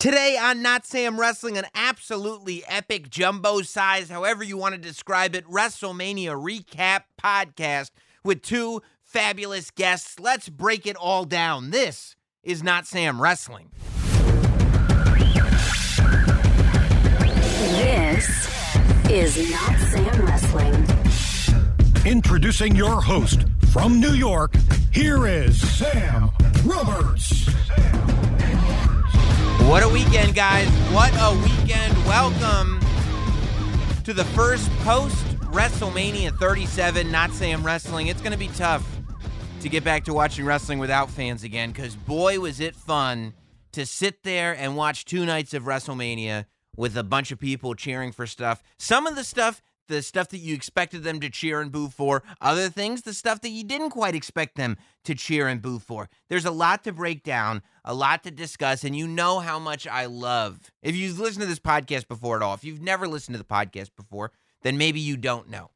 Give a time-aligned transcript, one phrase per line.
[0.00, 5.34] Today on Not Sam Wrestling, an absolutely epic jumbo size, however you want to describe
[5.34, 7.90] it, WrestleMania recap podcast
[8.24, 10.18] with two fabulous guests.
[10.18, 11.68] Let's break it all down.
[11.68, 13.68] This is Not Sam Wrestling.
[17.76, 20.86] This is Not Sam Wrestling.
[22.06, 24.54] Introducing your host from New York,
[24.94, 26.30] here is Sam
[26.64, 27.50] Roberts.
[29.70, 30.66] What a weekend, guys.
[30.92, 31.96] What a weekend.
[32.04, 32.80] Welcome
[34.02, 38.08] to the first post WrestleMania 37, Not Sam Wrestling.
[38.08, 38.84] It's going to be tough
[39.60, 43.32] to get back to watching wrestling without fans again because boy, was it fun
[43.70, 46.46] to sit there and watch two nights of WrestleMania
[46.76, 48.64] with a bunch of people cheering for stuff.
[48.76, 52.22] Some of the stuff, the stuff that you expected them to cheer and boo for,
[52.40, 56.08] other things, the stuff that you didn't quite expect them to cheer and boo for.
[56.28, 59.86] There's a lot to break down, a lot to discuss, and you know how much
[59.86, 60.70] I love.
[60.82, 63.44] If you've listened to this podcast before at all, if you've never listened to the
[63.44, 65.70] podcast before, then maybe you don't know.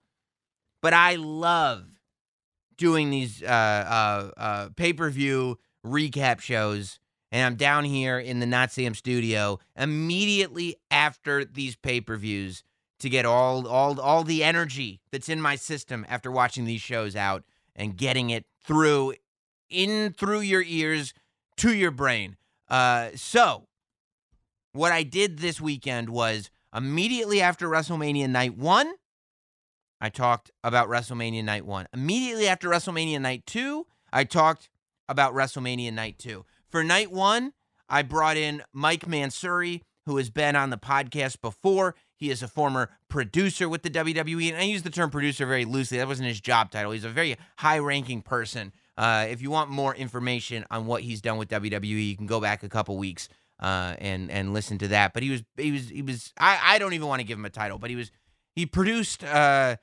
[0.80, 1.86] But I love
[2.76, 6.98] doing these uh, uh, uh, pay per view recap shows
[7.34, 12.62] and I'm down here in the Not Sam studio immediately after these pay-per-views
[13.04, 17.14] to get all all all the energy that's in my system after watching these shows
[17.14, 17.44] out
[17.76, 19.14] and getting it through
[19.68, 21.12] in through your ears
[21.58, 22.36] to your brain.
[22.68, 23.68] Uh, so
[24.72, 28.94] what I did this weekend was immediately after WrestleMania Night One,
[30.00, 31.86] I talked about WrestleMania Night One.
[31.92, 34.70] Immediately after WrestleMania Night Two, I talked
[35.10, 36.46] about WrestleMania Night Two.
[36.70, 37.52] For night one,
[37.86, 41.94] I brought in Mike Mansury, who has been on the podcast before.
[42.16, 45.64] He is a former producer with the WWE, and I use the term producer very
[45.64, 45.98] loosely.
[45.98, 46.92] That wasn't his job title.
[46.92, 48.72] He's a very high ranking person.
[48.96, 52.40] Uh, if you want more information on what he's done with WWE, you can go
[52.40, 53.28] back a couple weeks
[53.60, 55.12] uh, and and listen to that.
[55.12, 57.44] But he was he was he was I, I don't even want to give him
[57.44, 58.10] a title, but he was
[58.54, 59.76] he produced uh,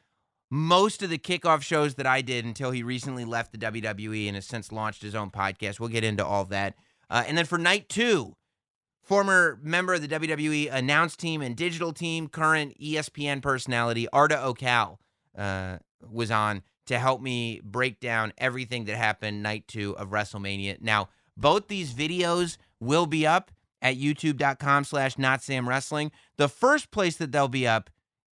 [0.49, 4.35] most of the kickoff shows that I did until he recently left the WWE and
[4.35, 5.79] has since launched his own podcast.
[5.79, 6.75] We'll get into all that.
[7.09, 8.35] Uh, and then for night two,
[9.11, 14.99] former member of the WWE announce team and digital team, current ESPN personality Arda Ocal
[15.37, 15.79] uh,
[16.09, 20.79] was on to help me break down everything that happened night two of WrestleMania.
[20.79, 23.51] Now, both these videos will be up
[23.81, 26.13] at youtube.com slash not Sam Wrestling.
[26.37, 27.89] The first place that they'll be up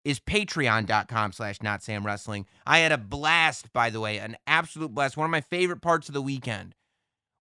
[0.06, 2.46] is patreon.com slash not Sam Wrestling.
[2.68, 5.18] I had a blast, by the way, an absolute blast.
[5.18, 6.76] One of my favorite parts of the weekend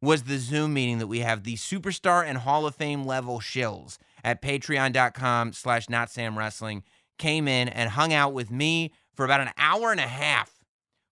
[0.06, 3.98] was the Zoom meeting that we have, the superstar and Hall of Fame level shills
[4.22, 6.84] at patreon.com slash not Sam Wrestling
[7.18, 10.64] came in and hung out with me for about an hour and a half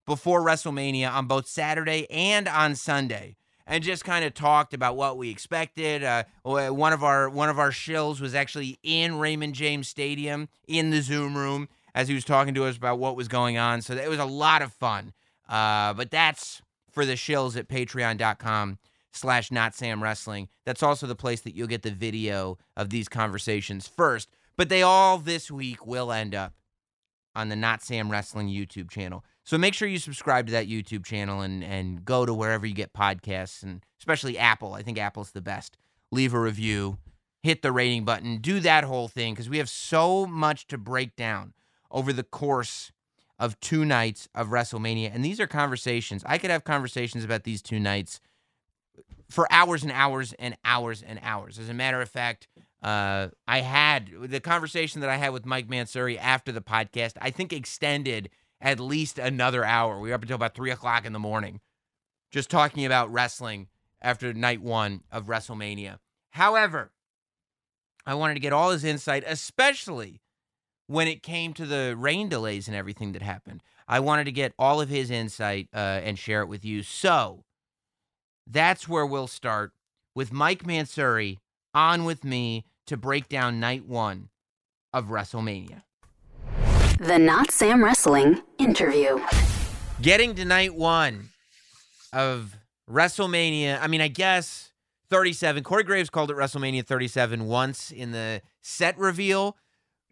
[0.06, 5.18] before WrestleMania on both Saturday and on Sunday and just kind of talked about what
[5.18, 6.04] we expected.
[6.04, 10.90] Uh, one of our one of our shills was actually in Raymond James Stadium in
[10.90, 13.82] the Zoom room as he was talking to us about what was going on.
[13.82, 15.12] So it was a lot of fun.
[15.48, 16.62] Uh, but that's
[16.94, 18.78] for the shills at patreon.com
[19.12, 20.48] slash not Sam Wrestling.
[20.64, 24.28] That's also the place that you'll get the video of these conversations first.
[24.56, 26.54] But they all this week will end up
[27.34, 29.24] on the Not Sam Wrestling YouTube channel.
[29.42, 32.74] So make sure you subscribe to that YouTube channel and and go to wherever you
[32.74, 34.74] get podcasts and especially Apple.
[34.74, 35.76] I think Apple's the best.
[36.12, 36.98] Leave a review,
[37.42, 41.16] hit the rating button, do that whole thing because we have so much to break
[41.16, 41.52] down
[41.90, 42.92] over the course
[43.38, 45.14] of two nights of WrestleMania.
[45.14, 46.22] And these are conversations.
[46.26, 48.20] I could have conversations about these two nights
[49.28, 51.58] for hours and hours and hours and hours.
[51.58, 52.46] As a matter of fact,
[52.82, 57.30] uh, I had the conversation that I had with Mike Mansury after the podcast, I
[57.30, 59.98] think extended at least another hour.
[59.98, 61.60] We were up until about three o'clock in the morning
[62.30, 63.68] just talking about wrestling
[64.02, 65.98] after night one of WrestleMania.
[66.30, 66.92] However,
[68.04, 70.20] I wanted to get all his insight, especially
[70.86, 73.62] when it came to the rain delays and everything that happened.
[73.88, 76.82] I wanted to get all of his insight uh, and share it with you.
[76.82, 77.44] So
[78.46, 79.72] that's where we'll start
[80.14, 81.38] with Mike Mansury
[81.74, 84.28] on with me to break down night one
[84.92, 85.82] of WrestleMania.
[86.98, 89.20] The Not Sam Wrestling interview.
[90.00, 91.30] Getting to night one
[92.12, 92.56] of
[92.88, 93.78] WrestleMania.
[93.80, 94.72] I mean, I guess
[95.10, 95.64] 37.
[95.64, 99.56] Corey Graves called it WrestleMania 37 once in the set reveal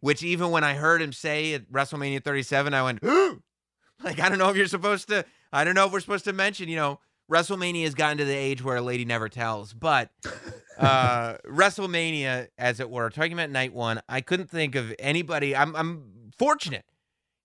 [0.03, 3.03] which even when I heard him say at WrestleMania 37, I went,
[4.03, 6.33] like, I don't know if you're supposed to, I don't know if we're supposed to
[6.33, 6.99] mention, you know,
[7.31, 10.11] WrestleMania has gotten to the age where a lady never tells, but
[10.79, 15.55] uh, WrestleMania, as it were, talking about night one, I couldn't think of anybody.
[15.55, 16.85] I'm, I'm fortunate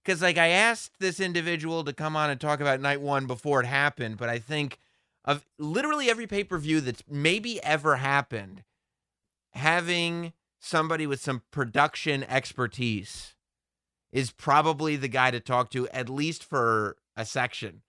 [0.03, 3.61] because, like, I asked this individual to come on and talk about night one before
[3.61, 4.79] it happened, but I think
[5.25, 8.63] of literally every pay per view that's maybe ever happened,
[9.51, 13.35] having somebody with some production expertise
[14.11, 17.81] is probably the guy to talk to, at least for a section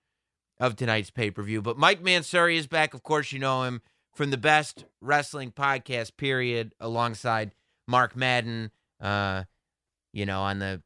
[0.61, 1.63] of tonight's pay per view.
[1.63, 2.95] But Mike Mansury is back.
[2.95, 3.83] Of course, you know him
[4.13, 7.53] from the best wrestling podcast, period, alongside
[7.87, 8.71] Mark Madden,
[9.01, 9.45] uh,
[10.13, 10.83] you know, on the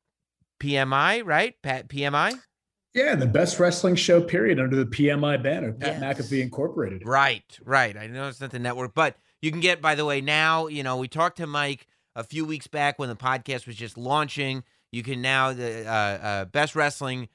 [0.61, 1.55] PMI, right?
[1.63, 2.39] Pat PMI?
[2.95, 6.21] Yeah, the best wrestling show, period, under the PMI banner, Pat Yes.
[6.21, 7.07] McAfee Incorporated.
[7.07, 7.97] Right, right.
[7.97, 10.83] I know it's not the network, but you can get, by the way, now, you
[10.83, 14.63] know, we talked to Mike a few weeks back when the podcast was just launching.
[14.93, 17.29] You can now, the uh, uh, Best Wrestling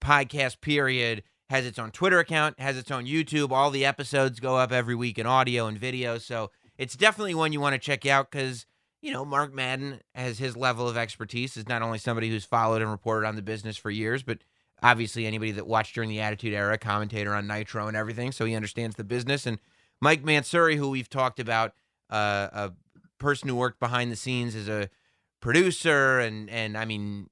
[0.00, 3.52] Podcast, period, has its own Twitter account, has its own YouTube.
[3.52, 6.16] All the episodes go up every week in audio and video.
[6.18, 8.64] So it's definitely one you want to check out because,
[9.02, 12.80] you know, Mark Madden has his level of expertise, is not only somebody who's followed
[12.80, 14.38] and reported on the business for years, but
[14.82, 18.54] obviously anybody that watched during the Attitude Era, commentator on Nitro and everything, so he
[18.54, 19.46] understands the business.
[19.46, 19.58] And
[20.00, 21.72] Mike Mansury, who we've talked about,
[22.10, 22.72] uh, a
[23.18, 24.90] person who worked behind the scenes as a
[25.40, 27.28] producer, and and I mean,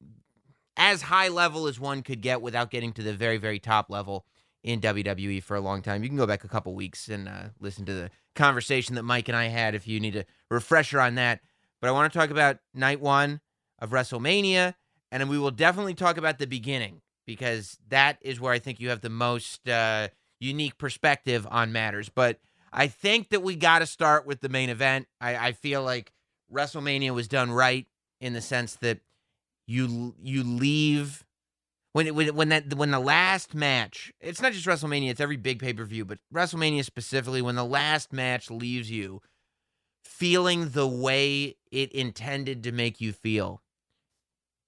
[0.76, 4.26] as high level as one could get without getting to the very very top level
[4.62, 6.02] in WWE for a long time.
[6.02, 9.28] You can go back a couple weeks and uh, listen to the conversation that Mike
[9.28, 11.40] and I had if you need a refresher on that.
[11.80, 13.40] But I want to talk about night one
[13.80, 14.74] of WrestleMania,
[15.10, 18.88] and we will definitely talk about the beginning because that is where I think you
[18.90, 20.08] have the most uh,
[20.38, 22.08] unique perspective on matters.
[22.08, 22.38] But
[22.72, 25.06] I think that we got to start with the main event.
[25.20, 26.12] I, I feel like
[26.52, 27.86] WrestleMania was done right
[28.20, 29.00] in the sense that
[29.66, 31.24] you you leave
[31.92, 34.12] when when when that when the last match.
[34.20, 37.42] It's not just WrestleMania; it's every big pay per view, but WrestleMania specifically.
[37.42, 39.20] When the last match leaves you
[40.04, 43.62] feeling the way it intended to make you feel,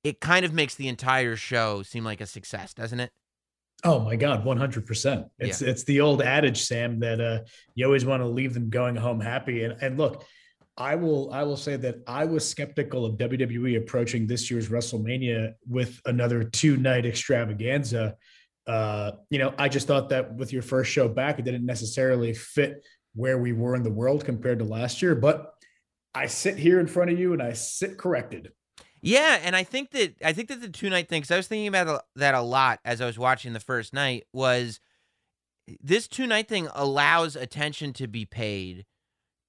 [0.03, 3.13] it kind of makes the entire show seem like a success, doesn't it?
[3.85, 5.29] Oh my God, 100%.
[5.39, 7.41] It's it's the old adage, Sam, that uh,
[7.75, 9.65] you always want to leave them going home happy.
[9.65, 10.25] And and look,
[10.79, 15.53] I will I will say that I was skeptical of WWE approaching this year's WrestleMania
[15.69, 18.17] with another two night extravaganza.
[18.67, 22.33] Uh, you know, I just thought that with your first show back, it didn't necessarily
[22.33, 22.83] fit
[23.15, 25.15] where we were in the world compared to last year.
[25.15, 25.53] But
[26.15, 28.51] I sit here in front of you and I sit corrected.
[29.05, 31.21] Yeah, and I think that I think that the two night thing.
[31.21, 34.25] Because I was thinking about that a lot as I was watching the first night.
[34.33, 34.81] Was
[35.83, 38.87] this two night thing allows attention to be paid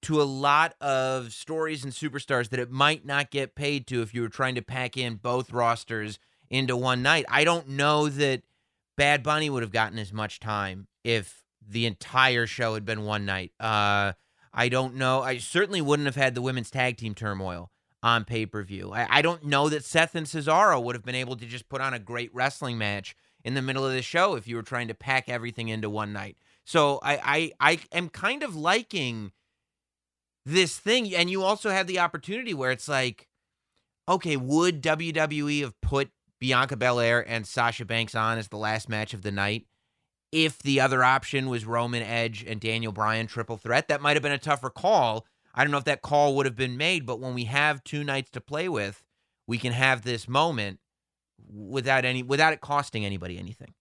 [0.02, 4.14] to a lot of stories and superstars that it might not get paid to if
[4.14, 6.18] you were trying to pack in both rosters
[6.50, 7.24] into one night.
[7.30, 8.42] I don't know that
[8.98, 13.24] Bad Bunny would have gotten as much time if the entire show had been one
[13.24, 13.52] night.
[13.58, 14.12] Uh,
[14.52, 15.22] I don't know.
[15.22, 17.70] I certainly wouldn't have had the women's tag team turmoil
[18.02, 18.92] on pay per view.
[18.92, 21.80] I, I don't know that Seth and Cesaro would have been able to just put
[21.80, 24.88] on a great wrestling match in the middle of the show if you were trying
[24.88, 26.36] to pack everything into one night.
[26.64, 29.32] So I I, I am kind of liking
[30.44, 33.28] this thing, and you also have the opportunity where it's like,
[34.08, 39.12] okay, would WWE have put Bianca Belair and Sasha Banks on as the last match
[39.12, 39.66] of the night?
[40.32, 44.22] If the other option was Roman Edge and Daniel Bryan triple threat, that might have
[44.22, 45.26] been a tougher call.
[45.56, 48.04] I don't know if that call would have been made, but when we have two
[48.04, 49.02] nights to play with,
[49.46, 50.78] we can have this moment
[51.50, 53.72] without any without it costing anybody anything.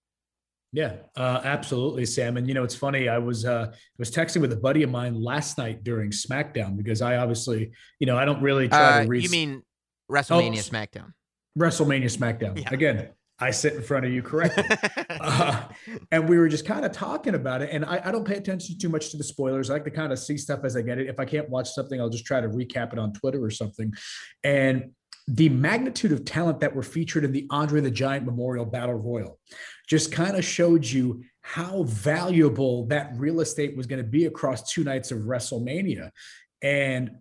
[0.71, 2.35] Yeah, uh, absolutely, Sam.
[2.37, 3.07] And you know, it's funny.
[3.07, 7.01] I was uh, was texting with a buddy of mine last night during SmackDown because
[7.01, 9.63] I obviously, you know, I don't really try Uh, to read you mean
[10.11, 11.13] WrestleMania s- SmackDown?
[11.57, 12.57] WrestleMania SmackDown.
[12.61, 12.69] Yeah.
[12.71, 14.63] Again, I sit in front of you correctly.
[15.19, 15.63] uh,
[16.11, 17.69] and we were just kind of talking about it.
[17.71, 19.69] And I, I don't pay attention too much to the spoilers.
[19.69, 21.09] I like to kind of see stuff as I get it.
[21.09, 23.93] If I can't watch something, I'll just try to recap it on Twitter or something.
[24.43, 24.91] And
[25.27, 29.39] the magnitude of talent that were featured in the Andre the Giant Memorial Battle Royal
[29.89, 34.71] just kind of showed you how valuable that real estate was going to be across
[34.71, 36.11] two nights of WrestleMania.
[36.61, 37.17] And,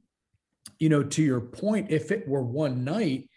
[0.78, 3.28] you know, to your point, if it were one night,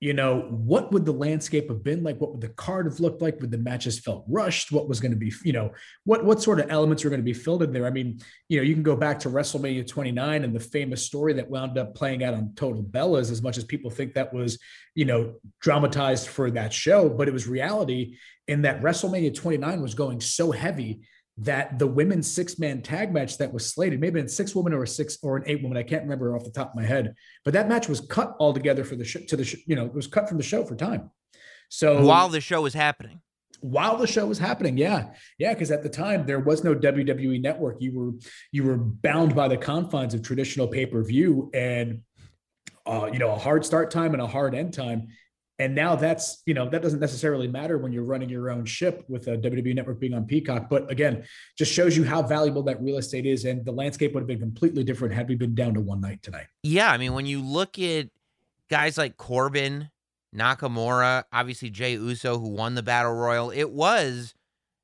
[0.00, 2.18] you know, what would the landscape have been like?
[2.18, 3.38] What would the card have looked like?
[3.40, 4.72] Would the matches felt rushed?
[4.72, 5.72] What was going to be, you know,
[6.04, 7.86] what what sort of elements are going to be filled in there?
[7.86, 11.34] I mean, you know, you can go back to WrestleMania 29 and the famous story
[11.34, 14.58] that wound up playing out on Total Bellas, as much as people think that was,
[14.94, 18.16] you know, dramatized for that show, but it was reality
[18.48, 21.02] in that WrestleMania 29 was going so heavy
[21.40, 24.82] that the women's six man tag match that was slated, maybe in six women or
[24.82, 27.14] a six or an eight woman, I can't remember off the top of my head,
[27.44, 29.94] but that match was cut altogether for the show to the sh- you know it
[29.94, 31.10] was cut from the show for time.
[31.70, 33.20] So while the show was happening,
[33.60, 37.40] while the show was happening, yeah, yeah, because at the time there was no WWE
[37.40, 37.76] network.
[37.80, 38.12] You were
[38.52, 42.02] you were bound by the confines of traditional pay per view and
[42.84, 45.08] uh, you know a hard start time and a hard end time
[45.60, 49.04] and now that's you know that doesn't necessarily matter when you're running your own ship
[49.08, 50.70] with a WWE network being on Peacock.
[50.70, 51.24] But again,
[51.56, 54.40] just shows you how valuable that real estate is, and the landscape would have been
[54.40, 56.46] completely different had we been down to one night tonight.
[56.62, 58.08] Yeah, I mean, when you look at
[58.70, 59.90] guys like Corbin,
[60.34, 64.34] Nakamura, obviously Jay Uso, who won the battle royal, it was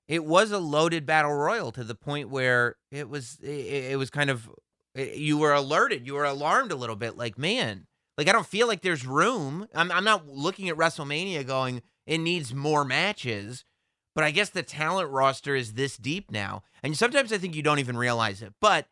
[0.06, 4.10] it was a loaded battle royal to the point where it was it, it was
[4.10, 4.46] kind of
[4.94, 8.66] you were alerted, you were alarmed a little bit, like man like I don't feel
[8.66, 9.66] like there's room.
[9.74, 13.64] I'm I'm not looking at WrestleMania going it needs more matches,
[14.14, 16.62] but I guess the talent roster is this deep now.
[16.82, 18.54] And sometimes I think you don't even realize it.
[18.60, 18.86] But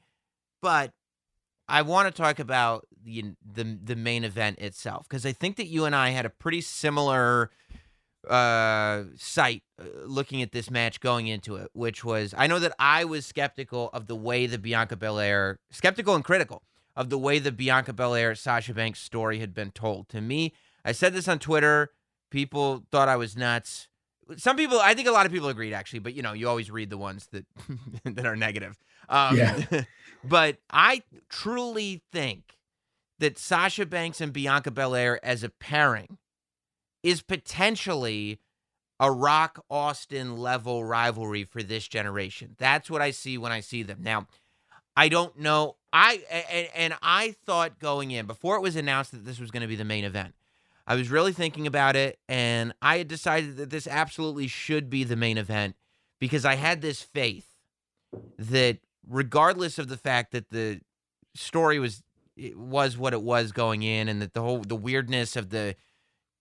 [0.61, 0.93] but
[1.69, 5.67] I want to talk about the the the main event itself because I think that
[5.67, 7.51] you and I had a pretty similar
[8.29, 12.75] uh sight uh, looking at this match going into it, which was I know that
[12.79, 16.63] I was skeptical of the way the Bianca Belair skeptical and critical
[16.97, 20.09] of the way the Bianca Belair Sasha Banks story had been told.
[20.11, 20.53] To me,
[20.85, 21.91] I said this on Twitter.
[22.31, 23.89] People thought I was nuts.
[24.37, 26.71] Some people, I think a lot of people agreed actually, but you know, you always
[26.71, 27.47] read the ones that
[28.05, 28.79] that are negative.
[29.09, 29.83] Um, yeah.
[30.25, 32.57] but I truly think
[33.19, 36.19] that Sasha Banks and Bianca Belair as a pairing
[37.03, 38.41] is potentially
[38.99, 42.55] a Rock Austin level rivalry for this generation.
[42.59, 43.99] That's what I see when I see them.
[44.01, 44.27] Now,
[44.97, 45.77] I don't know.
[45.95, 49.63] I and, and I thought going in before it was announced that this was going
[49.63, 50.35] to be the main event.
[50.87, 55.05] I was really thinking about it, and I had decided that this absolutely should be
[55.05, 55.77] the main event
[56.19, 57.47] because I had this faith
[58.39, 60.81] that regardless of the fact that the
[61.35, 62.03] story was
[62.37, 65.77] it was what it was going in, and that the whole the weirdness of the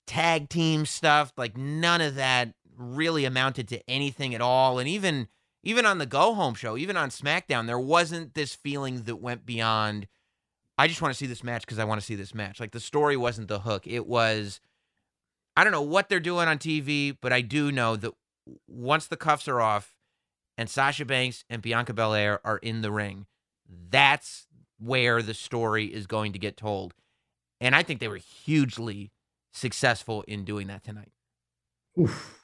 [0.07, 5.27] tag team stuff, like none of that really amounted to anything at all, and even
[5.63, 9.45] even on the go home show, even on SmackDown, there wasn't this feeling that went
[9.45, 10.07] beyond.
[10.77, 12.59] I just want to see this match because I want to see this match.
[12.59, 13.87] Like the story wasn't the hook.
[13.87, 14.59] It was,
[15.55, 18.11] I don't know what they're doing on TV, but I do know that
[18.67, 19.95] once the cuffs are off
[20.57, 23.25] and Sasha Banks and Bianca Belair are in the ring,
[23.89, 24.47] that's
[24.79, 26.93] where the story is going to get told.
[27.61, 29.11] And I think they were hugely
[29.53, 31.13] successful in doing that tonight.
[31.97, 32.42] Oof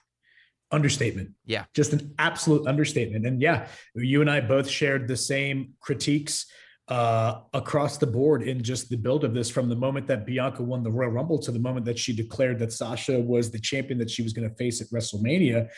[0.71, 1.31] understatement.
[1.45, 1.65] Yeah.
[1.73, 3.25] Just an absolute understatement.
[3.25, 6.45] And yeah, you and I both shared the same critiques
[6.87, 10.63] uh, across the board in just the build of this from the moment that Bianca
[10.63, 13.99] won the Royal Rumble to the moment that she declared that Sasha was the champion
[13.99, 15.69] that she was going to face at WrestleMania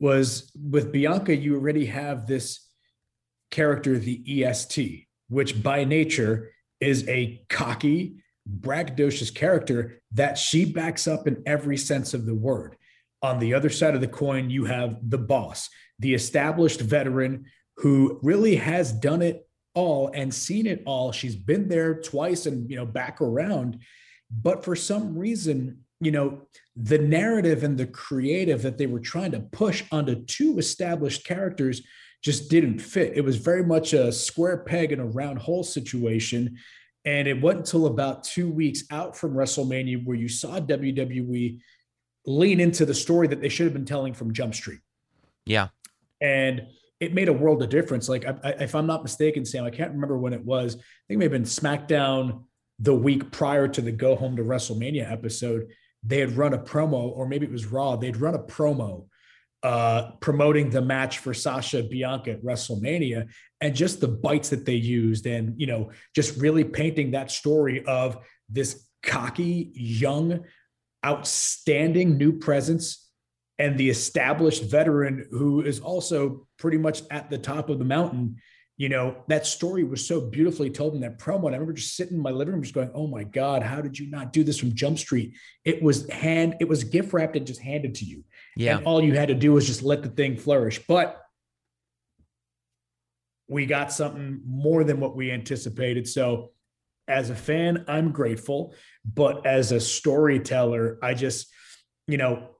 [0.00, 2.66] was with Bianca, you already have this
[3.50, 8.16] character, the EST, which by nature is a cocky,
[8.48, 12.76] braggadocious character that she backs up in every sense of the word.
[13.22, 17.44] On the other side of the coin, you have the boss, the established veteran
[17.76, 21.12] who really has done it all and seen it all.
[21.12, 23.80] She's been there twice and, you know, back around.
[24.30, 26.42] But for some reason, you know,
[26.76, 31.82] the narrative and the creative that they were trying to push onto two established characters
[32.22, 33.16] just didn't fit.
[33.16, 36.58] It was very much a square peg in a round hole situation.
[37.04, 41.60] And it wasn't until about two weeks out from WrestleMania where you saw WWE
[42.26, 44.80] lean into the story that they should have been telling from Jump Street.
[45.46, 45.68] Yeah.
[46.20, 46.66] And
[47.00, 48.08] it made a world of difference.
[48.08, 50.74] Like, I, I, if I'm not mistaken, Sam, I can't remember when it was.
[50.74, 52.44] I think it may have been SmackDown
[52.78, 55.68] the week prior to the Go Home to WrestleMania episode.
[56.02, 57.96] They had run a promo, or maybe it was Raw.
[57.96, 59.06] They'd run a promo
[59.62, 63.28] uh, promoting the match for Sasha Bianca at WrestleMania,
[63.60, 67.84] and just the bites that they used, and you know, just really painting that story
[67.84, 68.16] of
[68.48, 70.44] this cocky young
[71.04, 73.08] outstanding new presence
[73.58, 78.36] and the established veteran who is also pretty much at the top of the mountain.
[78.78, 81.44] You know, that story was so beautifully told in that promo.
[81.46, 83.82] And I remember just sitting in my living room, just going, Oh my God, how
[83.82, 85.34] did you not do this from Jump Street?
[85.66, 88.24] It was hand, it was gift wrapped and just handed to you.
[88.56, 88.78] Yeah.
[88.78, 90.80] And all you had to do was just let the thing flourish.
[90.88, 91.20] But
[93.50, 96.08] we got something more than what we anticipated.
[96.08, 96.52] So
[97.10, 98.74] as a fan, I'm grateful.
[99.04, 101.48] But as a storyteller, I just,
[102.06, 102.50] you know,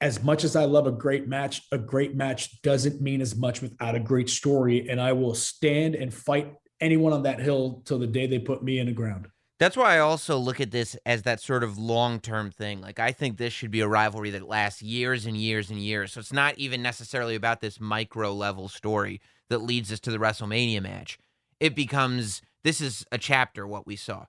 [0.00, 3.60] as much as I love a great match, a great match doesn't mean as much
[3.60, 4.88] without a great story.
[4.88, 8.62] And I will stand and fight anyone on that hill till the day they put
[8.62, 9.28] me in the ground.
[9.58, 12.80] That's why I also look at this as that sort of long term thing.
[12.80, 16.12] Like, I think this should be a rivalry that lasts years and years and years.
[16.12, 20.18] So it's not even necessarily about this micro level story that leads us to the
[20.18, 21.18] WrestleMania match.
[21.58, 24.26] It becomes this is a chapter, what we saw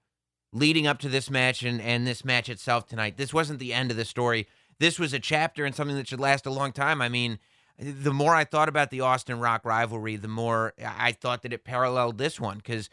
[0.52, 3.18] leading up to this match and, and this match itself tonight.
[3.18, 4.48] This wasn't the end of the story.
[4.80, 7.02] This was a chapter and something that should last a long time.
[7.02, 7.40] I mean,
[7.78, 11.64] the more I thought about the Austin Rock rivalry, the more I thought that it
[11.64, 12.90] paralleled this one because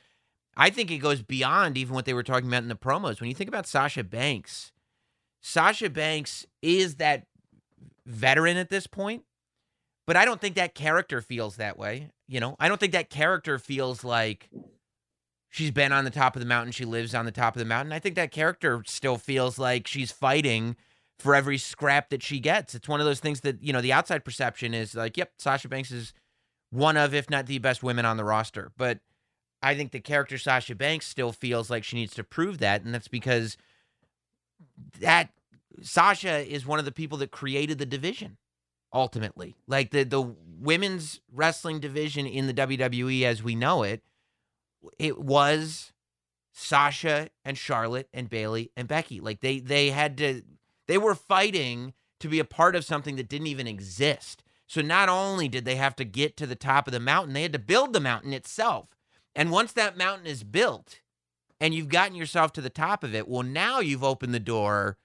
[0.57, 3.21] I think it goes beyond even what they were talking about in the promos.
[3.21, 4.73] When you think about Sasha Banks,
[5.41, 7.27] Sasha Banks is that
[8.05, 9.25] veteran at this point,
[10.07, 12.11] but I don't think that character feels that way.
[12.29, 14.49] You know, I don't think that character feels like
[15.51, 16.73] she's been on the top of the mountain.
[16.73, 17.93] She lives on the top of the mountain.
[17.93, 20.77] I think that character still feels like she's fighting
[21.19, 22.75] for every scrap that she gets.
[22.75, 25.69] It's one of those things that, you know, the outside perception is like, yep, Sasha
[25.69, 26.13] Banks is
[26.71, 28.73] one of, if not the best women on the roster.
[28.77, 29.01] But
[29.63, 32.85] I think the character Sasha Banks still feels like she needs to prove that.
[32.85, 33.57] And that's because
[35.01, 35.31] that
[35.83, 38.37] Sasha is one of the people that created the division
[38.93, 39.57] ultimately.
[39.67, 40.23] Like the, the
[40.59, 44.03] women's wrestling division in the WWE as we know it,
[44.99, 45.93] it was
[46.53, 49.21] Sasha and Charlotte and Bayley and Becky.
[49.21, 50.43] Like they they had to
[50.87, 54.43] they were fighting to be a part of something that didn't even exist.
[54.67, 57.43] So not only did they have to get to the top of the mountain, they
[57.43, 58.89] had to build the mountain itself.
[59.35, 61.01] And once that mountain is built
[61.61, 64.97] and you've gotten yourself to the top of it, well, now you've opened the door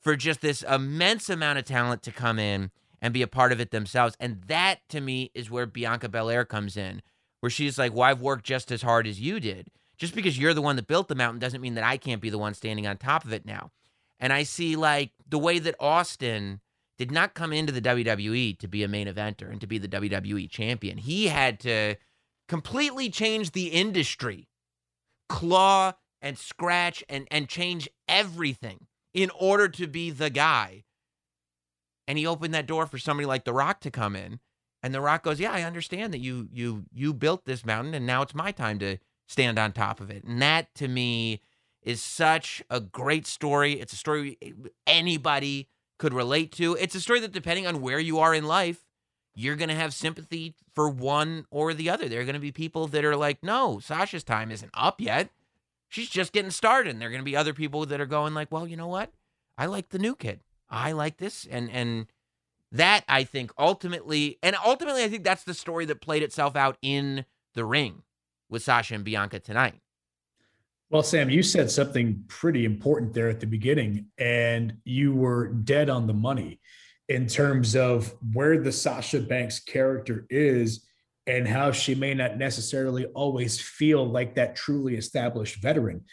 [0.00, 3.60] for just this immense amount of talent to come in and be a part of
[3.60, 4.16] it themselves.
[4.18, 7.00] And that to me is where Bianca Belair comes in,
[7.40, 9.68] where she's like, Well, I've worked just as hard as you did.
[9.98, 12.30] Just because you're the one that built the mountain doesn't mean that I can't be
[12.30, 13.70] the one standing on top of it now.
[14.18, 16.60] And I see like the way that Austin
[16.98, 19.88] did not come into the WWE to be a main eventer and to be the
[19.88, 20.98] WWE champion.
[20.98, 21.96] He had to
[22.48, 24.48] completely change the industry,
[25.28, 30.84] claw and scratch and and change everything in order to be the guy.
[32.06, 34.40] And he opened that door for somebody like The Rock to come in.
[34.82, 38.06] And The Rock goes, "Yeah, I understand that you you you built this mountain and
[38.06, 41.42] now it's my time to stand on top of it." And that to me
[41.82, 43.74] is such a great story.
[43.80, 44.38] It's a story
[44.86, 45.68] anybody
[45.98, 46.76] could relate to.
[46.76, 48.86] It's a story that, depending on where you are in life,
[49.34, 52.08] you're going to have sympathy for one or the other.
[52.08, 55.30] There are going to be people that are like, no, Sasha's time isn't up yet.
[55.88, 56.90] She's just getting started.
[56.90, 58.88] And there are going to be other people that are going like, well, you know
[58.88, 59.12] what?
[59.56, 60.40] I like the new kid.
[60.68, 61.46] I like this.
[61.50, 62.06] And, and,
[62.72, 66.76] that I think ultimately, and ultimately, I think that's the story that played itself out
[66.82, 68.02] in the ring
[68.48, 69.74] with Sasha and Bianca tonight.
[70.90, 75.88] Well, Sam, you said something pretty important there at the beginning, and you were dead
[75.88, 76.60] on the money
[77.08, 80.86] in terms of where the Sasha Banks character is
[81.26, 86.04] and how she may not necessarily always feel like that truly established veteran.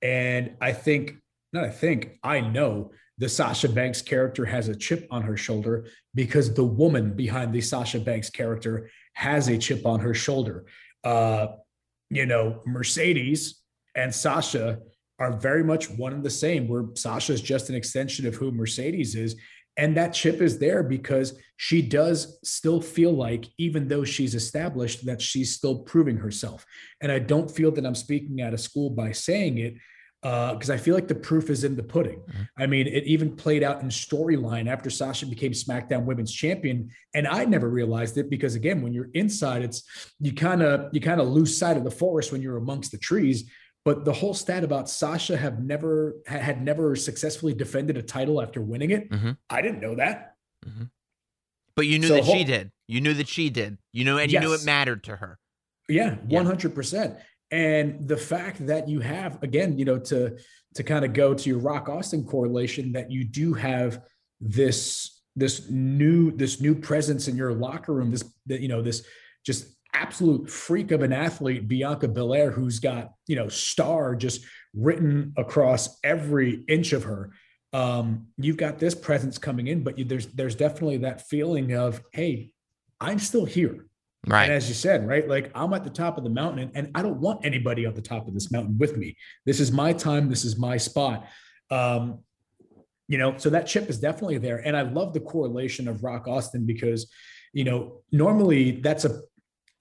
[0.00, 1.16] And I think,
[1.52, 5.86] not I think, I know the Sasha Banks character has a chip on her shoulder
[6.14, 10.64] because the woman behind the Sasha Banks character has a chip on her shoulder.
[11.04, 11.48] Uh,
[12.10, 13.62] you know, Mercedes
[13.94, 14.78] and Sasha
[15.18, 18.50] are very much one and the same, where Sasha is just an extension of who
[18.50, 19.36] Mercedes is.
[19.78, 25.06] And that chip is there because she does still feel like, even though she's established,
[25.06, 26.66] that she's still proving herself.
[27.00, 29.74] And I don't feel that I'm speaking out of school by saying it
[30.22, 32.20] because uh, I feel like the proof is in the pudding.
[32.20, 32.42] Mm-hmm.
[32.56, 37.26] I mean, it even played out in storyline after Sasha became SmackDown Women's Champion, and
[37.26, 39.82] I never realized it because again, when you're inside, it's
[40.20, 42.98] you kind of you kind of lose sight of the forest when you're amongst the
[42.98, 43.50] trees.
[43.84, 48.62] But the whole stat about Sasha have never had never successfully defended a title after
[48.62, 49.32] winning it, mm-hmm.
[49.50, 50.36] I didn't know that.
[50.64, 50.84] Mm-hmm.
[51.74, 52.70] But you knew so that whole, she did.
[52.86, 53.78] You knew that she did.
[53.92, 54.40] You know, and yes.
[54.40, 55.40] you knew it mattered to her.
[55.88, 57.16] Yeah, one hundred percent.
[57.52, 60.36] And the fact that you have, again, you know, to
[60.74, 64.02] to kind of go to your Rock Austin correlation, that you do have
[64.40, 69.04] this this new this new presence in your locker room, this you know this
[69.44, 75.34] just absolute freak of an athlete, Bianca Belair, who's got, you know, star just written
[75.36, 77.32] across every inch of her.
[77.74, 82.02] Um, you've got this presence coming in, but you, there's there's definitely that feeling of,
[82.12, 82.50] hey,
[83.00, 83.86] I'm still here.
[84.26, 84.44] Right.
[84.44, 87.02] And as you said, right, like I'm at the top of the mountain and, I
[87.02, 89.16] don't want anybody on the top of this mountain with me.
[89.46, 90.28] This is my time.
[90.28, 91.26] This is my spot.
[91.70, 92.20] Um,
[93.08, 94.58] you know, so that chip is definitely there.
[94.58, 97.10] And I love the correlation of Rock Austin because,
[97.52, 99.22] you know, normally that's a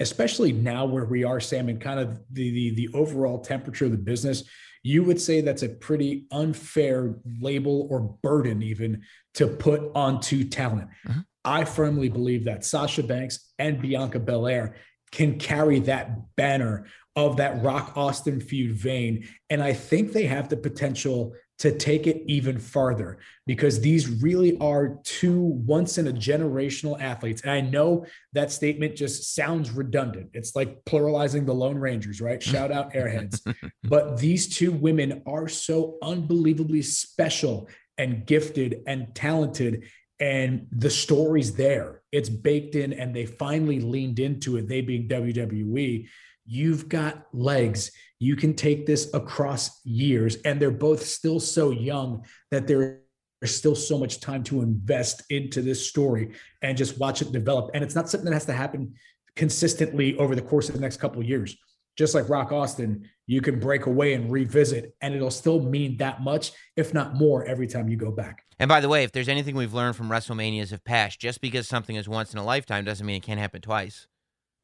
[0.01, 3.91] especially now where we are, Sam, and kind of the, the, the overall temperature of
[3.91, 4.43] the business,
[4.84, 9.04] you would say that's a pretty unfair label or burden even
[9.36, 10.89] to put onto talent.
[11.08, 11.19] Mm-hmm.
[11.43, 14.75] I firmly believe that Sasha Banks and Bianca Belair
[15.12, 19.27] can carry that banner of that Rock Austin feud vein.
[19.49, 24.58] And I think they have the potential to take it even farther because these really
[24.58, 27.43] are two once in a generational athletes.
[27.43, 30.32] And I know that statement just sounds redundant.
[30.34, 32.41] It's like pluralizing the Lone Rangers, right?
[32.51, 33.41] Shout out Airheads.
[33.84, 39.84] but these two women are so unbelievably special and gifted and talented.
[40.21, 45.10] And the story's there, it's baked in, and they finally leaned into it, they being
[45.10, 46.07] WWE
[46.45, 47.91] You've got legs.
[48.19, 52.99] You can take this across years, and they're both still so young that there's
[53.45, 57.71] still so much time to invest into this story and just watch it develop.
[57.73, 58.93] And it's not something that has to happen
[59.36, 61.55] consistently over the course of the next couple years.
[61.97, 66.21] Just like Rock Austin, you can break away and revisit, and it'll still mean that
[66.21, 68.45] much, if not more, every time you go back.
[68.60, 71.67] And by the way, if there's anything we've learned from WrestleManias of past, just because
[71.67, 74.08] something is once in a lifetime doesn't mean it can't happen twice.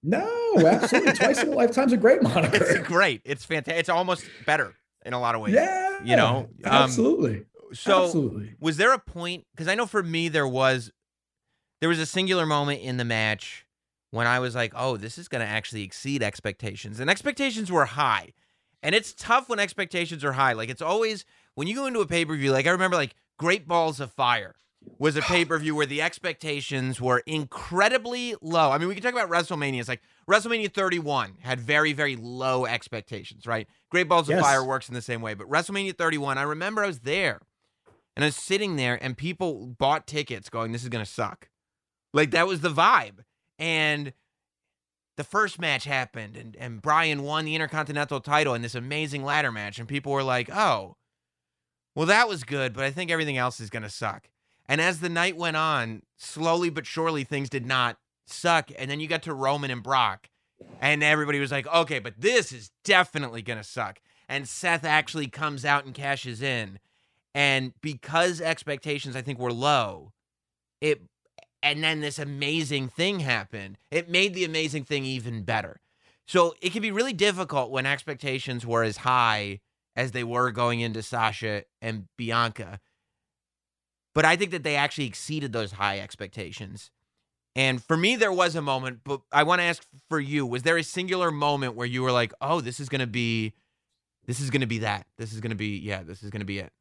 [0.03, 1.13] No, absolutely.
[1.15, 2.63] Twice in a lifetime's a great moniker.
[2.63, 3.21] It's great.
[3.25, 3.79] It's fantastic.
[3.79, 5.55] It's almost better in a lot of ways.
[5.55, 5.99] Yeah.
[6.03, 6.49] You know?
[6.63, 7.45] Um, absolutely.
[7.73, 8.53] So absolutely.
[8.59, 10.91] was there a point because I know for me there was
[11.81, 13.65] there was a singular moment in the match
[14.11, 16.99] when I was like, oh, this is gonna actually exceed expectations.
[16.99, 18.33] And expectations were high.
[18.83, 20.53] And it's tough when expectations are high.
[20.53, 23.99] Like it's always when you go into a pay-per-view, like I remember like Great Balls
[23.99, 24.55] of Fire
[24.99, 28.71] was a pay per view where the expectations were incredibly low.
[28.71, 29.79] I mean, we can talk about WrestleMania.
[29.79, 33.67] It's like WrestleMania 31 had very, very low expectations, right?
[33.89, 34.39] Great Balls yes.
[34.39, 35.33] of Fire works in the same way.
[35.33, 37.41] But WrestleMania 31, I remember I was there
[38.15, 41.49] and I was sitting there and people bought tickets going, this is going to suck.
[42.13, 43.19] Like that was the vibe.
[43.59, 44.13] And
[45.15, 49.51] the first match happened and, and Bryan won the Intercontinental title in this amazing ladder
[49.51, 49.79] match.
[49.79, 50.95] And people were like, oh,
[51.95, 54.29] well, that was good, but I think everything else is going to suck.
[54.69, 58.69] And as the night went on, slowly but surely things did not suck.
[58.77, 60.29] And then you got to Roman and Brock,
[60.79, 63.99] and everybody was like, okay, but this is definitely going to suck.
[64.29, 66.79] And Seth actually comes out and cashes in.
[67.33, 70.11] And because expectations, I think, were low,
[70.81, 71.01] it
[71.63, 73.77] and then this amazing thing happened.
[73.91, 75.81] It made the amazing thing even better.
[76.27, 79.61] So it can be really difficult when expectations were as high
[79.95, 82.79] as they were going into Sasha and Bianca
[84.17, 86.89] but I think that they actually exceeded those high expectations.
[87.55, 90.63] And for me, there was a moment, but I want to ask for you: Was
[90.63, 93.53] there a singular moment where you were like, "Oh, this is going to be,
[94.25, 95.05] this is going to be that.
[95.19, 96.71] This is going to be, yeah, this is going to be it."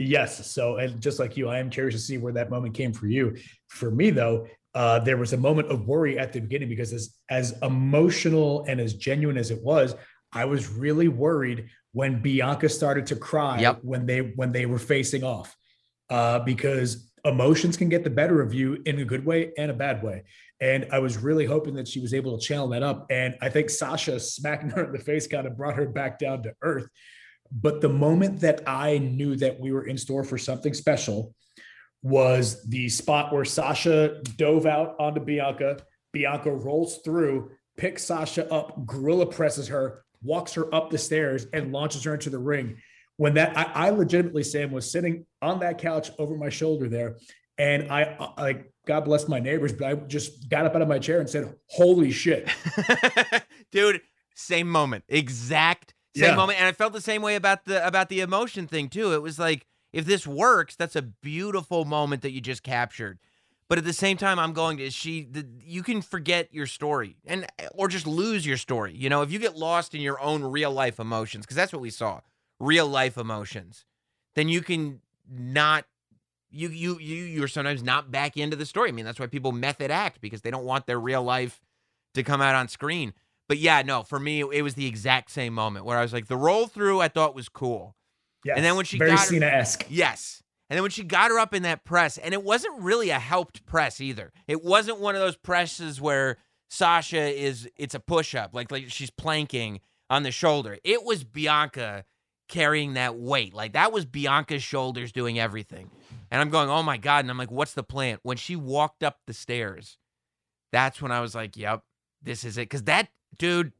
[0.00, 0.50] Yes.
[0.50, 3.06] So, and just like you, I am curious to see where that moment came for
[3.06, 3.36] you.
[3.68, 7.16] For me, though, uh, there was a moment of worry at the beginning because as
[7.28, 9.94] as emotional and as genuine as it was,
[10.32, 13.80] I was really worried when Bianca started to cry yep.
[13.82, 15.54] when they when they were facing off
[16.08, 19.74] uh, because emotions can get the better of you in a good way and a
[19.74, 20.24] bad way.
[20.62, 23.06] And I was really hoping that she was able to channel that up.
[23.10, 26.42] And I think Sasha smacking her in the face kind of brought her back down
[26.44, 26.88] to earth.
[27.52, 31.34] But the moment that I knew that we were in store for something special
[32.02, 35.78] was the spot where Sasha dove out onto Bianca.
[36.12, 41.72] Bianca rolls through, picks Sasha up, gorilla presses her, walks her up the stairs, and
[41.72, 42.76] launches her into the ring
[43.20, 47.18] when that I, I legitimately Sam was sitting on that couch over my shoulder there,
[47.58, 50.88] and I uh, like God bless my neighbors, but I just got up out of
[50.88, 52.48] my chair and said, "Holy shit,
[53.72, 54.00] dude!"
[54.34, 56.36] Same moment, exact same yeah.
[56.36, 59.12] moment, and I felt the same way about the about the emotion thing too.
[59.12, 63.18] It was like, if this works, that's a beautiful moment that you just captured.
[63.68, 65.22] But at the same time, I'm going to she.
[65.22, 68.92] The, you can forget your story and or just lose your story.
[68.96, 71.80] You know, if you get lost in your own real life emotions, because that's what
[71.80, 72.20] we saw
[72.58, 73.84] real life emotions,
[74.34, 75.84] then you can not
[76.50, 78.88] you you you you're sometimes not back into the story.
[78.88, 81.60] I mean, that's why people method act because they don't want their real life
[82.14, 83.14] to come out on screen.
[83.50, 86.28] But yeah, no, for me it was the exact same moment where I was like,
[86.28, 87.96] the roll through I thought was cool.
[88.44, 89.86] Yes, and then when she very got Cena-esque.
[89.90, 90.40] Yes.
[90.68, 93.18] And then when she got her up in that press, and it wasn't really a
[93.18, 94.32] helped press either.
[94.46, 96.36] It wasn't one of those presses where
[96.68, 100.78] Sasha is it's a push up, like like she's planking on the shoulder.
[100.84, 102.04] It was Bianca
[102.48, 103.52] carrying that weight.
[103.52, 105.90] Like that was Bianca's shoulders doing everything.
[106.30, 107.24] And I'm going, oh my God.
[107.24, 108.18] And I'm like, what's the plan?
[108.22, 109.98] When she walked up the stairs,
[110.70, 111.82] that's when I was like, yep,
[112.22, 112.70] this is it.
[112.70, 113.72] Cause that dude,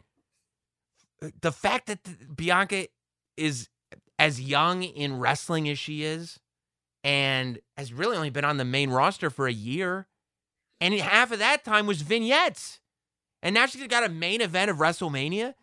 [1.40, 2.86] the fact that Bianca
[3.36, 3.68] is
[4.18, 6.38] as young in wrestling as she is
[7.02, 10.06] and has really only been on the main roster for a year.
[10.80, 12.80] And half of that time was vignettes.
[13.42, 15.54] And now she's got a main event of WrestleMania.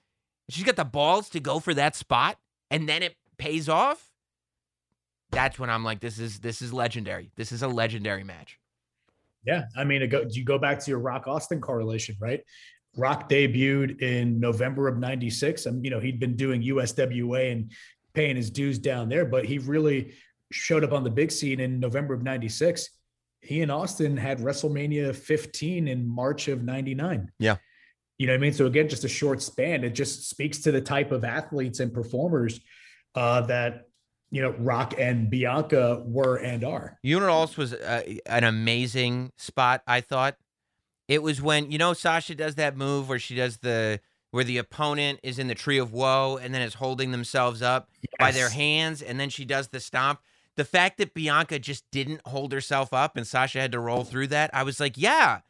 [0.50, 2.38] She's got the balls to go for that spot
[2.70, 4.12] and then it pays off,
[5.32, 7.32] that's when I'm like, this is this is legendary.
[7.36, 8.60] This is a legendary match.
[9.46, 12.42] Yeah, I mean, go, you go back to your Rock Austin correlation, right?
[12.98, 15.66] Rock debuted in November of 96.
[15.66, 17.72] And, you know, he'd been doing USWA and
[18.14, 20.14] paying his dues down there, but he really
[20.52, 22.90] showed up on the big scene in November of 96.
[23.42, 27.32] He and Austin had WrestleMania 15 in March of 99.
[27.40, 27.58] Yeah.
[28.18, 28.54] You know what I mean?
[28.54, 29.84] So again, just a short span.
[29.84, 32.60] It just speaks to the type of athletes and performers
[33.14, 33.84] uh, that
[34.32, 36.98] you know Rock and Bianca were and are.
[37.20, 37.20] Know
[37.58, 39.84] was uh, an amazing spot?
[39.86, 40.36] I thought
[41.08, 44.00] it was when you know Sasha does that move where she does the
[44.32, 47.90] where the opponent is in the tree of woe and then is holding themselves up
[48.20, 50.20] by their hands, and then she does the stomp.
[50.56, 54.28] The fact that Bianca just didn't hold herself up and Sasha had to roll through
[54.28, 55.42] that, I was like, yeah,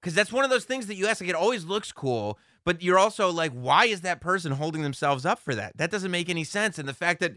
[0.00, 1.20] because that's one of those things that you ask.
[1.20, 5.24] Like, it always looks cool, but you're also like, why is that person holding themselves
[5.24, 5.76] up for that?
[5.76, 6.78] That doesn't make any sense.
[6.78, 7.36] And the fact that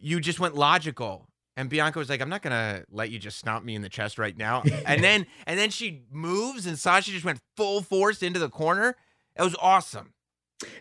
[0.00, 1.27] you just went logical.
[1.58, 4.16] And Bianca was like, "I'm not gonna let you just stomp me in the chest
[4.16, 8.38] right now." And then, and then she moves, and Sasha just went full force into
[8.38, 8.96] the corner.
[9.36, 10.14] It was awesome.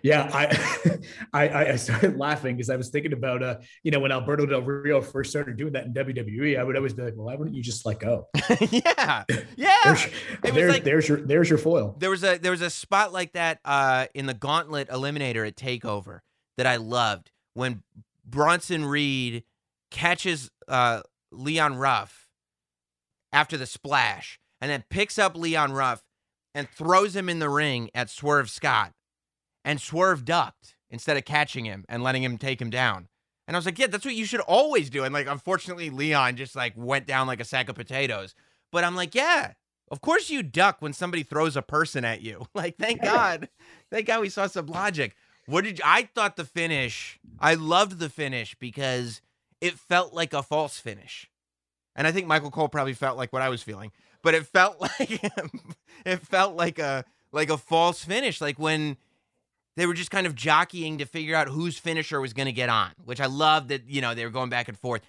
[0.04, 1.00] Yeah, I
[1.34, 4.62] I, I started laughing because I was thinking about uh, you know, when Alberto Del
[4.62, 7.56] Rio first started doing that in WWE, I would always be like, well, why wouldn't
[7.56, 8.28] you just let go?
[8.70, 9.24] yeah,
[9.56, 9.76] yeah.
[10.44, 11.96] There's, like- there's your there's your foil.
[11.98, 15.56] There was a there was a spot like that uh, in the Gauntlet Eliminator at
[15.56, 16.20] Takeover
[16.58, 17.82] that I loved when
[18.26, 19.44] Bronson Reed
[19.91, 22.28] catches uh, Leon Ruff
[23.32, 26.04] after the splash and then picks up Leon Ruff
[26.56, 28.93] and throws him in the ring at Swerve Scott,
[29.63, 33.10] and Swerve ducked instead of catching him and letting him take him down.
[33.47, 35.04] And I was like, yeah, that's what you should always do.
[35.04, 38.34] And like, unfortunately, Leon just like went down like a sack of potatoes.
[38.71, 39.54] But I'm like, yeah,
[39.91, 42.47] of course you duck when somebody throws a person at you.
[42.56, 43.50] Like, thank God,
[43.91, 45.15] thank God we saw some logic.
[45.45, 47.19] What did you, I thought the finish?
[47.39, 49.21] I loved the finish because
[49.62, 51.30] it felt like a false finish,
[51.96, 53.91] and I think Michael Cole probably felt like what I was feeling.
[54.24, 55.24] But it felt like
[56.06, 58.98] it felt like a like a false finish, like when
[59.78, 62.67] they were just kind of jockeying to figure out whose finisher was going to get
[62.67, 65.04] on, which I love that, you know, they were going back and forth.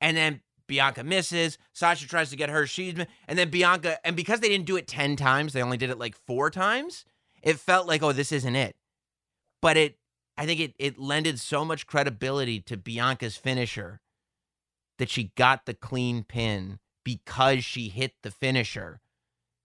[0.00, 2.94] And then Bianca misses, Sasha tries to get her, she's
[3.26, 5.98] and then Bianca, and because they didn't do it 10 times, they only did it
[5.98, 7.06] like four times,
[7.42, 8.76] it felt like, oh, this isn't it.
[9.62, 9.96] But it,
[10.40, 14.00] I think it, it lended so much credibility to Bianca's finisher
[14.98, 19.02] that she got the clean pin because she hit the finisher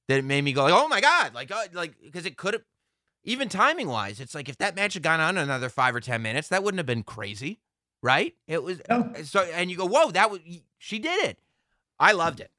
[0.10, 2.56] that it made me go like, oh my God, like, uh, like, because it could
[2.56, 2.64] have,
[3.24, 6.22] even timing wise, it's like if that match had gone on another five or ten
[6.22, 7.62] minutes, that wouldn't have been crazy,
[8.04, 8.36] right?
[8.46, 9.14] It was No.
[9.24, 10.42] so, and you go, whoa, that was
[10.78, 11.38] she did it.
[11.98, 12.52] I loved it.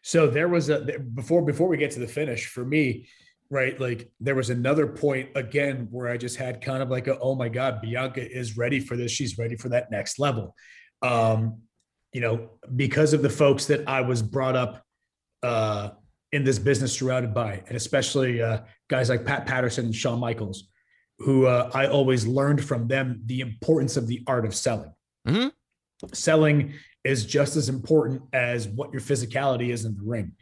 [0.00, 3.06] So there was a before before we get to the finish for me,
[3.54, 3.78] right?
[3.80, 7.36] Like there was another point again where I just had kind of like a oh
[7.36, 9.12] my god, Bianca is ready for this.
[9.12, 10.56] She's ready for that next level.
[11.02, 11.60] Um,
[12.12, 14.82] you know, because of the folks that I was brought up
[15.44, 15.90] uh
[16.32, 20.64] in this business surrounded by, and especially uh guys like Pat Patterson and Shawn Michaels,
[21.20, 24.92] who uh, I always learned from them the importance of the art of selling.
[25.28, 25.52] Mhm.
[26.12, 30.32] Selling is just as important as what your physicality is in the ring.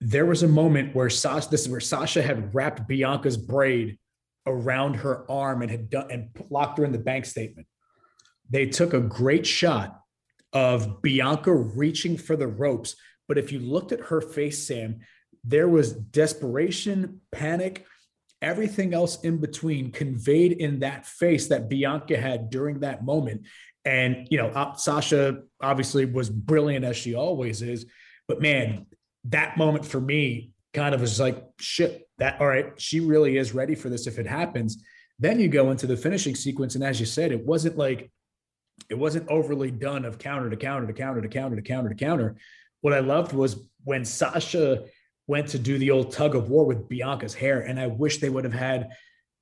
[0.00, 3.98] There was a moment where Sasha, this is where Sasha had wrapped Bianca's braid
[4.46, 7.66] around her arm and had done and locked her in the bank statement.
[8.50, 10.00] They took a great shot
[10.52, 12.94] of Bianca reaching for the ropes,
[13.26, 15.00] but if you looked at her face, Sam,
[15.42, 17.86] there was desperation, panic,
[18.42, 23.42] everything else in between conveyed in that face that Bianca had during that moment.
[23.84, 27.86] And, you know, uh, Sasha obviously was brilliant as she always is.
[28.28, 28.86] But man,
[29.28, 33.54] that moment for me kind of was like, shit, that, all right, she really is
[33.54, 34.82] ready for this if it happens.
[35.18, 36.74] Then you go into the finishing sequence.
[36.74, 38.10] And as you said, it wasn't like,
[38.90, 41.94] it wasn't overly done of counter to counter to counter to counter to counter to
[41.94, 42.36] counter.
[42.82, 44.84] What I loved was when Sasha
[45.26, 47.60] went to do the old tug of war with Bianca's hair.
[47.60, 48.90] And I wish they would have had,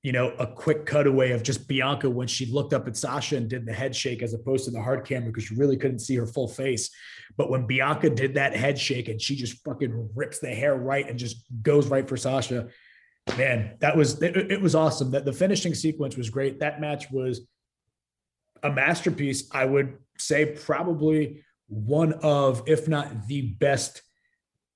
[0.04, 3.48] you know, a quick cutaway of just Bianca when she looked up at Sasha and
[3.48, 6.14] did the head shake as opposed to the hard camera because you really couldn't see
[6.16, 6.90] her full face.
[7.38, 11.08] But when Bianca did that head shake and she just fucking rips the hair right
[11.08, 12.68] and just goes right for Sasha,
[13.38, 15.10] man, that was it, it was awesome.
[15.12, 16.60] That the finishing sequence was great.
[16.60, 17.40] That match was
[18.62, 19.48] a masterpiece.
[19.52, 24.02] I would say probably one of, if not the best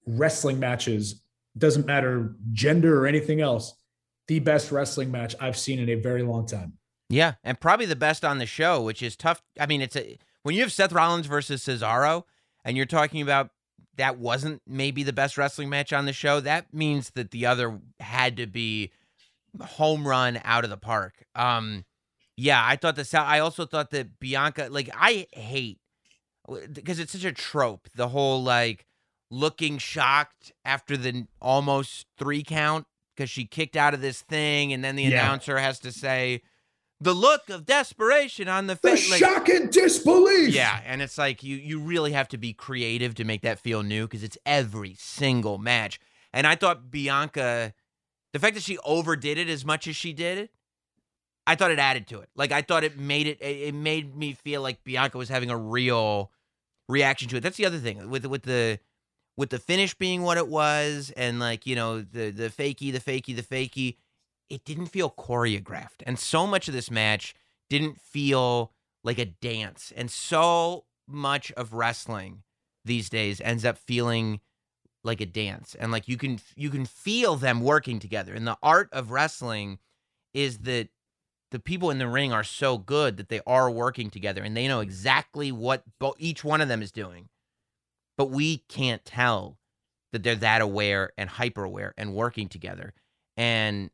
[0.06, 1.22] wrestling matches.
[1.58, 3.77] Doesn't matter gender or anything else.
[4.28, 6.74] The best wrestling match I've seen in a very long time.
[7.08, 9.42] Yeah, and probably the best on the show, which is tough.
[9.58, 12.24] I mean, it's a when you have Seth Rollins versus Cesaro,
[12.64, 13.50] and you're talking about
[13.96, 16.40] that wasn't maybe the best wrestling match on the show.
[16.40, 18.92] That means that the other had to be
[19.60, 21.24] home run out of the park.
[21.34, 21.84] Um,
[22.36, 25.80] yeah, I thought the I also thought that Bianca, like, I hate
[26.72, 27.88] because it's such a trope.
[27.94, 28.86] The whole like
[29.30, 32.86] looking shocked after the almost three count
[33.18, 35.08] because she kicked out of this thing, and then the Yeah.
[35.24, 36.40] announcer has to say
[37.00, 39.10] the look of desperation on the The face.
[39.10, 40.54] like- shock and disbelief.
[40.54, 43.82] yeah, and it's like you you really have to be creative to make that feel
[43.82, 45.98] new because it's every single match.
[46.32, 47.74] And I thought Bianca,
[48.32, 50.48] the fact that she overdid it as much as she did,
[51.46, 52.28] I thought it added to it.
[52.36, 55.50] Like I thought it made it it it made me feel like Bianca was having
[55.50, 56.30] a real
[56.88, 57.40] reaction to it.
[57.40, 58.78] That's the other thing with with the
[59.38, 63.00] with the finish being what it was, and like you know the the fakey, the
[63.00, 63.96] fakey, the fakey.
[64.50, 67.34] It didn't feel choreographed, and so much of this match
[67.70, 68.72] didn't feel
[69.04, 69.92] like a dance.
[69.96, 72.42] And so much of wrestling
[72.84, 74.40] these days ends up feeling
[75.04, 78.34] like a dance, and like you can you can feel them working together.
[78.34, 79.78] And the art of wrestling
[80.34, 80.88] is that
[81.52, 84.68] the people in the ring are so good that they are working together and they
[84.68, 87.28] know exactly what bo- each one of them is doing.
[88.18, 89.56] But we can't tell
[90.12, 92.92] that they're that aware and hyper aware and working together.
[93.36, 93.90] And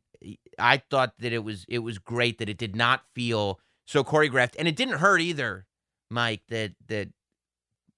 [0.57, 4.55] I thought that it was it was great that it did not feel so choreographed
[4.57, 5.67] and it didn't hurt either,
[6.09, 7.09] Mike, that that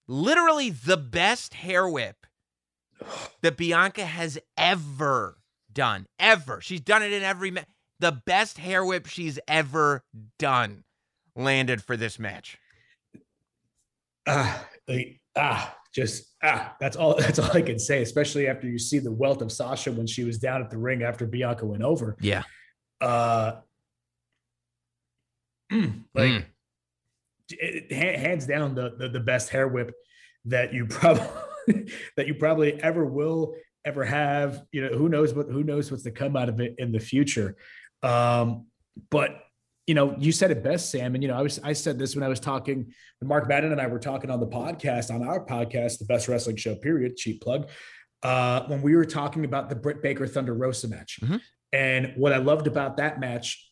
[0.08, 2.26] literally the best hair whip
[3.42, 5.38] that Bianca has ever
[5.72, 6.08] done.
[6.20, 6.60] Ever.
[6.62, 7.68] She's done it in every match.
[8.00, 10.04] The best hair whip she's ever
[10.38, 10.84] done
[11.36, 12.58] landed for this match.
[14.28, 17.16] ah, like, ah, just ah, that's all.
[17.20, 18.04] That's all I can say.
[18.04, 21.02] Especially after you see the wealth of Sasha when she was down at the ring
[21.02, 22.16] after Bianca went over.
[22.22, 22.44] Yeah.
[23.02, 23.54] Uh,
[25.74, 26.46] mm, like Mm.
[27.50, 29.92] it- hands down the, the the best hair whip
[30.46, 31.28] that you probably
[32.16, 34.64] that you probably ever will ever have.
[34.72, 37.00] You know, who knows what who knows what's to come out of it in the
[37.00, 37.56] future.
[38.04, 38.68] Um,
[39.10, 39.32] but
[39.88, 41.16] you know, you said it best, Sam.
[41.16, 43.72] And you know, I was I said this when I was talking when Mark Madden
[43.72, 47.16] and I were talking on the podcast, on our podcast, the best wrestling show, period,
[47.16, 47.70] cheap plug.
[48.22, 51.20] Uh, when we were talking about the Britt Baker Thunder Rosa match.
[51.22, 51.42] Mhm.
[51.72, 53.72] And what I loved about that match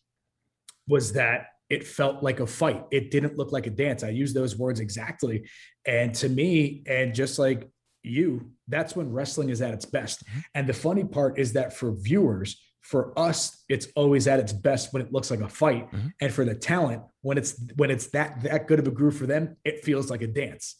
[0.87, 2.83] was that it felt like a fight.
[2.91, 4.03] It didn't look like a dance.
[4.03, 5.49] I use those words exactly.
[5.85, 7.67] And to me, and just like
[8.03, 10.23] you, that's when wrestling is at its best.
[10.53, 14.93] And the funny part is that for viewers, for us, it's always at its best
[14.93, 15.91] when it looks like a fight.
[15.91, 16.13] Mhm.
[16.21, 19.25] And for the talent, when it's when it's that that good of a groove for
[19.25, 20.75] them, it feels like a dance.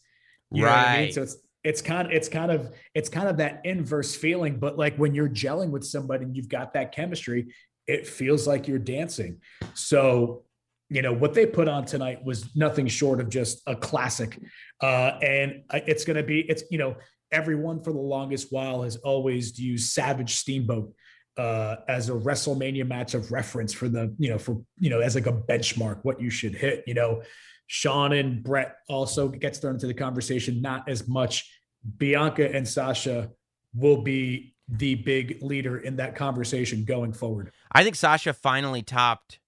[0.52, 1.06] You what I mean?
[1.06, 1.14] Right.
[1.14, 4.60] So it's it's kind of it's kind of it's kind of that inverse feeling.
[4.60, 7.48] But like when you're gelling with somebody and you've got that chemistry,
[7.88, 9.42] it feels like you're dancing.
[9.74, 10.44] So
[10.90, 14.40] you know what they put on tonight was nothing short of just a classic
[14.82, 16.96] uh and it's going to be it's you know
[17.32, 20.94] everyone for the longest while has always used savage steamboat
[21.38, 25.16] uh as a wrestlemania match of reference for the you know for you know as
[25.16, 27.22] like a benchmark what you should hit you know.
[27.68, 31.52] Shawn and Bret also gets thrown into the conversation not as much.
[31.98, 33.32] Bianca and sasha
[33.74, 37.52] will be the big leader in that conversation going forward.
[37.72, 39.40] I think Sasha finally topped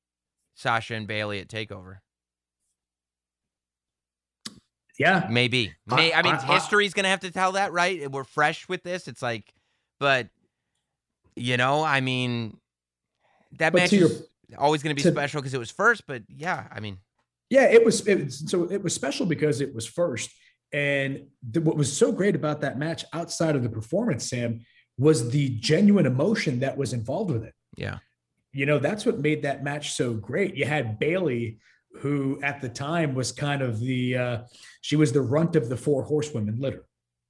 [0.55, 1.97] Sasha and Bayley at Takeover.
[4.97, 5.73] Yeah Maybe.
[5.85, 8.09] May, I mean, I- I- history's going to have to tell that, right?
[8.11, 9.07] We're fresh with this.
[9.07, 9.53] It's like,
[9.99, 10.27] but,
[11.35, 12.57] you know, I mean,
[13.59, 14.23] that match your- is
[14.57, 16.97] always going to be special because it was first, but yeah, I mean,
[17.49, 18.05] Yeah, it was.
[18.07, 20.29] It, so it was special because it was first.
[20.73, 24.61] And the, what was so great about that match, outside of the performance, Sam,
[24.97, 27.53] was the genuine emotion that was involved with it.
[27.77, 27.99] yeah.
[28.53, 30.55] You know, that's what made that match so great.
[30.55, 31.59] You had Bayley,
[31.99, 34.37] who at the time was kind of the, uh,
[34.87, 36.85] she was the runt of the four horsewomen litter.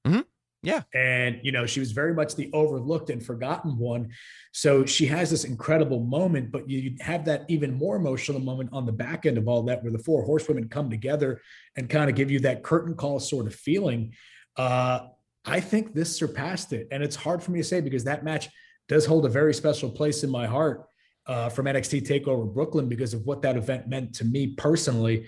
[0.06, 0.26] Mhm.
[0.62, 0.84] Yeah.
[0.94, 4.12] And, you know, she was very much the overlooked and forgotten one.
[4.52, 8.86] So she has this incredible moment, but you have that even more emotional moment on
[8.86, 11.42] the back end of all that, where the four horsewomen come together
[11.76, 14.14] and kind of give you that curtain call sort of feeling.
[14.56, 15.08] Uh,
[15.44, 16.88] I think this surpassed it.
[16.92, 18.50] And it's hard for me to say because that match
[18.88, 20.86] does hold a very special place in my heart
[21.26, 25.28] uh, from NXT TakeOver Brooklyn because of what that event meant to me personally.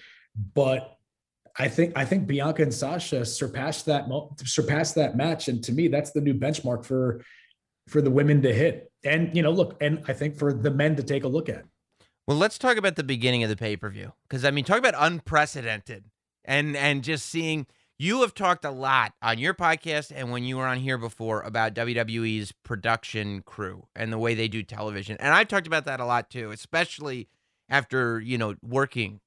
[0.53, 0.95] But
[1.57, 4.05] I think I think Bianca and Sasha surpassed that
[4.43, 7.23] surpassed that match, and to me, that's the new benchmark for
[7.87, 8.91] for the women to hit.
[9.03, 11.65] And you know, look, and I think for the men to take a look at.
[12.27, 14.77] Well, let's talk about the beginning of the pay per view because I mean, talk
[14.77, 16.05] about unprecedented
[16.45, 17.67] and and just seeing.
[18.01, 21.41] You have talked a lot on your podcast and when you were on here before
[21.41, 25.99] about WWE's production crew and the way they do television, and I've talked about that
[25.99, 27.27] a lot too, especially
[27.67, 29.19] after you know working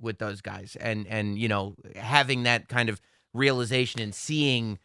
[0.00, 3.00] with those guys and and you know having that kind of
[3.34, 4.78] realization and seeing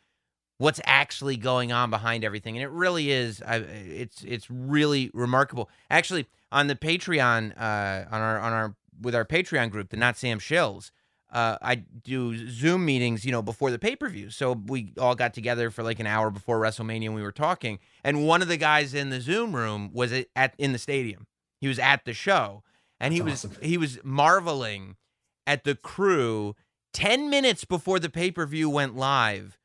[0.58, 5.70] what's actually going on behind everything and it really is I, it's it's really remarkable
[5.90, 10.18] actually on the patreon uh on our on our with our patreon group the not
[10.18, 10.92] sam shills
[11.32, 14.30] uh, I do Zoom meetings, you know, before the pay per view.
[14.30, 17.80] So we all got together for like an hour before WrestleMania, and we were talking.
[18.04, 21.28] And one of the guys in the Zoom room was at in the stadium.
[21.60, 22.64] He was at the show,
[23.00, 24.98] and he was he was marveling
[25.46, 26.56] at the crew.
[26.94, 29.58] Ten minutes before the pay per view went live,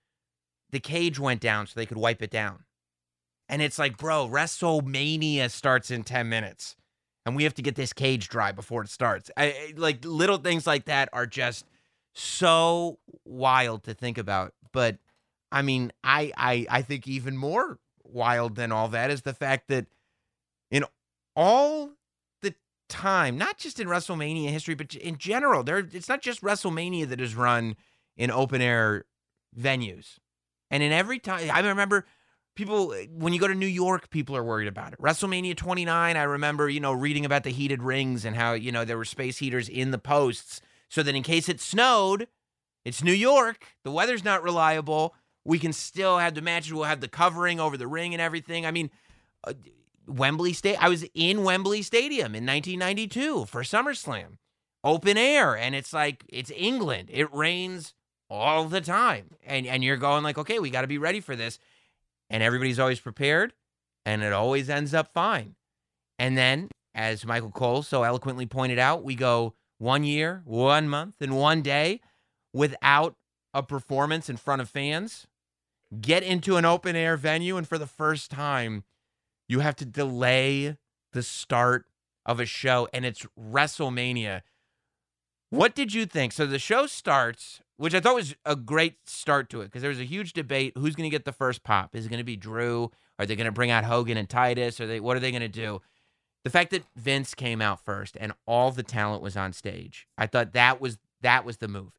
[0.71, 2.65] the cage went down so they could wipe it down.
[3.49, 6.77] And it's like, bro, WrestleMania starts in ten minutes
[7.27, 9.31] and we have to get this cage dry before it starts.
[9.37, 11.67] I, like little things like that are just
[12.15, 14.55] so wild to think about.
[14.73, 14.99] But
[15.51, 19.69] I mean, I I I think even more wild than all that is the fact
[19.69, 19.87] that
[20.71, 20.85] in
[21.35, 21.91] all
[22.89, 27.21] time, not just in WrestleMania history, but in general, there it's not just WrestleMania that
[27.21, 27.77] is run
[28.17, 29.05] in open air
[29.59, 30.19] venues.
[30.71, 32.07] And in every time I remember
[32.55, 35.01] people eh, when you go to New York, people are worried about it.
[35.01, 38.85] WrestleMania 29, I remember, you know, reading about the heated rings and how, you know,
[38.85, 42.27] there were space heaters in the posts so that in case it snowed,
[42.85, 45.15] it's New York, the weather's not reliable,
[45.45, 48.67] we can still have the matches, we'll have the covering over the ring and everything.
[48.67, 48.91] I mean,
[49.45, 49.53] uh,
[50.07, 54.39] Wembley State, I was in Wembley Stadium in 1992 for SummerSlam.
[54.85, 57.09] Open air and it's like it's England.
[57.13, 57.95] It rains
[58.31, 59.31] all the time.
[59.45, 61.59] And and you're going like, "Okay, we got to be ready for this."
[62.31, 63.53] and everybody's always prepared
[64.05, 65.55] and it always ends up fine.
[66.19, 71.17] And then, as Michael Cole so eloquently pointed out, we go one year, one month,
[71.21, 72.01] and one day
[72.53, 73.17] without
[73.53, 75.27] a performance in front of fans,
[76.01, 78.85] get into an open air venue, and for the first time,
[79.49, 80.77] you have to delay
[81.13, 81.87] the start
[82.25, 84.43] of a show, and it's WrestleMania.
[85.51, 86.33] What did you think?
[86.33, 89.91] So the show starts which I thought was a great start to it because there
[89.91, 91.95] was a huge debate who's going to get the first pop.
[91.95, 92.91] Is it going to be Drew?
[93.19, 94.81] Are they going to bring out Hogan and Titus?
[94.81, 95.81] Are they what are they going to do?
[96.45, 100.27] The fact that Vince came out first and all the talent was on stage, I
[100.27, 101.93] thought that was that was the move.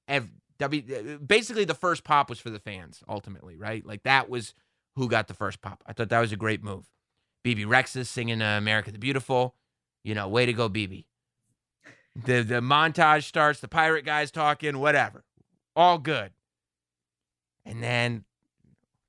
[0.60, 3.86] w, basically, the first pop was for the fans ultimately, right?
[3.86, 4.54] Like that was
[4.95, 5.84] who got the first pop.
[5.86, 6.86] I thought that was a great move.
[7.56, 9.56] Bebe Rexha singing uh, "America the Beautiful,"
[10.04, 11.06] you know, way to go, BB.
[12.16, 15.24] The the montage starts, the pirate guys talking, whatever
[15.78, 16.32] all good.
[17.64, 18.26] And then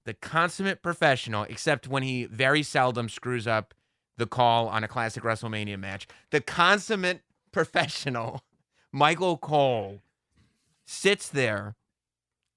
[0.05, 3.74] the consummate professional, except when he very seldom screws up
[4.18, 7.22] the call on a classic WrestleMania match, the consummate
[7.53, 8.43] professional,
[8.93, 10.03] Michael Cole,
[10.84, 11.74] sits there.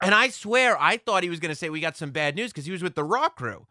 [0.01, 2.51] And I swear, I thought he was going to say, We got some bad news
[2.51, 3.67] because he was with the Raw crew.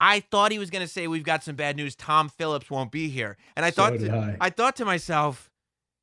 [0.00, 1.94] I thought he was going to say, We've got some bad news.
[1.94, 3.36] Tom Phillips won't be here.
[3.56, 4.46] And I so thought, to, I.
[4.46, 5.50] I thought to myself,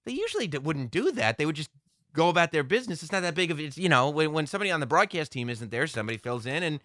[0.05, 1.37] they usually wouldn't do that.
[1.37, 1.69] They would just
[2.13, 3.03] go about their business.
[3.03, 5.49] It's not that big of it's you know when when somebody on the broadcast team
[5.49, 6.79] isn't there, somebody fills in and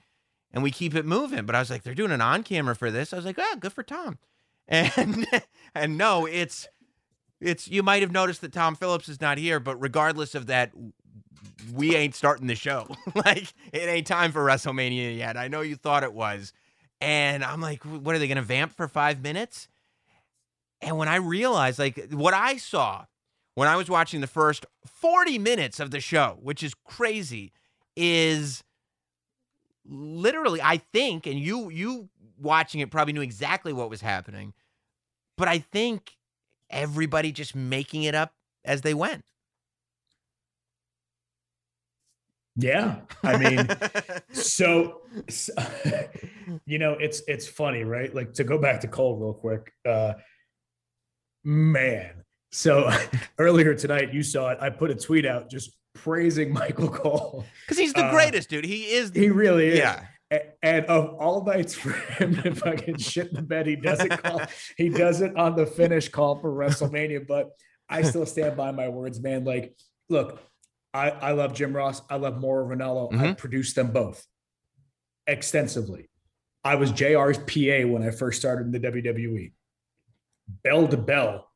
[0.53, 1.47] and we keep it moving.
[1.47, 3.13] But I was like, they're doing an on camera for this.
[3.13, 4.19] I was like, oh, good for Tom.
[4.69, 5.29] And
[5.77, 6.67] and no, it's
[7.41, 10.73] it's you might have noticed that Tom Phillips is not here, but regardless of that,
[11.73, 12.89] we ain't starting the show.
[13.15, 15.37] like it ain't time for WrestleMania yet.
[15.37, 16.53] I know you thought it was.
[17.01, 19.69] And I'm like, what are they gonna vamp for five minutes?
[20.81, 23.07] And when I realized like what I saw
[23.55, 27.53] when I was watching the first 40 minutes of the show, which is crazy,
[27.97, 28.63] is
[29.85, 34.53] literally I think and you you watching it probably knew exactly what was happening.
[35.37, 36.17] But I think
[36.71, 38.35] everybody just making it up
[38.65, 39.25] as they went.
[42.57, 43.01] Yeah.
[43.23, 43.69] I mean,
[44.33, 45.53] so, so,
[46.67, 48.15] you know, it's it's funny, right?
[48.15, 49.73] Like to go back to Cole real quick.
[49.87, 50.15] Uh
[51.45, 52.91] man, so
[53.39, 54.59] earlier tonight, you saw it.
[54.61, 58.65] I put a tweet out just praising Michael Cole because he's the uh, greatest, dude.
[58.65, 59.13] He is.
[59.15, 59.79] He really is.
[59.79, 60.07] Yeah.
[60.61, 64.43] And of all nights for him to fucking shit in the bed, he doesn't call.
[64.77, 67.25] he does it on the finish call for WrestleMania.
[67.29, 67.51] But
[67.89, 69.45] I still stand by my words, man.
[69.45, 69.77] Like,
[70.09, 70.41] look,
[70.97, 72.03] I I love Jim Ross.
[72.09, 73.13] I love Mauro Ranallo.
[73.13, 73.25] Mm-hmm.
[73.25, 74.27] I produced them both
[75.27, 76.09] extensively.
[76.65, 79.53] I was JR's PA when I first started in the WWE.
[80.65, 81.51] Bell to bell,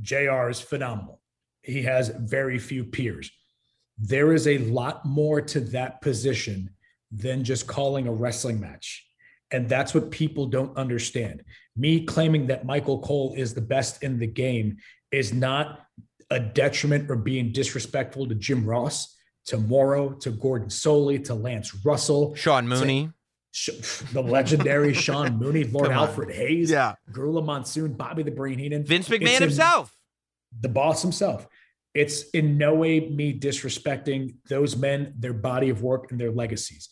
[0.00, 1.20] JR is phenomenal.
[1.62, 3.30] He has very few peers.
[3.98, 6.70] There is a lot more to that position
[7.10, 9.06] than just calling a wrestling match.
[9.50, 11.42] And that's what people don't understand.
[11.76, 14.76] Me claiming that Michael Cole is the best in the game
[15.10, 15.80] is not
[16.30, 19.16] a detriment or being disrespectful to Jim Ross,
[19.46, 23.10] to Mauro, to Gordon Solie, to Lance Russell, Sean Mooney,
[24.12, 29.08] the legendary Sean Mooney, Lord Alfred Hayes, yeah, Gorilla Monsoon, Bobby the Brain Heenan, Vince
[29.08, 29.96] McMahon himself,
[30.60, 31.46] the boss himself.
[31.94, 36.88] It's in no way me disrespecting those men, their body of work, and their legacies.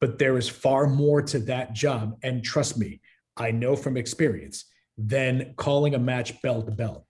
[0.00, 2.16] But there is far more to that job.
[2.22, 3.00] And trust me,
[3.36, 4.64] I know from experience
[4.96, 7.06] than calling a match bell to bell.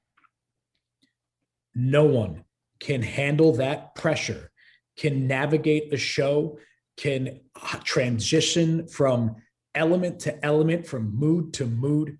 [1.79, 2.43] No one
[2.81, 4.51] can handle that pressure,
[4.97, 6.59] can navigate the show,
[6.97, 7.39] can
[7.85, 9.37] transition from
[9.76, 12.18] element to element, from mood to mood,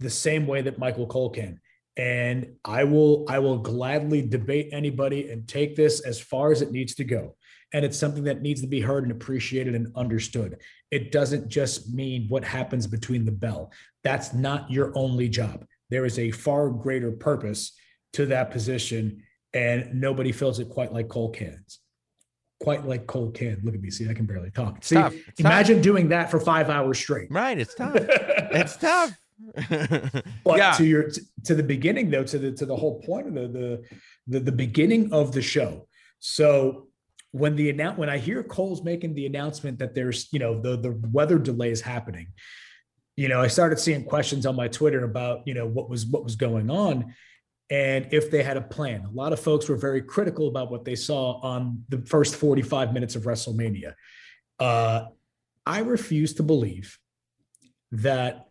[0.00, 1.60] the same way that Michael Cole can.
[1.98, 6.72] And I will I will gladly debate anybody and take this as far as it
[6.72, 7.36] needs to go.
[7.74, 10.58] And it's something that needs to be heard and appreciated and understood.
[10.90, 13.72] It doesn't just mean what happens between the bell.
[14.04, 15.66] That's not your only job.
[15.90, 17.72] There is a far greater purpose
[18.14, 21.80] to that position, and nobody fills it quite like Cole cans.
[22.60, 23.60] Quite like Cole can.
[23.62, 23.90] Look at me.
[23.90, 24.82] See, I can barely talk.
[24.82, 25.14] See, tough.
[25.28, 27.30] It's imagine doing that for five hours straight.
[27.30, 27.58] Right.
[27.58, 27.94] It's tough.
[27.98, 29.16] it's tough.
[30.44, 30.72] But yeah.
[30.72, 31.10] to your
[31.44, 33.82] to the beginning though, to the to the whole point of the the
[34.26, 35.88] the, the beginning of the show.
[36.20, 36.88] So
[37.32, 40.76] when the announce when I hear Cole's making the announcement that there's you know the
[40.76, 42.28] the weather delay is happening,
[43.16, 46.22] you know I started seeing questions on my Twitter about you know what was what
[46.22, 47.14] was going on,
[47.70, 49.04] and if they had a plan.
[49.04, 52.92] A lot of folks were very critical about what they saw on the first 45
[52.92, 53.94] minutes of WrestleMania.
[54.58, 55.06] Uh,
[55.66, 56.98] I refuse to believe
[57.92, 58.48] that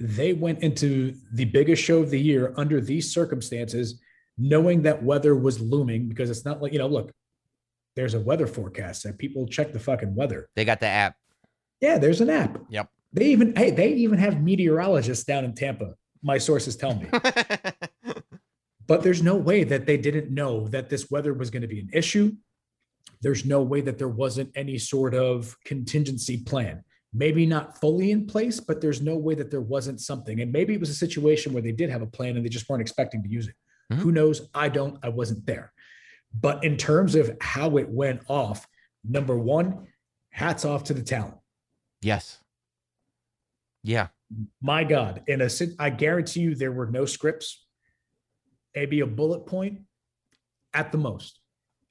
[0.00, 4.00] they went into the biggest show of the year under these circumstances,
[4.38, 7.12] knowing that weather was looming because it's not like, you know, look,
[7.94, 10.48] there's a weather forecast and people check the fucking weather.
[10.56, 11.16] They got the app.
[11.80, 12.58] Yeah, there's an app.
[12.70, 12.88] Yep.
[13.12, 15.94] They even, hey, they even have meteorologists down in Tampa.
[16.22, 17.06] My sources tell me.
[18.90, 21.78] but there's no way that they didn't know that this weather was going to be
[21.78, 22.32] an issue.
[23.22, 26.82] There's no way that there wasn't any sort of contingency plan.
[27.14, 30.40] Maybe not fully in place, but there's no way that there wasn't something.
[30.40, 32.68] And maybe it was a situation where they did have a plan and they just
[32.68, 33.54] weren't expecting to use it.
[33.92, 33.98] Mhm.
[33.98, 34.48] Who knows?
[34.54, 35.72] I don't, I wasn't there.
[36.34, 38.66] But in terms of how it went off,
[39.08, 39.86] number one,
[40.30, 41.38] hats off to the talent.
[42.02, 42.40] yes.
[43.84, 44.08] Yeah.
[44.60, 47.66] my God, in a I guarantee you there were no scripts,
[48.74, 49.80] maybe a bullet point
[50.74, 51.38] at the most.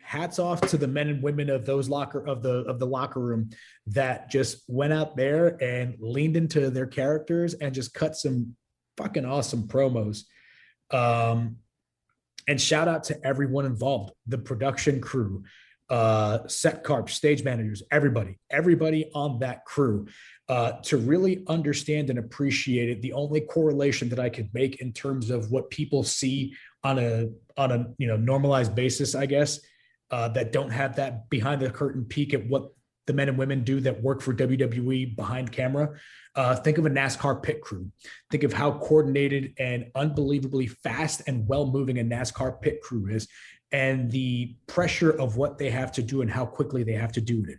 [0.02, 3.20] Hats off to the men and women of those locker of the of the locker
[3.20, 3.52] room
[3.88, 8.56] that just went out there and leaned into their characters and just cut some
[8.98, 10.24] fucking awesome promos.
[10.92, 11.58] Um,
[12.48, 15.44] and shout out to everyone involved, the production crew,
[15.90, 20.08] uh, set carp, stage managers, everybody, everybody on that crew
[20.48, 23.02] uh, to really understand and appreciate it.
[23.02, 27.30] The only correlation that I could make in terms of what people see on a
[27.58, 29.60] on a you know normalized basis, I guess,
[30.12, 32.72] uh, that don't have that behind the curtain peek at what
[33.08, 35.90] the men and women do that work for WWE behind camera.
[36.36, 37.92] Uh, think of a NASCAR pit crew.
[38.30, 43.28] Think of how coordinated and unbelievably fast and well moving a NASCAR pit crew is,
[43.72, 47.22] and the pressure of what they have to do and how quickly they have to
[47.22, 47.58] do it.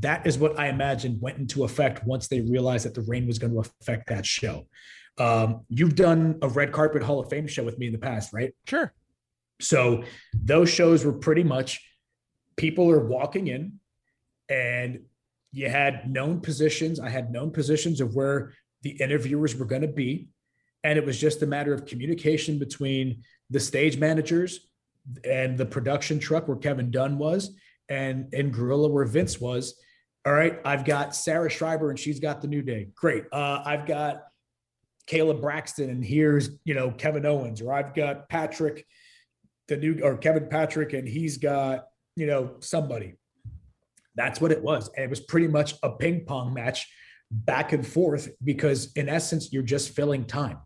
[0.00, 3.38] That is what I imagine went into effect once they realized that the rain was
[3.38, 4.66] going to affect that show.
[5.18, 8.32] Um, you've done a red carpet Hall of Fame show with me in the past,
[8.32, 8.52] right?
[8.66, 8.92] Sure.
[9.60, 11.80] So those shows were pretty much
[12.56, 13.80] people are walking in
[14.48, 15.00] and
[15.52, 17.00] you had known positions.
[17.00, 18.52] I had known positions of where
[18.82, 20.28] the interviewers were going to be.
[20.84, 24.68] And it was just a matter of communication between the stage managers
[25.24, 27.56] and the production truck where Kevin Dunn was
[27.88, 29.74] and in Gorilla where Vince was.
[30.24, 32.88] All right, I've got Sarah Schreiber and she's got the new day.
[32.94, 33.24] Great.
[33.32, 34.27] Uh, I've got
[35.08, 38.86] Kayla Braxton and here's you know Kevin Owens, or I've got Patrick,
[39.68, 41.86] the new or Kevin Patrick, and he's got
[42.16, 43.14] you know somebody.
[44.14, 46.86] That's what it was, and it was pretty much a ping pong match
[47.30, 50.58] back and forth because in essence you're just filling time.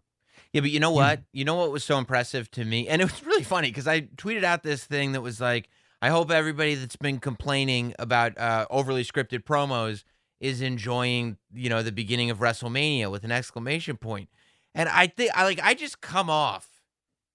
[0.53, 1.23] Yeah, but you know what?
[1.33, 2.87] You know what was so impressive to me?
[2.87, 5.69] And it was really funny because I tweeted out this thing that was like,
[6.03, 10.05] I hope everybody that's been complaining about uh, overly scripted promos
[10.43, 14.29] is enjoying, you know, the beginning of WrestleMania with an exclamation point.
[14.75, 16.69] And I think I like I just come off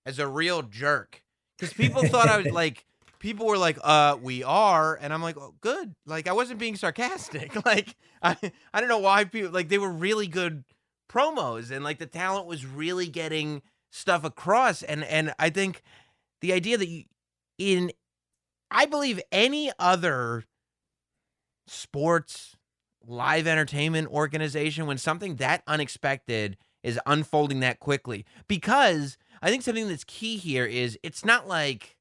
[0.05, 1.24] as a real jerk
[1.58, 2.86] because people thought I was like
[3.20, 6.76] people were like, "Uh, we are," and I'm like, oh, "Good." Like I wasn't being
[6.76, 7.55] sarcastic.
[7.66, 8.36] Like I
[8.74, 10.66] I don't know why people like they were really good
[11.10, 15.82] promos and like the talent was really getting stuff across and and I think
[16.41, 17.05] the idea that you
[17.58, 17.91] in
[18.70, 20.43] I believe any other
[21.68, 22.57] sports
[23.08, 29.88] live entertainment organization when something that unexpected is unfolding that quickly because I think something
[29.88, 31.95] that's key here is it's not like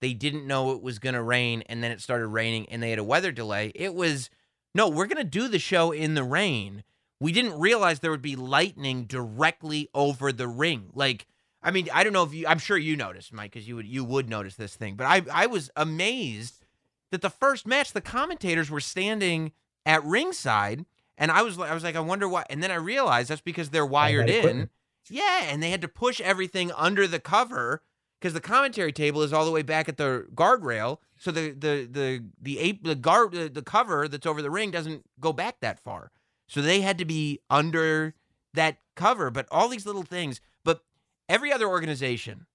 [0.00, 2.90] they didn't know it was going to rain and then it started raining and they
[2.90, 3.72] had a weather delay.
[3.74, 4.30] It was
[4.74, 6.82] no, we're going to do the show in the rain.
[7.20, 10.90] We didn't realize there would be lightning directly over the ring.
[10.94, 11.26] Like,
[11.62, 13.86] I mean, I don't know if you, I'm sure you noticed, Mike, because you would,
[13.86, 16.64] you would notice this thing, but I, I was amazed
[17.10, 19.52] that the first match, the commentators were standing
[19.84, 20.84] at ringside,
[21.18, 22.44] and I was, like, I was like, I wonder why.
[22.50, 24.70] And then I realized that's because they're wired in.
[25.10, 27.82] Yeah, and they had to push everything under the cover
[28.20, 30.98] because the commentary table is all the way back at the guardrail.
[31.18, 34.70] So the the the the ape the guard the, the cover that's over the ring
[34.70, 36.12] doesn't go back that far.
[36.46, 38.14] So they had to be under
[38.54, 39.30] that cover.
[39.30, 40.40] But all these little things.
[40.64, 40.82] But
[41.28, 42.46] every other organization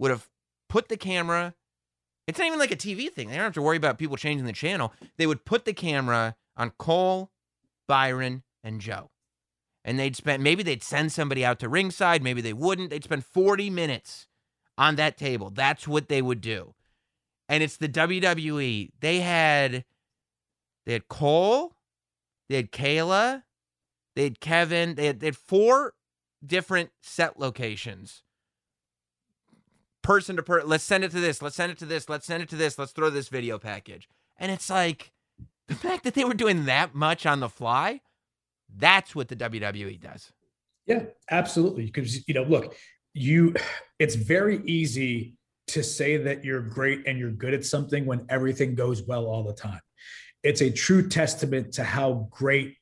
[0.00, 0.28] would have
[0.68, 1.54] put the camera.
[2.26, 3.28] It's not even like a TV thing.
[3.28, 4.92] They don't have to worry about people changing the channel.
[5.16, 7.30] They would put the camera on Cole,
[7.86, 9.10] Byron, and Joe.
[9.84, 12.90] And they'd spend maybe they'd send somebody out to ringside, maybe they wouldn't.
[12.90, 14.26] They'd spend 40 minutes
[14.76, 15.50] on that table.
[15.50, 16.74] That's what they would do.
[17.48, 18.90] And it's the WWE.
[19.00, 19.84] They had
[20.84, 21.76] they had Cole,
[22.48, 23.44] they had Kayla,
[24.16, 25.94] they had Kevin, they had, they had four
[26.44, 28.22] different set locations.
[30.02, 32.42] Person to person, let's send it to this, let's send it to this, let's send
[32.42, 34.08] it to this, let's throw this video package.
[34.38, 35.12] And it's like
[35.68, 38.00] the fact that they were doing that much on the fly,
[38.76, 40.32] that's what the WWE does.
[40.86, 41.86] Yeah, absolutely.
[41.86, 42.74] Because you know, look,
[43.14, 43.54] you
[43.98, 45.36] it's very easy
[45.68, 49.44] to say that you're great and you're good at something when everything goes well all
[49.44, 49.80] the time.
[50.42, 52.76] It's a true testament to how great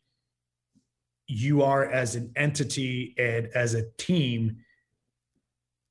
[1.27, 4.59] you are as an entity and as a team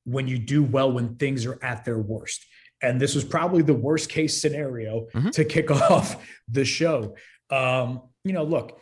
[0.05, 2.45] when you do well when things are at their worst.
[2.85, 5.29] And this was probably the worst case scenario mm-hmm.
[5.29, 7.15] to kick off the show.
[7.49, 8.79] Um, you know, look,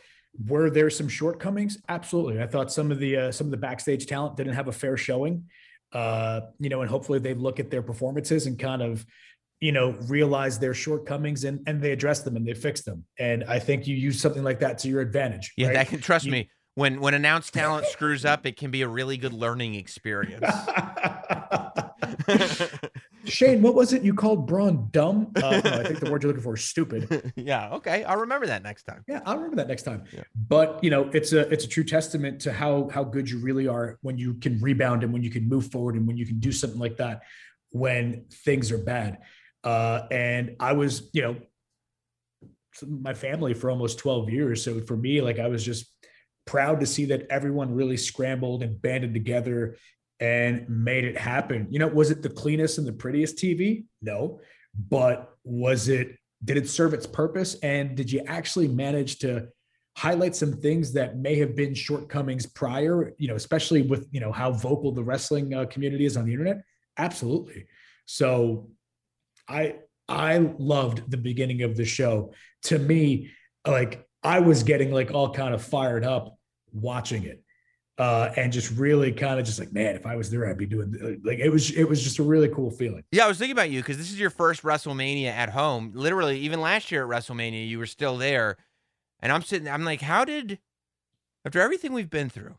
[0.47, 1.77] were there some shortcomings?
[1.87, 2.41] Absolutely.
[2.41, 4.97] I thought some of the uh, some of the backstage talent didn't have a fair
[4.97, 5.45] showing.
[5.91, 9.05] Uh, you know, and hopefully they look at their performances and kind of,
[9.59, 13.05] you know, realize their shortcomings and and they address them and they fix them.
[13.19, 15.53] And I think you use something like that to your advantage.
[15.55, 15.73] Yeah, right?
[15.75, 16.49] that can trust you, me.
[16.75, 20.43] When when announced talent screws up, it can be a really good learning experience.
[23.25, 25.31] Shane, what was it you called Braun dumb?
[25.43, 27.33] Uh, no, I think the word you're looking for is stupid.
[27.35, 27.69] yeah.
[27.71, 28.05] Okay.
[28.05, 29.03] I'll remember that next time.
[29.07, 30.03] Yeah, I'll remember that next time.
[30.13, 30.23] Yeah.
[30.35, 33.67] But you know, it's a it's a true testament to how how good you really
[33.67, 36.39] are when you can rebound and when you can move forward and when you can
[36.39, 37.23] do something like that
[37.73, 39.19] when things are bad.
[39.63, 41.37] Uh, and I was, you know,
[42.87, 44.63] my family for almost 12 years.
[44.63, 45.85] So for me, like I was just
[46.45, 49.77] proud to see that everyone really scrambled and banded together
[50.19, 51.67] and made it happen.
[51.69, 53.85] You know, was it the cleanest and the prettiest TV?
[54.01, 54.39] No.
[54.89, 57.55] But was it, did it serve its purpose?
[57.55, 59.47] And did you actually manage to
[59.95, 64.31] highlight some things that may have been shortcomings prior, you know, especially with, you know,
[64.31, 66.63] how vocal the wrestling uh, community is on the internet?
[66.97, 67.67] Absolutely.
[68.05, 68.69] So
[69.47, 69.75] I,
[70.09, 72.33] I loved the beginning of the show.
[72.63, 73.31] To me,
[73.67, 76.37] like I was getting like all kind of fired up
[76.71, 77.42] watching it
[77.97, 80.65] uh, and just really kind of just like, man, if I was there, I'd be
[80.65, 81.71] doing like it was.
[81.71, 83.03] It was just a really cool feeling.
[83.11, 85.91] Yeah, I was thinking about you because this is your first WrestleMania at home.
[85.93, 88.57] Literally, even last year at WrestleMania, you were still there,
[89.19, 89.69] and I'm sitting.
[89.69, 90.57] I'm like, how did
[91.45, 92.55] after everything we've been through,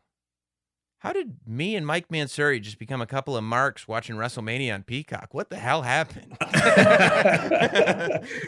[0.99, 4.83] how did me and Mike Mansury just become a couple of marks watching WrestleMania on
[4.83, 5.33] Peacock?
[5.33, 6.37] What the hell happened?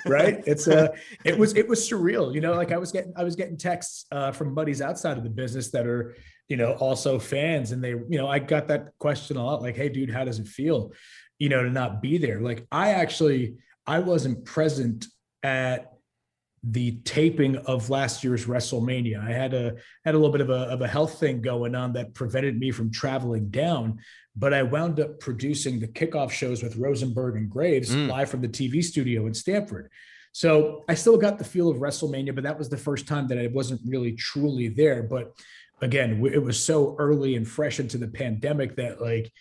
[0.05, 0.41] right?
[0.47, 0.87] It's uh
[1.25, 2.33] it was it was surreal.
[2.33, 5.23] You know, like I was getting I was getting texts uh, from buddies outside of
[5.23, 6.15] the business that are
[6.47, 7.71] you know, also fans.
[7.71, 10.39] And they, you know, I got that question a lot like, hey, dude, how does
[10.39, 10.93] it feel,
[11.39, 12.41] you know, to not be there?
[12.41, 15.07] Like, I actually, I wasn't present
[15.43, 15.93] at
[16.63, 19.23] the taping of last year's WrestleMania.
[19.23, 21.93] I had a had a little bit of a, of a health thing going on
[21.93, 23.99] that prevented me from traveling down,
[24.35, 28.09] but I wound up producing the kickoff shows with Rosenberg and Graves mm.
[28.09, 29.91] live from the TV studio in Stamford.
[30.31, 33.39] So I still got the feel of WrestleMania, but that was the first time that
[33.39, 35.03] I wasn't really truly there.
[35.03, 35.31] But
[35.81, 39.31] again, it was so early and fresh into the pandemic that like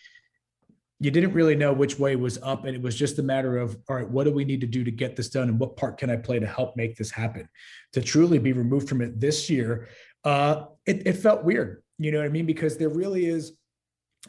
[0.99, 2.65] you didn't really know which way was up.
[2.65, 4.83] And it was just a matter of, all right, what do we need to do
[4.83, 5.49] to get this done?
[5.49, 7.49] And what part can I play to help make this happen?
[7.93, 9.89] To truly be removed from it this year,
[10.25, 11.83] uh, it, it felt weird.
[11.99, 12.47] You know what I mean?
[12.47, 13.53] Because there really is,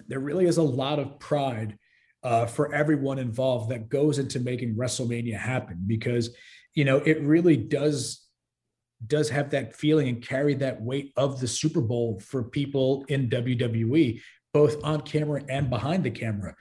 [0.08, 1.78] there really is a lot of pride
[2.24, 6.36] uh, for everyone involved that goes into making WrestleMania happen because,
[6.74, 8.27] you know, it really does
[9.06, 13.30] does have that feeling and carry that weight of the Super Bowl for people in
[13.30, 14.22] WWE,
[14.54, 16.56] both on camera and behind the camera.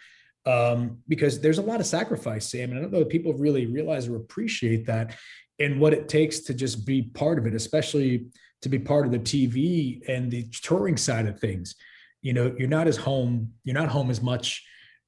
[0.45, 2.71] Um, because there's a lot of sacrifice, Sam.
[2.71, 5.17] And I don't know if people really realize or appreciate that
[5.59, 8.27] and what it takes to just be part of it, especially
[8.63, 11.75] to be part of the TV and the touring side of things.
[12.23, 14.65] You know, you're not as home, you're not home as much,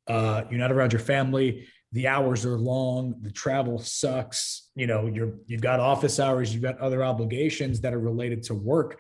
[0.09, 5.07] uh, you're not around your family the hours are long the travel sucks you know
[5.07, 8.99] you're you've got office hours you've got other obligations that are related to work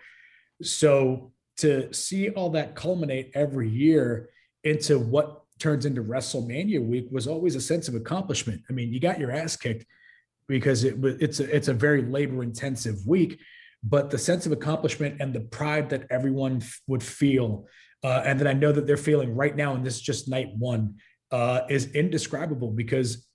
[0.62, 4.30] so to see all that culminate every year
[4.64, 8.62] into what turns into WrestleMania week was always a sense of accomplishment.
[8.70, 9.84] I mean, you got your ass kicked
[10.46, 13.38] because it it's a, it's a very labor intensive week,
[13.82, 17.66] but the sense of accomplishment and the pride that everyone f- would feel,
[18.04, 20.50] uh, and that I know that they're feeling right now, and this is just night
[20.56, 20.96] one,
[21.32, 23.27] uh, is indescribable because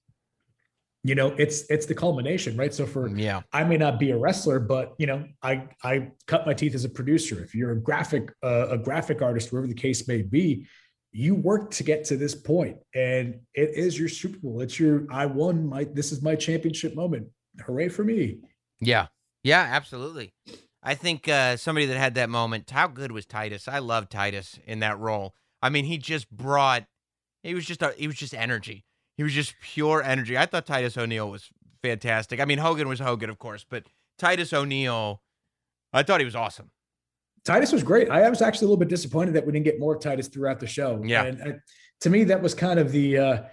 [1.03, 3.41] you know it's it's the culmination right so for Yeah.
[3.51, 6.85] i may not be a wrestler but you know i i cut my teeth as
[6.85, 10.65] a producer if you're a graphic uh, a graphic artist wherever the case may be
[11.11, 15.05] you work to get to this point and it is your super bowl it's your
[15.11, 17.27] i won my this is my championship moment
[17.65, 18.37] hooray for me
[18.79, 19.07] Yeah.
[19.43, 20.33] Yeah, absolutely.
[20.81, 23.67] I think uh, somebody that had that moment, how good was Titus?
[23.67, 25.33] I love Titus in that role.
[25.61, 26.85] I mean, he just brought
[27.43, 28.85] he was just a, he was just energy.
[29.17, 30.37] He was just pure energy.
[30.37, 31.49] I thought Titus O'Neil was
[31.81, 32.39] fantastic.
[32.39, 33.83] I mean, Hogan was Hogan, of course, but
[34.17, 35.21] Titus O'Neil,
[35.91, 36.71] I thought he was awesome.
[37.45, 38.09] Titus was great.
[38.09, 40.59] I was actually a little bit disappointed that we didn't get more of Titus throughout
[40.59, 41.01] the show.
[41.03, 41.23] Yeah.
[41.23, 41.53] and I,
[42.01, 43.17] to me, that was kind of the.
[43.17, 43.43] uh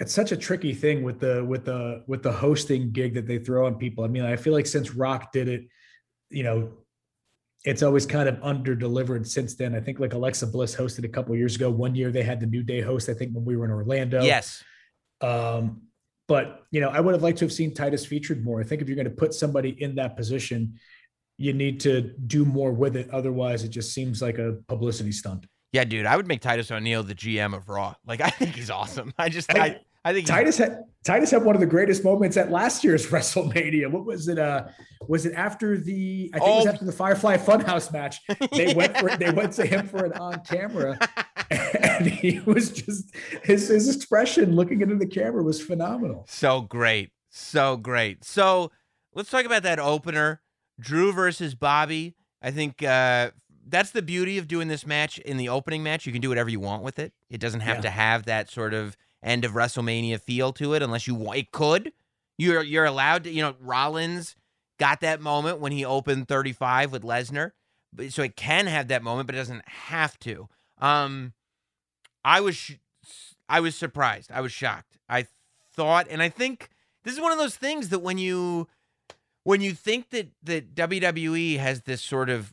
[0.00, 3.38] It's such a tricky thing with the with the with the hosting gig that they
[3.38, 4.02] throw on people.
[4.04, 5.68] I mean, I feel like since Rock did it,
[6.30, 6.72] you know,
[7.64, 9.74] it's always kind of under delivered since then.
[9.76, 11.70] I think like Alexa Bliss hosted a couple years ago.
[11.70, 13.08] One year they had the New Day host.
[13.08, 14.22] I think when we were in Orlando.
[14.22, 14.64] Yes.
[15.22, 15.82] Um,
[16.28, 18.60] but you know, I would have liked to have seen Titus featured more.
[18.60, 20.74] I think if you're going to put somebody in that position,
[21.38, 23.10] you need to do more with it.
[23.10, 25.46] Otherwise, it just seems like a publicity stunt.
[25.72, 27.94] Yeah, dude, I would make Titus O'Neil the GM of Raw.
[28.06, 29.12] Like, I think he's awesome.
[29.18, 32.50] I just, I- I, think Titus had Titus had one of the greatest moments at
[32.50, 33.88] last year's WrestleMania.
[33.90, 34.38] What was it?
[34.38, 34.66] Uh,
[35.08, 36.30] was it after the?
[36.34, 36.70] I think it was Oh.
[36.70, 38.18] after the Firefly Funhouse match.
[38.52, 40.98] They went for they went to him for an on camera,
[41.80, 46.24] and he was just his his expression looking into the camera was phenomenal.
[46.28, 47.10] So great.
[47.30, 48.24] So great.
[48.24, 48.70] So
[49.14, 50.40] let's talk about that opener
[50.80, 52.14] Drew versus Bobby.
[52.42, 53.30] I think uh,
[53.66, 56.06] that's the beauty of doing this match in the opening match.
[56.06, 57.82] You can do whatever you want with it, it doesn't have Yeah.
[57.82, 61.38] to have that sort of end of WrestleMania feel to it unless you want.
[61.38, 61.92] It could.
[62.38, 64.34] You're, you're allowed to, you know, Rollins
[64.80, 67.52] got that moment when he opened 35 with Lesnar.
[68.08, 70.48] So it can have that moment, but it doesn't have to.
[70.78, 71.34] Um,
[72.24, 72.74] I was sh-
[73.48, 74.30] I was surprised.
[74.32, 74.98] I was shocked.
[75.08, 75.26] I
[75.74, 76.68] thought, and I think
[77.04, 78.68] this is one of those things that when you
[79.44, 82.52] when you think that that WWE has this sort of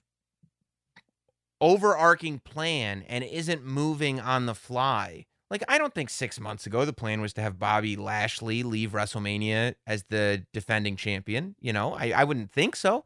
[1.61, 5.25] overarching plan and isn't moving on the fly.
[5.51, 8.91] Like I don't think 6 months ago the plan was to have Bobby Lashley leave
[8.91, 11.93] WrestleMania as the defending champion, you know?
[11.93, 12.99] I I wouldn't think so.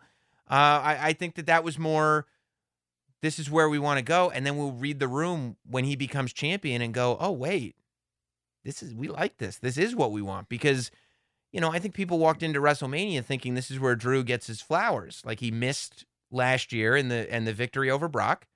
[0.50, 2.26] Uh I I think that that was more
[3.24, 5.96] this is where we want to go and then we'll read the room when he
[5.96, 7.76] becomes champion and go, "Oh wait,
[8.64, 9.58] this is we like this.
[9.58, 10.92] This is what we want because
[11.54, 14.60] you know, I think people walked into WrestleMania thinking this is where Drew gets his
[14.60, 15.22] flowers.
[15.24, 18.48] Like he missed last year in the and the victory over Brock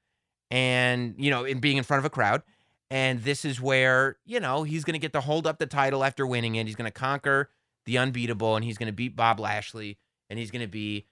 [0.52, 2.44] and you know, in being in front of a crowd.
[2.90, 6.04] And this is where, you know, he's going to get to hold up the title
[6.04, 6.68] after winning it.
[6.68, 7.50] He's going to conquer
[7.86, 9.98] the unbeatable and he's going to beat Bob Lashley
[10.30, 11.06] and he's going to be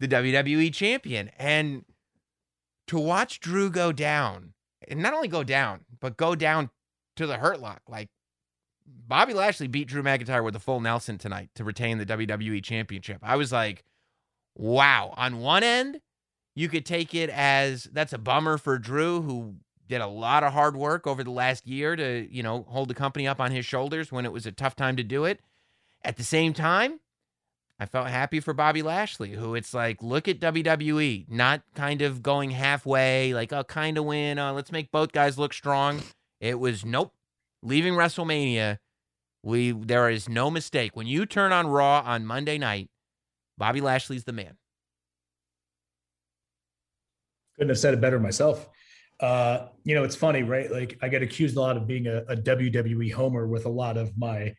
[0.00, 1.30] the WWE champion.
[1.38, 1.84] And
[2.90, 4.52] to watch Drew go down,
[4.88, 6.70] and not only go down, but go down
[7.14, 7.82] to the hurt lock.
[7.88, 8.08] Like
[8.84, 13.18] Bobby Lashley beat Drew McIntyre with a full Nelson tonight to retain the WWE championship.
[13.22, 13.84] I was like,
[14.56, 15.14] wow.
[15.16, 16.00] On one end,
[16.56, 19.54] you could take it as that's a bummer for Drew, who
[19.86, 22.94] did a lot of hard work over the last year to, you know, hold the
[22.94, 25.38] company up on his shoulders when it was a tough time to do it.
[26.02, 26.98] At the same time,
[27.80, 32.22] I felt happy for Bobby Lashley, who it's like, look at WWE, not kind of
[32.22, 34.38] going halfway, like, oh, kind of win.
[34.38, 36.02] Uh, let's make both guys look strong.
[36.40, 37.14] It was nope.
[37.62, 38.76] Leaving WrestleMania,
[39.42, 40.94] we there is no mistake.
[40.94, 42.90] When you turn on Raw on Monday night,
[43.56, 44.58] Bobby Lashley's the man.
[47.56, 48.68] Couldn't have said it better myself.
[49.20, 50.70] Uh, you know, it's funny, right?
[50.70, 53.96] Like I get accused a lot of being a, a WWE homer with a lot
[53.96, 54.54] of my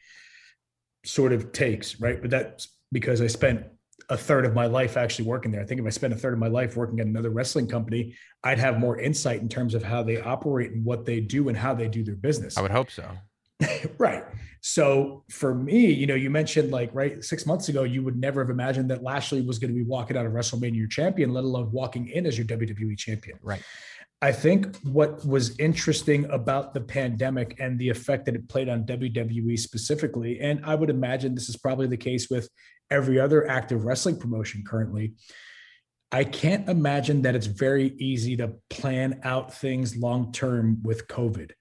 [1.03, 2.19] sort of takes, right?
[2.19, 3.65] But that's because I spent
[4.09, 5.61] a third of my life actually working there.
[5.61, 8.15] I think if I spent a third of my life working at another wrestling company,
[8.43, 11.57] I'd have more insight in terms of how they operate and what they do and
[11.57, 12.57] how they do their business.
[12.57, 13.09] I would hope so.
[13.97, 14.23] right.
[14.61, 18.41] So for me, you know, you mentioned like right six months ago, you would never
[18.41, 21.43] have imagined that Lashley was going to be walking out of WrestleMania your champion, let
[21.43, 23.39] alone walking in as your WWE champion.
[23.41, 23.61] Right.
[24.23, 28.85] I think what was interesting about the pandemic and the effect that it played on
[28.85, 32.47] WWE specifically, and I would imagine this is probably the case with
[32.91, 35.13] every other active wrestling promotion currently.
[36.11, 41.51] I can't imagine that it's very easy to plan out things long term with COVID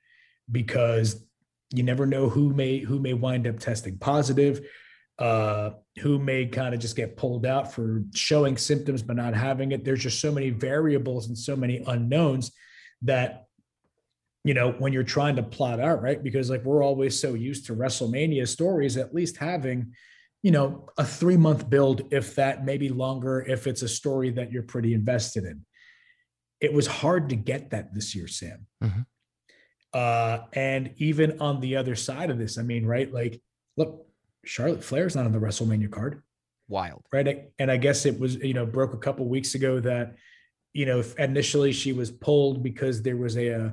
[0.51, 1.25] because
[1.73, 4.67] you never know who may who may wind up testing positive
[5.19, 5.71] uh
[6.01, 9.85] who may kind of just get pulled out for showing symptoms but not having it
[9.85, 12.51] there's just so many variables and so many unknowns
[13.03, 13.45] that
[14.45, 17.67] you know when you're trying to plot out right because like we're always so used
[17.67, 19.93] to wrestlemania stories at least having
[20.43, 24.51] you know a 3 month build if that maybe longer if it's a story that
[24.53, 25.65] you're pretty invested in
[26.61, 29.07] it was hard to get that this year sam Mhm.
[29.93, 33.13] Uh, and even on the other side of this, I mean, right?
[33.13, 33.43] Like,
[33.77, 34.07] look,
[34.45, 36.23] Charlotte Flair's not on the WrestleMania card,
[36.69, 37.05] Wild.
[37.13, 37.51] right?
[37.59, 40.15] And I guess it was, you know, broke a couple weeks ago that,
[40.75, 43.71] you know, initially she was pulled because there was a, uh,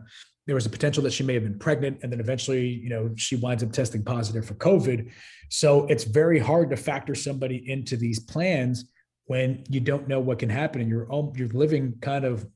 [0.48, 3.12] there was a potential that she may have been pregnant, and then eventually, you know,
[3.16, 5.12] she winds up testing positive for COVID.
[5.50, 8.89] So it's very hard to factor somebody into these plans
[9.26, 12.48] when you don't know what can happen, and you're you're living kind of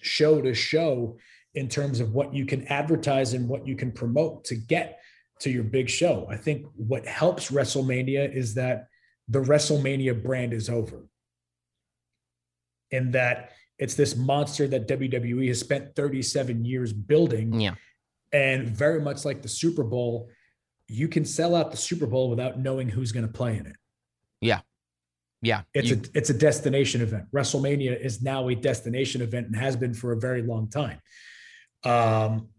[0.00, 1.18] show to show
[1.54, 5.00] in terms of what you can advertise and what you can promote to get
[5.40, 6.26] to your big show.
[6.30, 8.86] I think what helps WrestleMania is that
[9.28, 11.08] the WrestleMania brand is over.
[12.92, 13.52] And that
[13.82, 17.60] it's this monster that WWE has spent 37 years building.
[17.60, 17.74] Yeah.
[18.32, 20.30] And very much like the Super Bowl,
[20.86, 23.74] you can sell out the Super Bowl without knowing who's going to play in it.
[24.40, 24.60] Yeah.
[25.40, 25.62] Yeah.
[25.74, 27.24] It's You- a it's a destination event.
[27.34, 31.00] WrestleMania is now a destination event and has been for a very long time.
[31.82, 32.50] Um,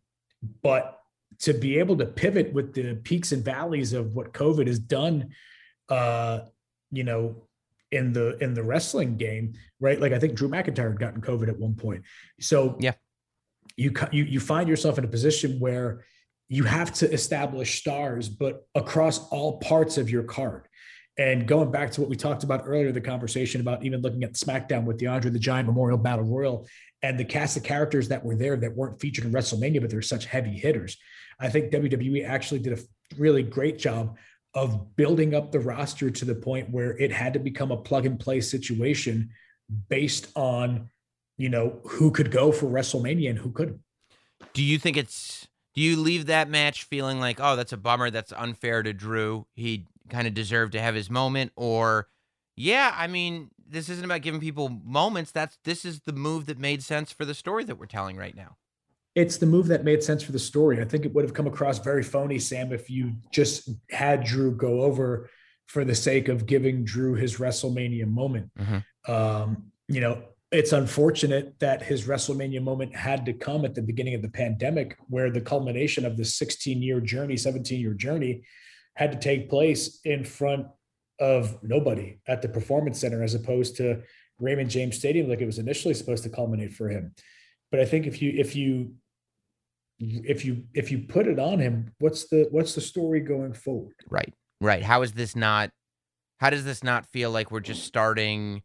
[0.62, 1.00] but
[1.40, 5.30] to be able to pivot with the peaks and valleys of what COVID has done,
[5.88, 6.42] uh,
[6.92, 7.48] you know,
[7.94, 10.00] in the in the wrestling game, right?
[10.00, 12.04] Like I think Drew McIntyre had gotten COVID at one point.
[12.39, 12.94] So Yeah.
[13.78, 16.04] you you you find yourself in a position where
[16.50, 20.68] you have to establish stars, but across all parts of your card.
[21.18, 24.34] And going back to what we talked about earlier, the conversation about even looking at
[24.34, 26.68] SmackDown with the Andre the Giant Memorial Battle Royal
[27.04, 30.02] and the cast of characters that were there that weren't featured in WrestleMania, but they're
[30.02, 30.98] such heavy hitters.
[31.39, 32.82] I think WWE actually did a
[33.18, 34.18] really great job
[34.54, 38.06] of building up the roster to the point where it had to become a plug
[38.06, 39.30] and play situation
[39.89, 40.89] based on,
[41.38, 43.80] you know, who could go for WrestleMania and who couldn't.
[44.54, 48.12] Do you think it's do you leave that match feeling like, oh, that's a bummer,
[48.12, 49.47] that's unfair to Drew.
[49.56, 52.08] He kind of deserved to have his moment, or
[52.56, 55.32] yeah, I mean, this isn't about giving people moments.
[55.32, 58.36] That's this is the move that made sense for the story that we're telling right
[58.36, 58.58] now.
[59.16, 60.82] It's the move that made sense for the story.
[60.82, 64.55] I think it would have come across very phony, Sam, if you just had Drew
[64.55, 65.30] go over
[65.68, 68.51] for the sake of giving Drew his WrestleMania moment.
[68.57, 68.84] Mhm.
[69.07, 74.14] Um, you know, it's unfortunate that his WrestleMania moment had to come at the beginning
[74.14, 78.43] of the pandemic, where the culmination of the 16 year journey, 17 year journey
[78.95, 80.68] had to take place in front
[81.20, 84.01] of nobody at the performance center as opposed to
[84.39, 87.14] Raymond James Stadium like it was initially supposed to culminate for him.
[87.72, 88.93] But I think if you if you
[90.26, 93.95] if you if you put it on him, what's the what's the story going forward?
[94.10, 94.34] Right.
[94.62, 94.84] Right.
[94.84, 95.72] How is this not
[96.38, 98.64] how does this not feel like we're just starting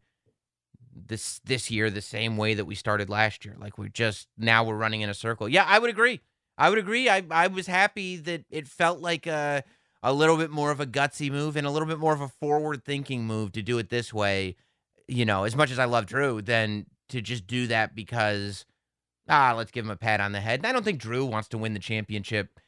[0.93, 3.55] this this year the same way that we started last year?
[3.59, 5.47] Like we're just now we're running in a circle.
[5.47, 6.21] Yeah, I would agree.
[6.57, 7.09] I would agree.
[7.09, 9.63] I I was happy that it felt like a
[10.01, 12.27] a little bit more of a gutsy move and a little bit more of a
[12.27, 14.55] forward thinking move to do it this way.
[15.07, 18.65] You know, as much as I love Drew, then to just do that because
[19.29, 20.59] ah, let's give him a pat on the head.
[20.59, 22.59] And I don't think Drew wants to win the championship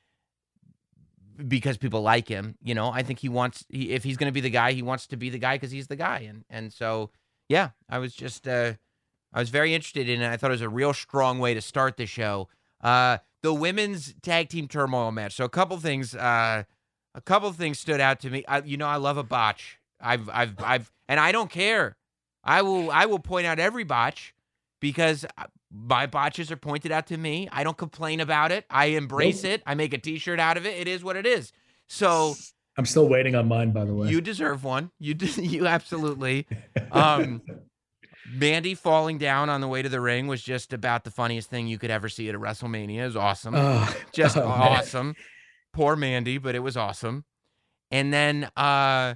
[1.47, 2.55] because people like him.
[2.63, 4.81] You know, I think he wants he, if he's going to be the guy, he
[4.81, 6.19] wants to be the guy because he's the guy.
[6.19, 7.09] And and so
[7.49, 8.73] yeah, I was just uh,
[9.33, 10.29] I was very interested in it.
[10.29, 12.47] I thought it was a real strong way to start the show.
[12.81, 15.33] Uh, the women's tag team turmoil match.
[15.33, 16.63] So a couple things, uh,
[17.15, 18.43] a couple things stood out to me.
[18.47, 19.79] I, you know, I love a botch.
[19.99, 21.97] I've I've I've and I don't care.
[22.43, 24.33] I will I will point out every botch
[24.81, 27.47] because uh, my botches are pointed out to me.
[27.51, 28.65] I don't complain about it.
[28.69, 29.63] I embrace it.
[29.65, 30.77] I make a T-shirt out of it.
[30.77, 31.53] It is what it is.
[31.87, 32.35] So
[32.77, 34.09] I'm still waiting on mine, by the way.
[34.09, 34.91] you deserve one.
[34.99, 36.47] You d- you absolutely.
[36.91, 37.41] Um,
[38.33, 41.67] Mandy falling down on the way to the ring was just about the funniest thing
[41.67, 42.99] you could ever see at a WrestleMania.
[42.99, 43.55] It was awesome.
[43.55, 44.59] Oh, just oh, man.
[44.59, 45.15] awesome.
[45.73, 47.25] Poor Mandy, but it was awesome.
[47.91, 49.15] And then uh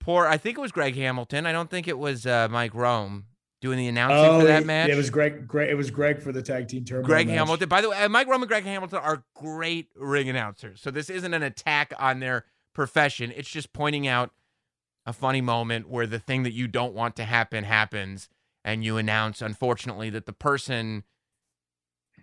[0.00, 1.46] poor I think it was Greg Hamilton.
[1.46, 3.26] I don't think it was uh Mike Rome
[3.60, 4.90] doing the announcing Oh, for that it- match.
[4.90, 5.46] It was Greg.
[5.46, 5.70] Greg.
[5.70, 7.04] It was Greg for the tag team turmoil.
[7.04, 7.36] Greg match.
[7.36, 7.68] Hamilton.
[7.68, 10.80] By the way, uh, Mike Rome and Greg Hamilton are great ring announcers.
[10.80, 13.32] So this isn't an attack on their profession.
[13.36, 14.30] It's just pointing out
[15.06, 18.28] a funny moment where the thing that you don't want to happen happens,
[18.64, 21.04] and you announce, unfortunately, that the person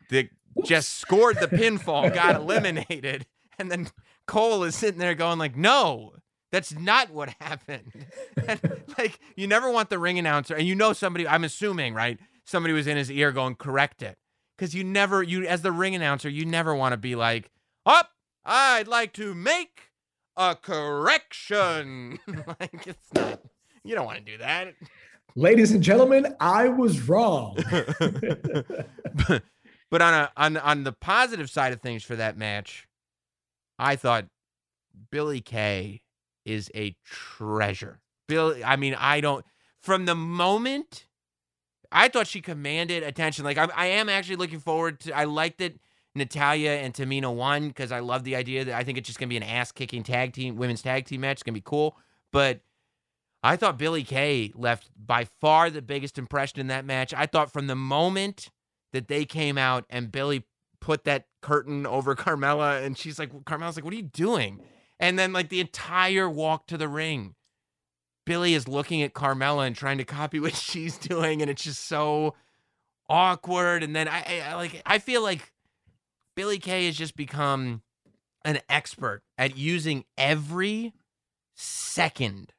[0.10, 0.30] that
[0.64, 3.26] just scored the pinfall got eliminated,
[3.60, 3.90] and then
[4.26, 6.14] Cole is sitting there going like, "No."
[6.52, 8.06] That's not what happened.
[8.48, 8.60] And,
[8.98, 11.28] like you never want the ring announcer, and you know somebody.
[11.28, 12.20] I'm assuming, right?
[12.46, 14.18] Somebody was in his ear going, "Correct it,"
[14.58, 17.52] because you never, you as the ring announcer, you never want to be like,
[17.86, 18.12] "Up,
[18.46, 19.92] I'd like to make
[20.36, 22.20] a correction."
[22.60, 23.42] like it's not.
[23.84, 24.74] You don't want to do that.
[25.36, 27.58] Ladies and gentlemen, I was wrong.
[27.70, 29.44] but,
[29.92, 32.88] but on a on on the positive side of things for that match,
[33.78, 34.26] I thought
[35.12, 36.02] Billy Kay
[36.48, 38.00] is a treasure.
[38.28, 39.46] Bill, I mean, I don't
[39.82, 41.06] from the moment
[41.92, 43.46] I thought she commanded attention.
[43.46, 45.16] Like I, I am actually looking forward to.
[45.16, 45.80] I liked it.
[46.16, 49.30] Natalya and Tamina won because I love the idea that I think it's just gonna
[49.30, 51.34] be an ass kicking tag team, women's tag team match.
[51.34, 51.96] It's gonna be cool.
[52.32, 52.62] But
[53.44, 57.14] I thought Billie Kay left by far the biggest impression in that match.
[57.14, 58.50] I thought from the moment
[58.94, 60.44] that they came out and Billy
[60.80, 64.60] put that curtain over Carmella and she's like, Carmella's like, what are you doing?
[65.00, 67.36] And then like the entire walk to the ring,
[68.26, 71.88] Billie is looking at Carmella and trying to copy what she's doing, and it's just
[71.88, 72.36] so
[73.10, 73.84] awkward.
[73.84, 75.52] And then I, I like I feel like
[76.36, 77.82] Billie Kay has just become
[78.46, 80.94] an expert at using every
[81.56, 82.54] second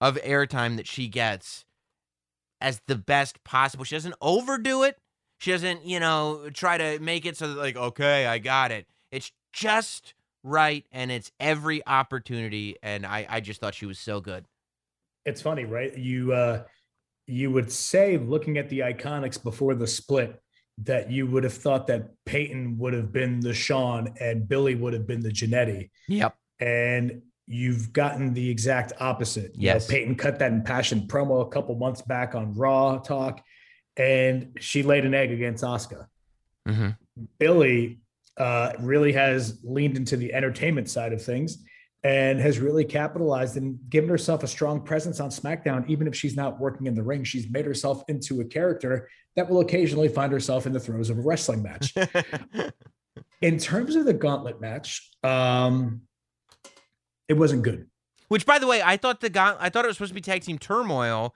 [0.00, 1.64] of airtime that she gets
[2.60, 3.84] as the best possible.
[3.84, 4.98] She doesn't overdo it.
[5.38, 8.86] She doesn't, you know, try to make it so that like, okay, I got it.
[9.12, 14.20] It's just right and it's every opportunity and I I just thought she was so
[14.20, 14.44] good.
[15.24, 15.96] It's funny, right?
[15.96, 16.64] You uh
[17.26, 20.40] you would say looking at the iconics before the split
[20.84, 24.92] that you would have thought that Peyton would have been the Shawn and Billie would
[24.92, 25.90] have been the Jannetty.
[26.06, 26.34] Yep.
[26.60, 29.54] And you've gotten the exact opposite.
[29.56, 29.88] You know, Yes.
[29.88, 33.42] Peyton cut that impassioned promo a couple months back on Raw Talk,
[33.96, 36.06] and she laid an egg against Asuka.
[36.66, 36.96] Mhm.
[37.38, 37.98] Billie
[38.38, 41.58] uh, really has leaned into the entertainment side of things
[42.04, 45.88] and has really capitalized and given herself a strong presence on SmackDown.
[45.88, 49.48] Even if she's not working in the ring, she's made herself into a character that
[49.48, 51.94] will occasionally find herself in the throes of a wrestling match.
[53.40, 56.02] in terms of the gauntlet match, um,
[57.28, 57.86] it wasn't good.
[58.28, 60.20] Which, by the way, I thought the guy, I thought it was supposed to be
[60.20, 61.34] tag team turmoil.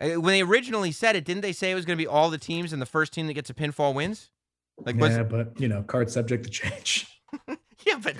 [0.00, 2.30] Uh, When they originally said it, didn't they say it was going to be all
[2.30, 4.30] the teams and the first team that gets a pinfall wins?
[4.84, 7.06] Like, was, yeah, but you know, card subject to change.
[7.86, 8.16] yeah, but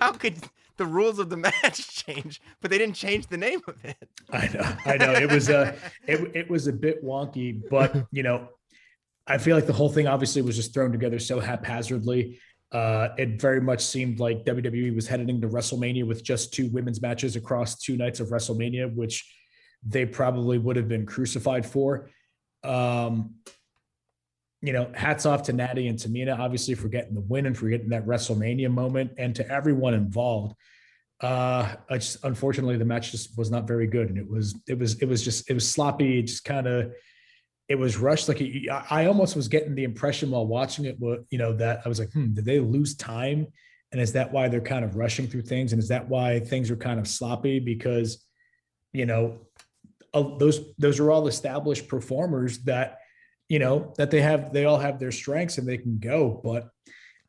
[0.00, 0.36] how could
[0.76, 2.40] the rules of the match change?
[2.60, 4.08] But they didn't change the name of it.
[4.30, 5.12] I know, I know.
[5.12, 5.74] It was a,
[6.06, 8.48] it, it was a bit wonky, but you know,
[9.26, 12.40] I feel like the whole thing obviously was just thrown together so haphazardly.
[12.72, 17.02] Uh, it very much seemed like WWE was heading into WrestleMania with just two women's
[17.02, 19.30] matches across two nights of WrestleMania, which
[19.86, 22.08] they probably would have been crucified for.
[22.64, 23.34] Um,
[24.62, 27.68] you know, hats off to Natty and Tamina, obviously for getting the win and for
[27.68, 30.54] getting that WrestleMania moment, and to everyone involved.
[31.20, 35.02] Uh, just unfortunately the match just was not very good, and it was it was
[35.02, 36.20] it was just it was sloppy.
[36.20, 36.92] It just kind of
[37.68, 38.28] it was rushed.
[38.28, 41.88] Like it, I almost was getting the impression while watching it, you know, that I
[41.88, 43.48] was like, hmm, did they lose time?
[43.90, 45.72] And is that why they're kind of rushing through things?
[45.72, 47.58] And is that why things are kind of sloppy?
[47.58, 48.24] Because
[48.92, 49.40] you know,
[50.14, 52.98] those those are all established performers that
[53.52, 56.70] you know that they have they all have their strengths and they can go, but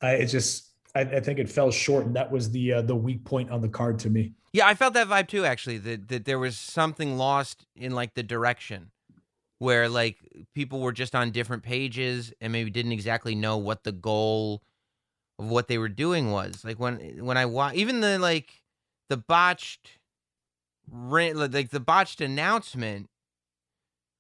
[0.01, 2.95] I it just I, I think it fell short, and that was the uh, the
[2.95, 4.31] weak point on the card to me.
[4.53, 5.43] Yeah, I felt that vibe too.
[5.43, 8.91] Actually, that that there was something lost in like the direction,
[9.59, 10.17] where like
[10.55, 14.63] people were just on different pages and maybe didn't exactly know what the goal
[15.37, 16.63] of what they were doing was.
[16.63, 18.61] Like when when I watch even the like
[19.09, 19.99] the botched,
[20.89, 23.09] like the botched announcement.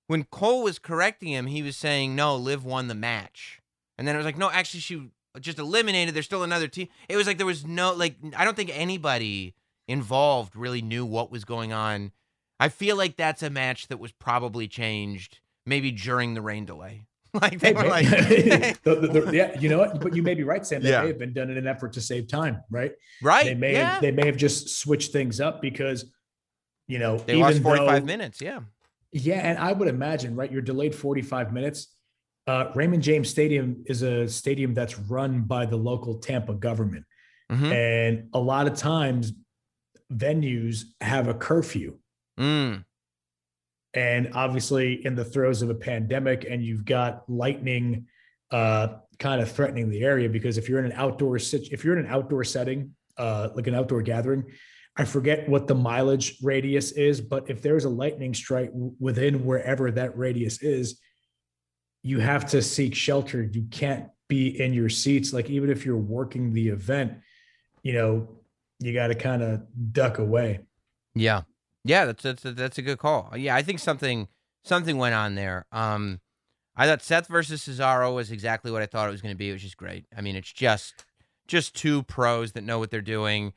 [0.07, 3.59] When Cole was correcting him, he was saying, "No, Liv won the match,"
[3.97, 6.13] and then it was like, "No, actually, she just eliminated.
[6.13, 9.55] There's still another team." It was like there was no like I don't think anybody
[9.87, 12.11] involved really knew what was going on.
[12.59, 17.03] I feel like that's a match that was probably changed maybe during the rain delay.
[17.41, 19.99] Like they were like, The- the- the- yeah, you know what?
[19.99, 20.83] But you may be right, Sam.
[20.83, 21.01] They Yeah.
[21.01, 22.91] may have been done in an effort to save time, right?
[23.23, 23.43] right?
[23.45, 23.93] They may yeah.
[23.93, 26.05] have, they may have just switched things up because,
[26.87, 28.39] you know, They lost even 45 though- minutes.
[28.39, 28.59] Yeah.
[29.13, 30.51] Yeah, and I would imagine, right?
[30.51, 31.95] You're delayed 45 minutes.
[32.47, 37.05] Uh, Raymond James Stadium is a stadium that's run by the local Tampa government,
[37.51, 37.71] Mhm.
[37.71, 39.33] and a lot of times
[40.11, 41.97] venues have a curfew.
[42.39, 42.83] Mm.
[43.95, 48.07] and obviously in the throes of a pandemic and you've got lightning
[48.49, 48.87] uh,
[49.19, 52.03] kind of threatening the area because if you're in an outdoor sit- if you're in
[52.03, 54.43] an outdoor setting uh, like an outdoor gathering
[54.97, 59.91] i forget what the mileage radius is but if there's a lightning strike within wherever
[59.91, 60.99] that radius is
[62.01, 65.97] you have to seek shelter you can't be in your seats like even if you're
[65.97, 67.13] working the event
[67.81, 68.27] you know
[68.79, 69.61] you got to kind of
[69.93, 70.59] duck away
[71.15, 71.43] Yeah.
[71.85, 73.33] Yeah, that's that's that's a good call.
[73.35, 74.29] Yeah, I think something
[74.63, 75.65] something went on there.
[75.71, 76.21] Um
[76.75, 79.49] I thought Seth versus Cesaro was exactly what I thought it was going to be.
[79.49, 80.05] It was just great.
[80.17, 81.05] I mean, it's just
[81.45, 83.53] just two pros that know what they're doing.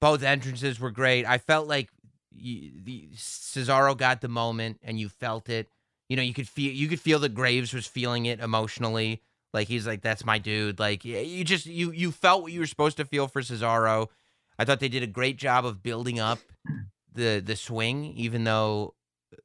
[0.00, 1.24] Both entrances were great.
[1.24, 1.90] I felt like
[2.32, 5.68] y the Cesaro got the moment and you felt it.
[6.08, 9.22] You know, you could feel you could feel that Graves was feeling it emotionally.
[9.52, 10.78] Like he's like that's my dude.
[10.78, 14.08] Like you just you you felt what you were supposed to feel for Cesaro.
[14.58, 16.38] I thought they did a great job of building up
[17.12, 18.94] the the swing, even though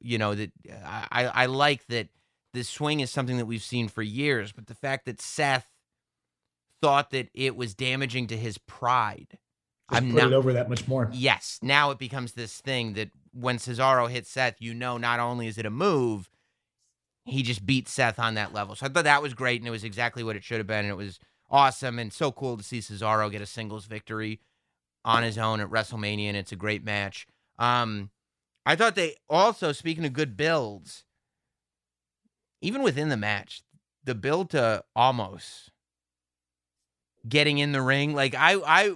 [0.00, 0.52] you know that
[0.84, 2.08] I I like that
[2.52, 5.68] the swing is something that we've seen for years, but the fact that Seth
[6.80, 9.38] thought that it was damaging to his pride.
[9.90, 11.10] Just I'm put not it over that much more.
[11.12, 11.58] Yes.
[11.62, 15.58] Now it becomes this thing that when Cesaro hits Seth, you know not only is
[15.58, 16.30] it a move,
[17.24, 18.74] he just beat Seth on that level.
[18.74, 20.84] So I thought that was great, and it was exactly what it should have been,
[20.84, 21.18] and it was
[21.50, 24.40] awesome and so cool to see Cesaro get a singles victory
[25.04, 27.26] on his own at WrestleMania, and it's a great match.
[27.58, 28.10] Um,
[28.66, 31.04] I thought they also, speaking of good builds,
[32.60, 33.62] even within the match,
[34.02, 35.70] the build to almost
[37.28, 38.94] getting in the ring, like I, I,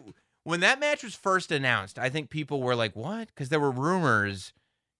[0.48, 3.70] when that match was first announced, I think people were like, "What?" Because there were
[3.70, 4.54] rumors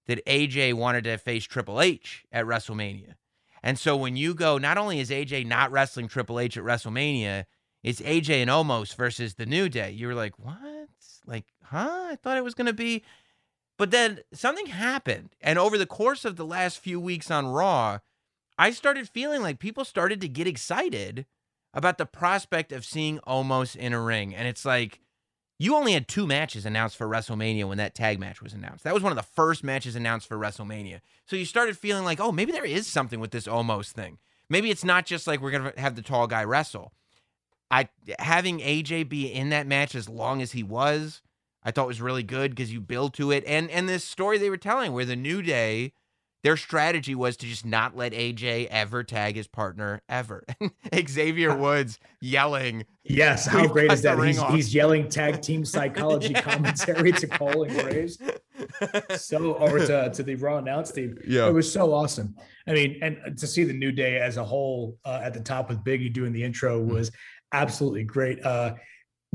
[0.06, 3.14] that AJ wanted to face Triple H at WrestleMania.
[3.62, 7.46] And so when you go, not only is AJ not wrestling Triple H at WrestleMania,
[7.82, 9.90] it's AJ and Omos versus the New Day.
[9.90, 10.88] You were like, what?
[11.26, 12.08] Like, huh?
[12.10, 13.02] I thought it was to be.
[13.78, 15.30] But then something happened.
[15.40, 17.98] And over the course of the last few weeks on Raw,
[18.58, 21.26] I started feeling like people started to get excited
[21.72, 24.34] about the prospect of seeing Omos in a ring.
[24.34, 25.00] And it's like,
[25.58, 28.84] you only had two matches announced for WrestleMania when that tag match was announced.
[28.84, 31.00] That was one of the first matches announced for WrestleMania.
[31.26, 34.18] So you started feeling like, oh, maybe there is something with this Omos thing.
[34.48, 36.92] Maybe it's not just like we're gonna have the tall guy wrestle.
[37.70, 37.88] I
[38.18, 41.20] having AJ be in that match as long as he was,
[41.62, 43.44] I thought was really good because you build to it.
[43.46, 45.92] And and this story they were telling where the New Day
[46.48, 50.44] their strategy was to just not let AJ ever tag his partner ever.
[51.06, 52.86] Xavier Woods yelling.
[53.04, 54.18] Yes, how great is that?
[54.18, 58.16] He's, he's yelling tag team psychology commentary to Cole and Graves.
[59.18, 61.18] So over to, to the Raw announce team.
[61.26, 61.48] Yeah.
[61.48, 62.34] It was so awesome.
[62.66, 65.68] I mean, and to see the New Day as a whole uh, at the top
[65.68, 66.94] with Biggie doing the intro Mm-hmm.
[66.94, 67.10] was
[67.52, 68.42] absolutely great.
[68.42, 68.76] Uh,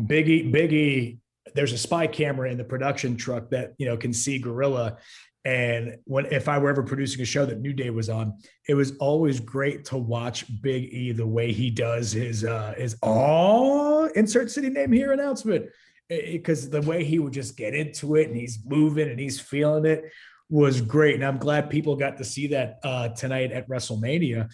[0.02, 1.20] Biggie, Biggie,
[1.54, 4.98] there's a spy camera in the production truck that you know can see Gorilla.
[5.46, 8.38] And when if I were ever producing a show that New Day was on,
[8.68, 12.96] it was always great to watch Big E the way he does his uh his
[13.04, 15.66] oh insert city name here announcement.
[16.10, 19.86] Because the way he would just get into it and he's moving and he's feeling
[19.86, 20.12] it
[20.50, 21.16] was great.
[21.16, 24.50] And I'm glad people got to see that uh tonight at WrestleMania.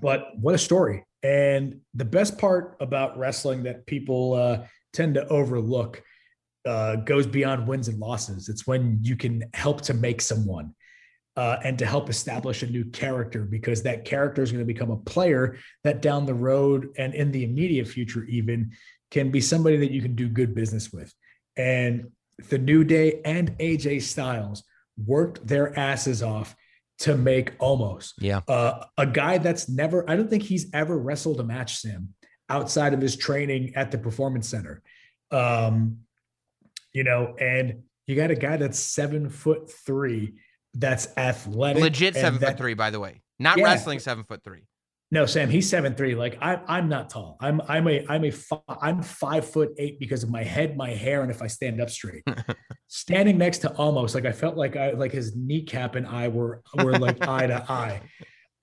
[0.00, 1.04] But what a story.
[1.22, 6.02] And the best part about wrestling that people uh, tend to overlook
[6.64, 8.48] uh, goes beyond wins and losses.
[8.48, 10.74] It's when you can help to make someone
[11.36, 14.90] uh, and to help establish a new character because that character is going to become
[14.90, 18.70] a player that down the road and in the immediate future, even
[19.10, 21.12] can be somebody that you can do good business with.
[21.56, 22.10] And
[22.48, 24.62] the New Day and AJ Styles
[25.06, 26.54] worked their asses off
[27.00, 28.40] to make Omos Yeah.
[28.46, 32.10] uh, a guy that's never, I don't think he's ever wrestled a match, Sam,
[32.48, 34.82] outside of his training at the performance center.
[35.30, 35.98] Um,
[36.92, 40.34] you know, and you got a guy that's seven foot three,
[40.74, 43.22] that's athletic, Legit seven that- foot three, by the way.
[43.38, 43.64] Not Yeah.
[43.64, 44.62] wrestling seven foot three.
[45.10, 46.14] No, Sam, he's seven three.
[46.14, 47.36] Like I'm, I'm not tall.
[47.40, 50.90] I'm, I'm a, I'm a, fi- I'm five foot eight because of my head, my
[50.90, 52.22] hair, and if I stand up straight.
[52.88, 56.62] Standing next to Omos like I felt like I, like his kneecap and I were,
[56.76, 58.00] were like eye to eye.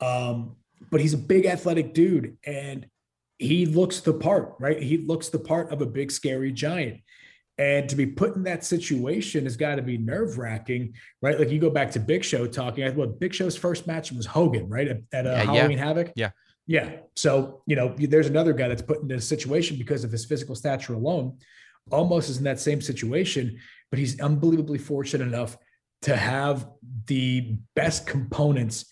[0.02, 0.56] Um,
[0.90, 2.88] but he's a big athletic dude, and
[3.38, 4.82] he looks the part, right?
[4.82, 7.02] He looks the part of a big scary giant.
[7.60, 11.38] And to be put in that situation has got to be nerve wracking, right?
[11.38, 12.86] Like you go back to Big Show talking.
[12.86, 14.88] I Well, Big Show's first match was Hogan, right?
[14.88, 15.52] At, at uh, Yeah, yeah.
[15.52, 16.14] Halloween Havoc.
[16.16, 16.32] Yeah.
[16.68, 16.98] Yeah.
[17.16, 20.56] So, you know, there's another guy that's put in a situation because of his physical
[20.56, 21.38] stature alone,
[21.92, 25.58] Omos is in that same situation, but he's unbelievably fortunate enough
[26.04, 26.68] to have
[27.08, 28.86] the best components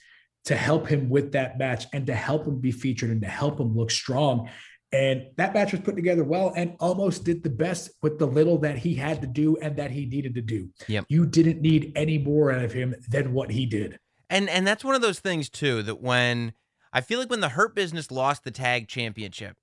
[0.46, 3.60] to help him with that match and to help him be featured and to help
[3.60, 4.50] him look strong.
[4.92, 8.58] And that match was put together well and Omos did the best with the little
[8.60, 10.70] that he had to do and that he needed to do.
[10.88, 11.06] Yep.
[11.10, 14.00] You didn't need any more out of him than what he did.
[14.30, 16.54] And and that's one of those things too that when
[16.94, 19.58] I feel like when the Hurt Business lost the tag championship,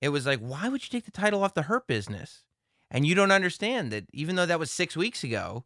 [0.00, 2.44] it was like, why would you take the title off the Hurt Business?
[2.90, 5.64] And you don't understand that even though that was six weeks ago,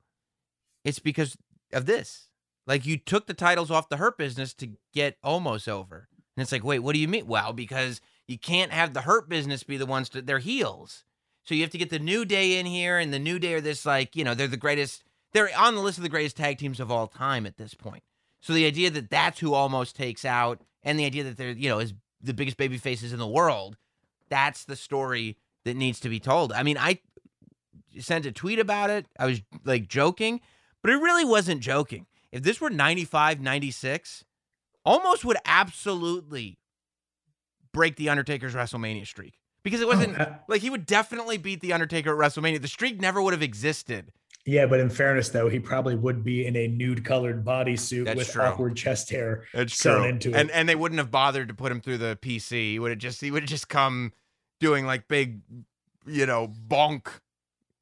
[0.84, 1.36] it's because
[1.72, 2.28] of this.
[2.66, 6.08] Like you took the titles off the Hurt Business to get Omos over.
[6.36, 7.26] And it's like, wait, what do you mean?
[7.26, 11.04] Well, because you can't have the Hurt Business be the ones that they're heels.
[11.44, 13.60] So you have to get the New Day in here, and the New Day are
[13.60, 15.04] this like, you know, they're the greatest.
[15.32, 18.02] They're on the list of the greatest tag teams of all time at this point.
[18.40, 21.68] So the idea that that's who Omos takes out, and the idea that they're, you
[21.68, 21.92] know, is
[22.22, 23.76] the biggest baby faces in the world,
[24.28, 26.52] that's the story that needs to be told.
[26.52, 27.00] I mean, I
[27.98, 29.06] sent a tweet about it.
[29.18, 30.40] I was like joking,
[30.82, 32.06] but it really wasn't joking.
[32.32, 34.24] If this were 95, 96,
[34.86, 36.58] Omos would absolutely
[37.74, 41.60] break the Undertaker's WrestleMania streak because it oh, wasn't Oh, like he would definitely beat
[41.60, 42.62] the Undertaker at WrestleMania.
[42.62, 44.12] The streak never would have existed
[44.46, 48.30] Yeah, but in fairness, though, he probably would be in a nude colored bodysuit with
[48.30, 48.42] true.
[48.42, 50.08] awkward chest hair That's sewn true.
[50.08, 50.36] into it.
[50.36, 52.72] And and they wouldn't have bothered to put him through the PC.
[52.72, 54.12] He would have just he would have just come
[54.60, 55.40] doing like big,
[56.06, 57.06] you know, bonk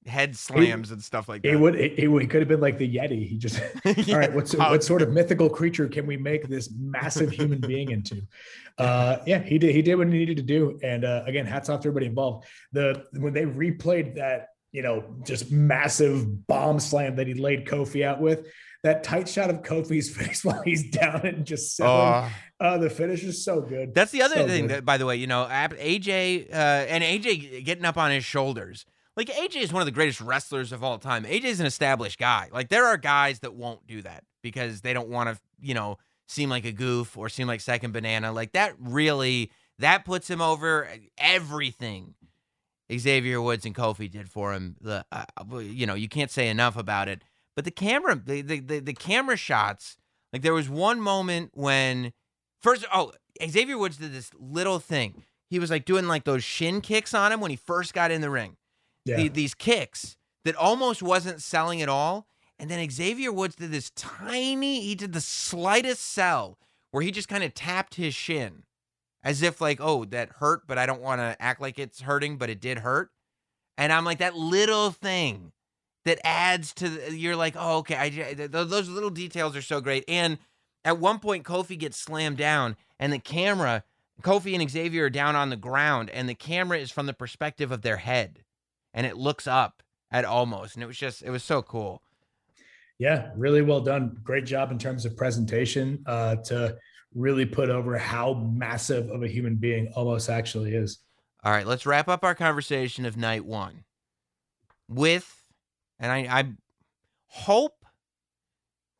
[0.07, 1.49] head slams and stuff like that.
[1.51, 1.75] He would.
[1.75, 3.29] He, he would- he could have been like the Yeti.
[3.29, 3.61] He just.
[3.85, 3.95] Yeah.
[4.15, 4.33] All right.
[4.33, 8.23] What's what sort of mythical creature can we make this massive human being into?
[8.79, 9.75] Uh, yeah, he did.
[9.75, 10.79] He did what he needed to do.
[10.83, 12.47] And uh, again, hats off to everybody involved.
[12.73, 18.05] The when they replayed that, you know, just massive bomb slam that he laid Kofi
[18.05, 18.47] out with.
[18.83, 22.25] That tight shot of Kofi's face while he's down and just selling.
[22.25, 22.31] Oh.
[22.59, 23.95] Uh, the finish is so good.
[23.95, 24.71] That's the other So thing good.
[24.79, 28.85] that, by the way, you know, AJ uh, and AJ getting up on his shoulders.
[29.17, 31.25] Like AJ is one of the greatest wrestlers of all time.
[31.25, 32.49] AJ is an established guy.
[32.53, 35.99] Like there are guys that won't do that because they don't want to, you know,
[36.29, 38.33] seem like a goof or seem like second banana.
[38.33, 42.15] Like that really that puts him over everything.
[42.93, 44.77] Xavier Woods and Kofi did for him.
[44.81, 45.25] The uh,
[45.59, 47.23] you know you can't say enough about it.
[47.55, 49.97] But the camera, the the the, the camera shots.
[50.33, 52.15] Like there was one moment when
[52.63, 53.13] First, oh,
[53.45, 55.25] Xavier Woods did this little thing.
[55.51, 58.21] He was like doing like those shin kicks on him when he first got in
[58.21, 58.57] the ring.
[59.05, 59.17] Yeah.
[59.17, 62.27] The- these kicks that Omos wasn't selling at all.
[62.59, 66.59] And then Xavier Woods did this tiny, he did the slightest sell
[66.93, 68.63] where he just kind of tapped his shin
[69.25, 72.37] as if like, oh, that hurt, but I don't want to act like it's hurting,
[72.37, 73.11] but it did hurt.
[73.77, 75.53] And I'm like, that little thing
[76.05, 77.97] that adds to the, you're like, oh, okay.
[77.97, 80.05] I, those little details are so great.
[80.07, 80.39] And
[80.85, 83.85] at one point, Kofi gets slammed down, and the camera,
[84.23, 87.73] Kofi and Xavier are down on the ground, and the camera is from the perspective
[87.73, 88.41] of their head,
[88.95, 92.03] and it looks up at Omos, and it was just, it was so cool.
[92.99, 94.17] Yeah, really well done.
[94.23, 96.77] Great job in terms of presentation uh, to
[97.15, 100.99] really put over how massive of a human being Omos actually is.
[101.45, 103.85] All right, let's wrap up our conversation of night one
[104.89, 105.43] with,
[105.99, 106.53] and I, I
[107.27, 107.85] hope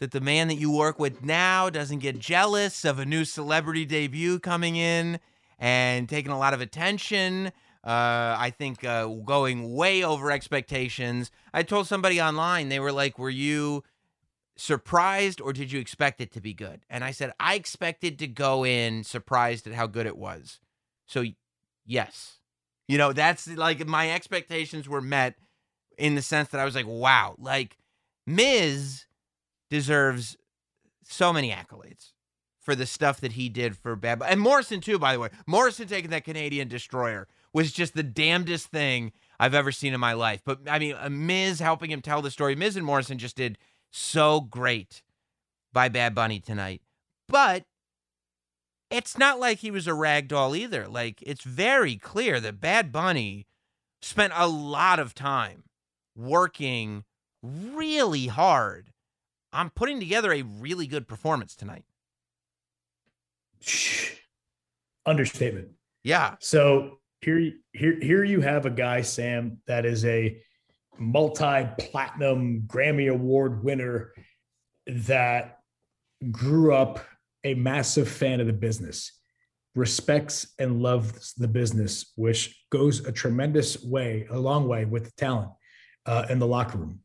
[0.01, 3.85] that the man that you work with now doesn't get jealous of a new celebrity
[3.85, 5.21] debut coming in
[5.61, 7.53] and taking a lot of attention.
[7.85, 11.31] Uh, I think uh, going way over expectations.
[11.53, 13.83] I told somebody online, they were like, Were you
[14.57, 16.81] surprised or did you expect it to be good?
[16.89, 20.61] And I said, I expected to go in surprised at how good it was.
[21.07, 21.25] So,
[21.85, 22.39] yes.
[22.87, 25.35] You know, that's like my expectations were met
[25.99, 27.79] in the sense that I was like, wow, like
[28.27, 29.07] Miz
[29.71, 30.37] deserves
[31.05, 32.13] so many accolades
[32.61, 35.31] for the stuff that he did for Bad And Morrison, too, by the way.
[35.47, 40.13] Morrison taking that Canadian destroyer was just the damnedest thing I've ever seen in my
[40.13, 40.43] life.
[40.45, 42.55] But I mean, uh, Miz helping him tell the story.
[42.55, 43.59] Miz and Morrison just did
[43.91, 45.03] so great
[45.73, 46.83] by Bad Bunny tonight.
[47.29, 47.65] But
[48.91, 50.87] it's not like he was a rag doll either.
[50.87, 53.47] Like, it's very clear that Bad Bunny
[54.01, 55.65] spent a lot of time
[56.15, 57.05] working
[57.43, 58.93] really hard
[59.53, 61.85] on putting together a really good performance tonight.
[63.61, 64.13] Shh.
[65.07, 65.71] Understatement.
[66.05, 66.37] Yeah.
[66.39, 70.39] So here, here, here you have a guy, Sam, that is a
[70.99, 74.13] multi-platinum Grammy Award winner
[74.87, 75.59] that
[76.31, 77.01] grew up
[77.45, 79.21] a massive fan of the business,
[79.75, 85.13] respects and loves the business, which goes a tremendous way, a long way with the
[85.17, 85.51] talent
[86.07, 87.01] uh, in the locker room.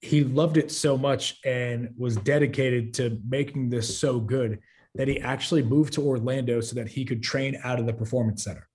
[0.00, 4.60] He loved it so much and was dedicated to making this so good
[4.94, 8.44] that he actually moved to Orlando so that he could train out of the performance
[8.44, 8.68] center.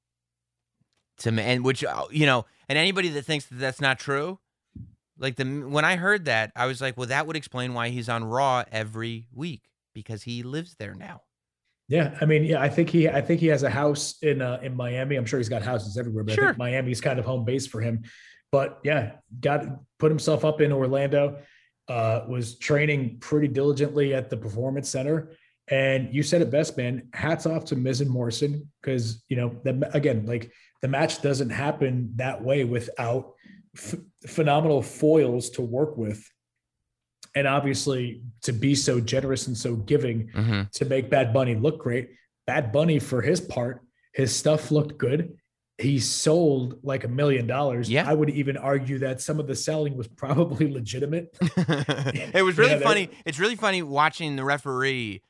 [1.20, 4.40] To me, and which uh, you know, and anybody that thinks that that's not true,
[5.18, 8.10] like the when I heard that, I was like, well, that would explain why he's
[8.10, 9.64] on Raw every week
[9.94, 11.22] because he lives there now.
[11.90, 14.60] Yeah, I mean, yeah, I think he, I think he has a house in uh,
[14.62, 15.16] in Miami.
[15.16, 16.46] I'm sure he's got houses everywhere, but I Sure.
[16.48, 18.04] think Miami's kind of home base for him.
[18.52, 19.66] But yeah, got
[19.98, 21.40] put himself up in Orlando.
[21.88, 25.32] Uh, was training pretty diligently at the performance center.
[25.70, 27.08] And you said it best, man.
[27.14, 30.52] Hats off to Miz and Morrison because you know the, again, like
[30.82, 33.34] the match doesn't happen that way without
[33.76, 33.96] f-
[34.28, 36.24] phenomenal foils to work with,
[37.36, 40.62] and obviously to be so generous and so giving Mm-hmm.
[40.74, 42.10] to make Bad Bunny look great.
[42.46, 43.82] Bad Bunny, for his part,
[44.14, 45.38] his stuff looked good.
[45.80, 47.88] He sold like a million dollars.
[47.88, 48.10] Yeah.
[48.10, 51.36] I would even argue that some of the selling was probably legitimate.
[51.42, 53.10] it was really Yeah, funny.
[53.26, 55.22] It's really funny watching the referee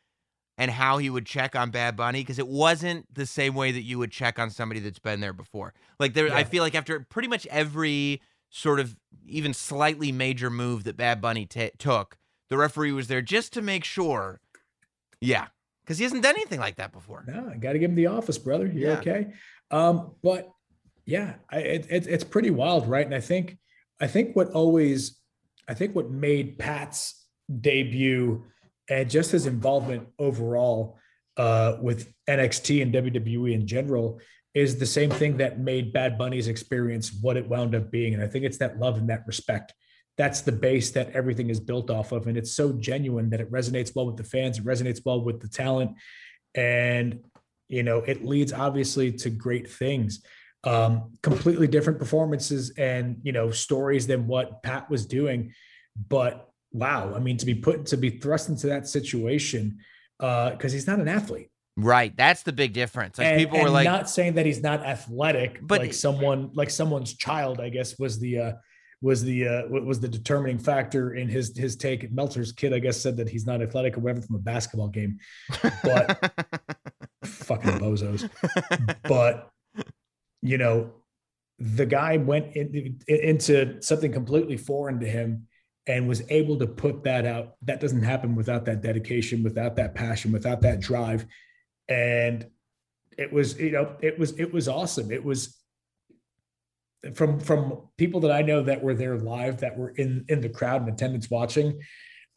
[0.57, 3.83] and how he would check on Bad Bunny because it wasn't the same way that
[3.83, 5.73] you would check on somebody that's been there before.
[5.99, 8.95] Like there, I feel like after pretty much every sort of
[9.27, 12.17] even slightly major move that Bad Bunny ta took,
[12.49, 14.39] the referee was there just to make sure.
[15.21, 15.47] Yeah,
[15.83, 17.23] because he hasn't done anything like that before.
[17.27, 18.67] No, I got to give him the office, brother.
[18.67, 18.99] You're Yeah.
[18.99, 19.27] okay.
[19.71, 20.51] Um, but
[21.05, 23.05] yeah, I, it, it, it's pretty wild, right?
[23.05, 23.57] And I think,
[23.99, 25.17] I think what always
[25.67, 27.25] I think what made Pat's
[27.61, 28.45] debut
[28.89, 30.97] and just his involvement overall
[31.37, 34.19] uh, with NXT and WWE in general
[34.53, 38.13] is the same thing that made Bad Bunny's experience what it wound up being.
[38.13, 39.73] And I think it's that love and that respect.
[40.17, 42.25] That's the base that everything is built off of.
[42.25, 45.41] And it's so genuine that it resonates well with the fans, it resonates well with
[45.41, 45.91] the talent.
[46.55, 47.23] And,
[47.67, 50.23] you know, it leads obviously to great things.
[50.63, 55.53] Um, completely different performances and, you know, stories than what Pat was doing.
[56.09, 59.77] But wow, I mean, to be put, to be thrust into that situation,
[60.19, 62.17] uh, because uh, he's not an athlete Right.
[62.17, 63.19] That's the big difference.
[63.19, 66.71] Like and, people were like not saying that he's not athletic, But- like someone like
[66.71, 68.51] someone's child, I guess, was the uh
[68.99, 72.11] was the uh was the determining factor in his his take.
[72.11, 75.19] Meltzer's kid, I guess, said that he's not athletic or whatever from a basketball game.
[75.83, 76.33] But
[77.23, 78.27] fucking bozos.
[79.03, 79.47] But
[80.41, 80.93] you know,
[81.59, 85.45] the guy went in, into something completely foreign to him
[85.87, 87.55] and was able to put that out.
[87.63, 91.25] That doesn't happen without that dedication, without that passion, without that drive.
[91.87, 92.45] And
[93.17, 95.11] it was, you know, it was it was awesome.
[95.11, 95.57] It was
[97.15, 100.49] from from people that I know that were there live, that were in in the
[100.49, 101.79] crowd in attendance watching.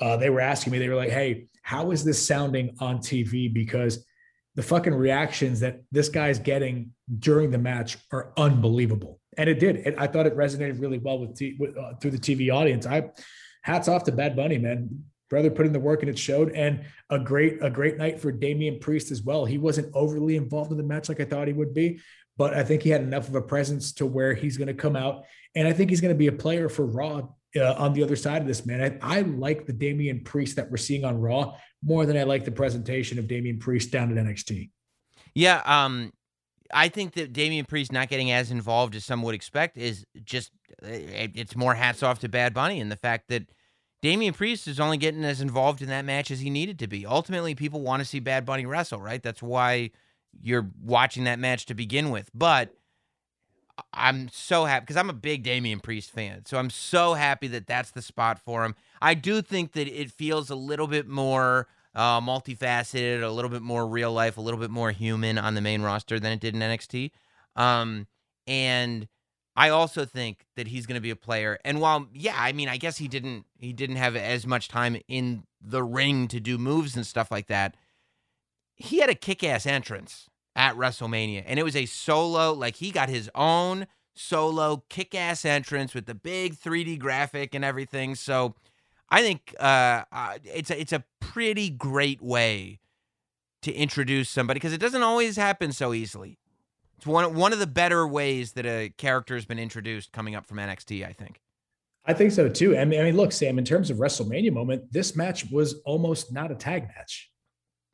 [0.00, 3.52] Uh, they were asking me, they were like, "Hey, how is this sounding on TV?"
[3.52, 4.06] Because
[4.54, 9.76] the fucking reactions that this guy's getting during the match are unbelievable, and it did.
[9.76, 12.86] It, I thought it resonated really well with, t- with uh, through the TV audience.
[12.86, 13.10] I
[13.62, 15.04] hats off to Bad Bunny, man.
[15.28, 18.32] Brother put in the work and it showed, and a great a great night for
[18.32, 19.44] Damian Priest as well.
[19.44, 22.00] He wasn't overly involved in the match like I thought he would be,
[22.36, 24.96] but I think he had enough of a presence to where he's going to come
[24.96, 25.24] out,
[25.54, 28.16] and I think he's going to be a player for Raw uh, on the other
[28.16, 28.98] side of this, man.
[29.02, 32.44] I, I like the Damian Priest that we're seeing on Raw more than I like
[32.44, 34.70] the presentation of Damian Priest down at NXT.
[35.34, 36.12] Yeah, um,
[36.72, 40.52] I think that Damian Priest not getting as involved as some would expect is just
[40.82, 43.46] eh, it's more hats off to Bad Bunny and the fact that
[44.02, 47.04] Damian Priest is only getting as involved in that match as he needed to be.
[47.04, 49.22] Ultimately, people want to see Bad Bunny wrestle, right?
[49.22, 49.90] That's why
[50.40, 52.30] you're watching that match to begin with.
[52.32, 52.74] But
[53.92, 56.46] I'm so happy because I'm a big Damian Priest fan.
[56.46, 58.74] So I'm so happy that that's the spot for him.
[59.02, 63.62] I do think that it feels a little bit more uh, multifaceted, a little bit
[63.62, 66.54] more real life, a little bit more human on the main roster than it did
[66.54, 67.10] in NXT.
[67.56, 68.06] Um,
[68.46, 69.08] and
[69.56, 71.58] I also think that he's going to be a player.
[71.64, 74.96] And while, yeah, I mean, I guess he didn't he didn't have as much time
[75.08, 77.76] in the ring to do moves and stuff like that.
[78.76, 82.52] He had a kick-ass entrance at WrestleMania, and it was a solo.
[82.52, 88.14] Like he got his own solo kick-ass entrance with the big 3D graphic and everything.
[88.14, 88.54] So
[89.10, 90.04] I think uh,
[90.44, 92.80] it's a, it's a pretty great way
[93.62, 96.38] to introduce somebody because it doesn't always happen so easily.
[96.96, 100.46] It's one one of the better ways that a character has been introduced coming up
[100.46, 101.06] from NXT.
[101.06, 101.40] I think.
[102.04, 102.76] I think so too.
[102.76, 106.32] I mean, I mean, look, Sam, in terms of WrestleMania moment, this match was almost
[106.32, 107.30] not a tag match.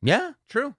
[0.01, 0.75] Yeah, true.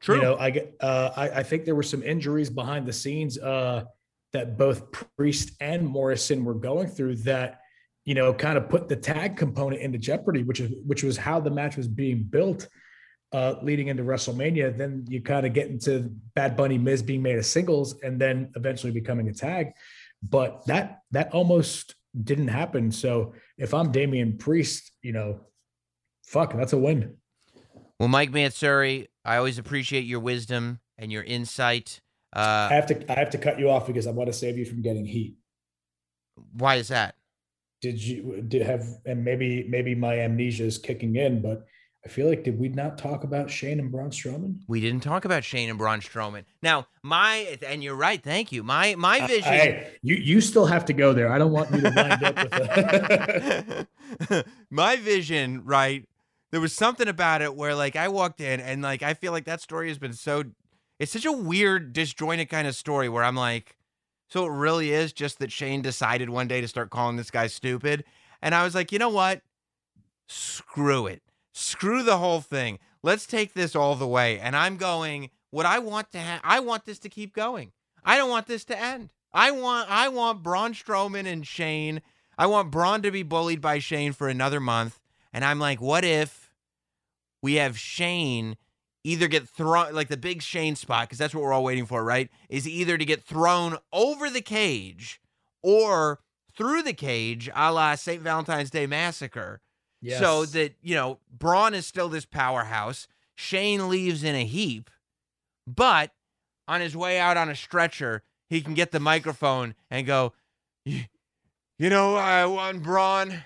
[0.00, 0.16] True.
[0.16, 0.74] You know, I get.
[0.80, 3.84] Uh, I, I think there were some injuries behind the scenes uh,
[4.32, 7.60] that both Priest and Morrison were going through that,
[8.06, 11.40] you know, kind of put the tag component into jeopardy, which is which was how
[11.40, 12.68] the match was being built
[13.32, 14.76] uh, leading into WrestleMania.
[14.78, 18.52] Then you kind of get into Bad Bunny Miz being made a singles and then
[18.54, 19.72] eventually becoming a tag.
[20.22, 22.92] But that that almost didn't happen.
[22.92, 25.40] So if I'm Damian Priest, you know,
[26.24, 27.16] fuck, that's a win.
[27.98, 32.00] well, Mike Mansury, I always appreciate your wisdom and your insight.
[32.32, 34.56] Uh, I have to I have to cut you off because I want to save
[34.56, 35.34] you from getting heat.
[36.52, 37.16] why is that?
[37.82, 41.66] Did you did have and maybe maybe my amnesia is kicking in, but
[42.04, 44.60] I feel like did we not talk about Shane and Braun Strowman?
[44.68, 46.44] We didn't talk about Shane and Braun Strowman.
[46.62, 48.22] Now, my and you're right.
[48.22, 48.62] Thank you.
[48.62, 49.52] My my I- vision.
[49.52, 51.30] Hey, you you still have to go there.
[51.32, 52.52] I don't want you to wind up with
[54.30, 56.08] a my vision, right?
[56.52, 59.44] There was something about it where like I walked in and like I feel like
[59.44, 60.44] that story has been so
[60.98, 63.75] it's such a weird disjointed kind of story where I'm like
[64.28, 67.46] so it really is just that Shane decided one day to start calling this guy
[67.46, 68.04] stupid
[68.42, 69.42] and I was like, "You know what?
[70.28, 71.22] Screw it.
[71.52, 72.78] Screw the whole thing.
[73.02, 76.60] Let's take this all the way." And I'm going, what I want to have I
[76.60, 77.72] want this to keep going.
[78.04, 79.10] I don't want this to end.
[79.32, 82.02] I want I want Braun Strowman and Shane.
[82.38, 85.00] I want Braun to be bullied by Shane for another month.
[85.32, 86.52] And I'm like, what if
[87.42, 88.56] we have Shane
[89.06, 92.02] either get thrown like the big Shane spot, because that's what we're all waiting for,
[92.04, 92.28] right?
[92.48, 95.20] Is either to get thrown over the cage
[95.62, 96.20] or
[96.56, 98.20] through the cage, a la St.
[98.22, 99.60] Valentine's Day Massacre.
[100.18, 103.06] So that, you know, Braun is still this powerhouse.
[103.34, 104.90] Shane leaves in a heap,
[105.66, 106.12] but
[106.68, 110.32] on his way out on a stretcher, he can get the microphone and go,
[110.84, 111.04] "You-
[111.78, 113.42] know, I want Braun.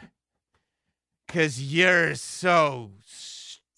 [1.26, 2.90] because you're so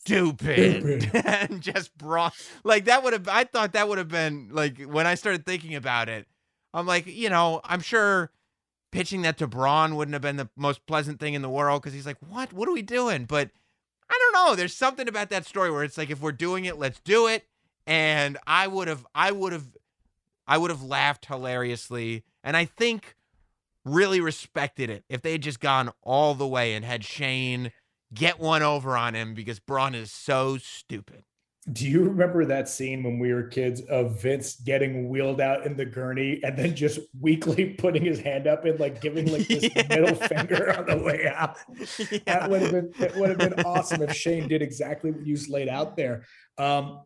[0.04, 1.02] stupid.
[1.02, 1.26] Stupid.
[1.26, 2.34] and just brought,
[2.64, 5.74] like, that would have, I thought that would have been, like, when I started thinking
[5.74, 6.26] about it,
[6.74, 8.30] I'm like, you know, I'm sure
[8.90, 11.94] pitching that to Braun wouldn't have been the most pleasant thing in the world because
[11.94, 12.52] he's like, what?
[12.52, 13.24] What are we doing?
[13.24, 13.50] But
[14.08, 14.54] I don't know.
[14.54, 17.46] There's something about that story where it's like, if we're doing it, let's do it.
[17.86, 19.76] And I would have, I would have,
[20.46, 22.24] I would have laughed hilariously.
[22.44, 23.16] And I think
[23.84, 27.72] really respected it if they had just gone all the way and had Shane
[28.14, 31.24] get one over on him because Braun is so stupid.
[31.70, 35.76] Do you remember that scene when we were kids of Vince getting wheeled out in
[35.76, 39.70] the gurney and then just weakly putting his hand up and like giving like this
[39.76, 39.86] Yeah.
[39.88, 41.56] middle finger on the way out?
[42.26, 45.36] That would have been that would have been awesome if Shane did exactly what you
[45.48, 46.24] laid out there.
[46.58, 47.02] Um,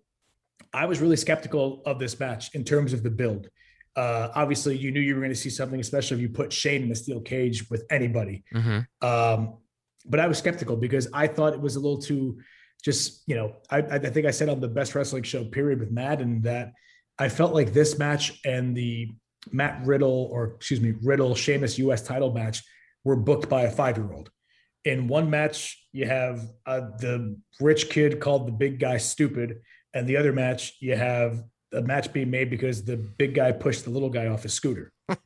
[0.72, 3.48] I was really skeptical of this match in terms of the build.
[3.94, 6.82] Uh, obviously, you knew you were going to see something, especially if you put Shane
[6.82, 8.44] in a steel cage with anybody.
[8.54, 9.06] Mm-hmm.
[9.06, 9.54] Um,
[10.08, 12.38] but I was skeptical because I thought it was a little too
[12.84, 15.90] just, you know, I, I think I said on the best wrestling show period with
[15.90, 16.72] Madden that
[17.18, 19.10] I felt like this match and the
[19.50, 22.62] Matt Riddle or excuse me, Riddle Sheamus US title match
[23.04, 24.30] were booked by a five year old.
[24.84, 29.62] In one match, you have uh, the rich kid called the big guy stupid,
[29.94, 31.42] and the other match, you have
[31.72, 34.92] a match being made because the big guy pushed the little guy off his scooter.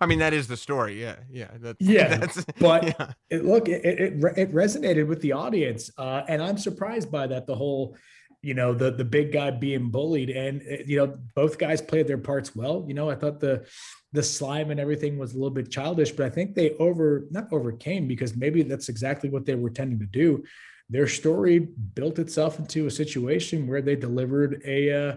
[0.00, 1.00] I mean, that is the story.
[1.00, 1.16] Yeah.
[1.30, 1.50] Yeah.
[1.58, 3.12] That's, Yeah, That's, but- yeah.
[3.30, 7.46] it, look, it, it it resonated with the audience, uh, and I'm surprised by that.
[7.46, 7.96] The whole,
[8.42, 12.06] you know, the the big guy being bullied, and uh, you know, both guys played
[12.06, 12.84] their parts well.
[12.88, 13.66] You know, I thought the
[14.12, 17.52] the slime and everything was a little bit childish, but I think they over not
[17.52, 20.42] overcame because maybe that's exactly what they were tending to do.
[20.88, 25.16] Their story built itself into a situation where they delivered a uh,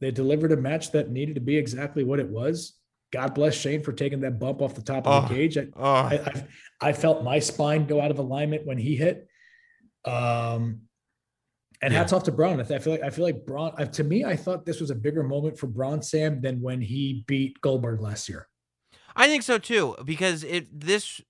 [0.00, 2.74] they delivered a match that needed to be exactly what it was.
[3.12, 5.28] God bless Shane for taking that bump off the top of Oh.
[5.28, 5.58] the cage.
[5.58, 6.44] I, Oh, I, I
[6.88, 9.26] I felt my spine go out of alignment when he hit.
[10.04, 10.82] Um,
[11.82, 11.98] and Yeah.
[12.00, 12.60] hats off to Braun.
[12.60, 13.74] I feel like I feel like Braun.
[13.90, 17.24] To me, I thought this was a bigger moment for Braun Sam than when he
[17.26, 18.48] beat Goldberg last year.
[19.16, 21.20] I think so too, because it this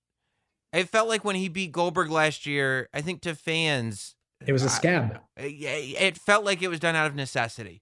[0.73, 4.63] it felt like when he beat Goldberg last year, I think to fans, It was
[4.63, 5.19] a scab.
[5.37, 7.81] yeah, it felt like it was done out of necessity.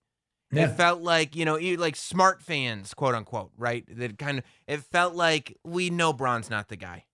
[0.52, 3.86] It felt like, you know, like smart fans, quote unquote, right?
[3.88, 7.06] That kind of it felt like we know Braun's not the guy.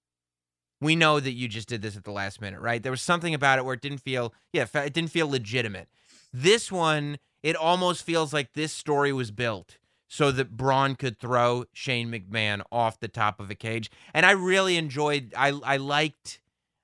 [0.82, 2.82] We know that you just did this at the last minute, right?
[2.82, 5.90] There was something about it where it didn't feel, yeah, it it didn't feel legitimate.
[6.32, 11.66] This one, it almost feels like this story was built so that Braun could throw
[11.74, 13.90] Shane McMahon off the top of a cage.
[14.14, 16.40] And I really enjoyed I I liked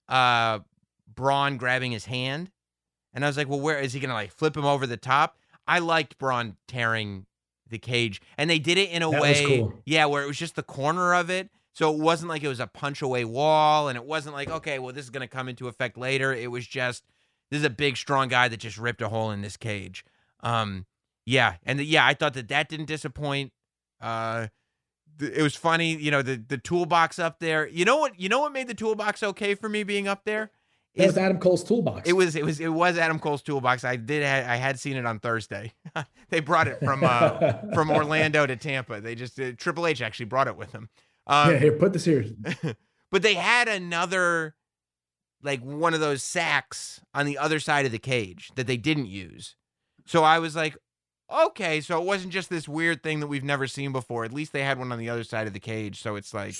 [0.10, 0.60] uh
[1.14, 2.52] Braun grabbing his hand.
[3.14, 5.38] And I was like, well, where is he gonna like flip him over the top?
[5.68, 7.26] I liked Braun tearing
[7.68, 8.22] the cage.
[8.38, 9.74] And they did it in a That was way, cool.
[9.86, 11.50] yeah, where it was just the corner of it.
[11.74, 14.78] So it wasn't like it was a punch away wall, and it wasn't like, okay,
[14.78, 16.34] well, this is gonna come into effect later.
[16.34, 17.04] It was just
[17.50, 20.04] this is a big, strong guy that just ripped a hole in this cage.
[20.42, 20.86] Um,
[21.26, 23.54] yeah, and the, yeah, I thought that that didn't disappoint.
[24.02, 24.48] Uh,
[25.18, 27.68] th- it was funny, you know, the the toolbox up there.
[27.70, 28.20] You know what?
[28.20, 30.52] You know what made the toolbox okay for me being up there?
[30.96, 32.08] That Is was Adam Cole's toolbox.
[32.08, 33.86] it was it was it was Adam Cole's toolbox.
[33.86, 35.72] I did I had seen it on Thursday.
[36.30, 39.00] they brought it from uh from Orlando to Tampa.
[39.00, 40.90] They just uh, Triple H actually brought it with him.
[41.28, 42.26] Um, yeah, here, put this here.
[43.12, 44.56] but they had another
[45.44, 49.08] like one of those sacks on the other side of the cage that they didn't
[49.08, 49.56] use.
[50.06, 50.76] So I was like,
[51.32, 54.26] okay, so it wasn't just this weird thing that we've never seen before.
[54.26, 56.02] At least they had one on the other side of the cage.
[56.02, 56.56] So it's like,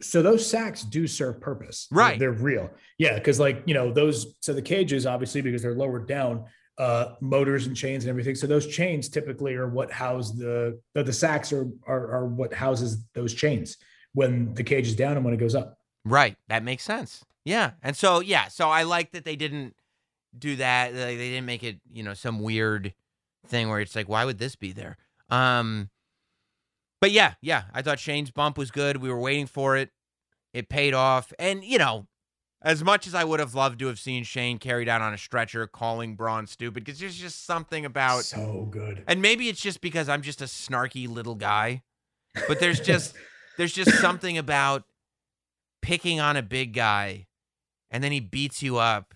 [0.00, 1.88] So those sacks do serve purpose.
[1.90, 2.18] They're- Right.
[2.18, 2.70] They're, real.
[2.98, 3.14] Yeah.
[3.14, 6.44] Because like, you know, those so the cages, obviously, because they're lowered down,
[6.78, 8.36] uh, motors and chains and everything.
[8.36, 12.54] So those chains typically are what house the the, the sacks are, are are what
[12.54, 13.76] houses those chains
[14.12, 15.76] when the cage is down and when it goes up.
[16.04, 17.24] right, that makes sense.
[17.44, 17.72] Yeah.
[17.82, 19.74] And so, yeah, so I like that they didn't
[20.38, 20.92] do that.
[20.92, 22.94] Like, they didn't make it, you know, some weird
[23.46, 24.96] thing where it's like, why would this be there?
[25.30, 25.88] Um,
[27.00, 28.98] but yeah, yeah, I thought Shane's bump was good.
[28.98, 29.90] We were waiting for it.
[30.52, 31.32] It paid off.
[31.38, 32.06] And, you know,
[32.62, 35.18] as much as I would have loved to have seen Shane carried out on a
[35.18, 39.04] stretcher calling Braun stupid, because there's just something about so good.
[39.06, 41.82] and maybe it's just because I'm just a snarky little guy,
[42.48, 43.14] but there's just
[43.56, 44.84] there's just something about
[45.82, 47.26] picking on a big guy
[47.90, 49.14] and then he beats you up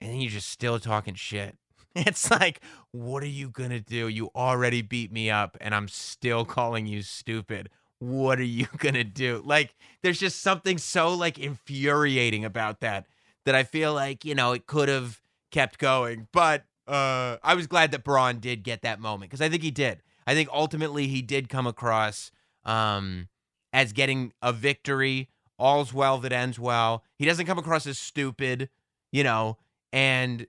[0.00, 1.56] and then you're just still talking shit.
[2.06, 2.60] It's like,
[2.92, 4.08] what are you going to do?
[4.08, 7.68] You already beat me up and I'm still calling you stupid.
[7.98, 9.42] What are you going to do?
[9.44, 13.06] Like there's just something so like infuriating about that
[13.44, 15.20] that I feel like, you know, it could have
[15.50, 16.28] kept going.
[16.32, 19.70] But uh I was glad that Braun did get that moment because I think he
[19.70, 20.02] did.
[20.26, 22.30] I think ultimately he did come across
[22.64, 23.28] um
[23.72, 25.28] as getting a victory
[25.58, 27.04] all's well that ends well.
[27.18, 28.68] He doesn't come across as stupid,
[29.12, 29.58] you know.
[29.92, 30.46] And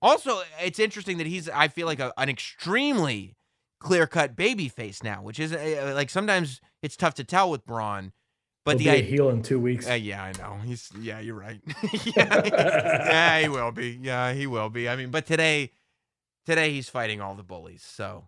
[0.00, 3.36] also, it's interesting that he's, I feel like, a, an extremely
[3.80, 7.64] clear cut baby face now, which is uh, like sometimes it's tough to tell with
[7.66, 8.12] Braun.
[8.64, 9.88] But He'll the be heel in two weeks.
[9.88, 10.58] Uh, yeah, I know.
[10.64, 11.60] He's yeah, you're right.
[12.04, 13.98] yeah, yeah, he will be.
[14.02, 14.88] Yeah, he will be.
[14.88, 15.72] I mean, but today,
[16.44, 17.82] today he's fighting all the bullies.
[17.82, 18.24] So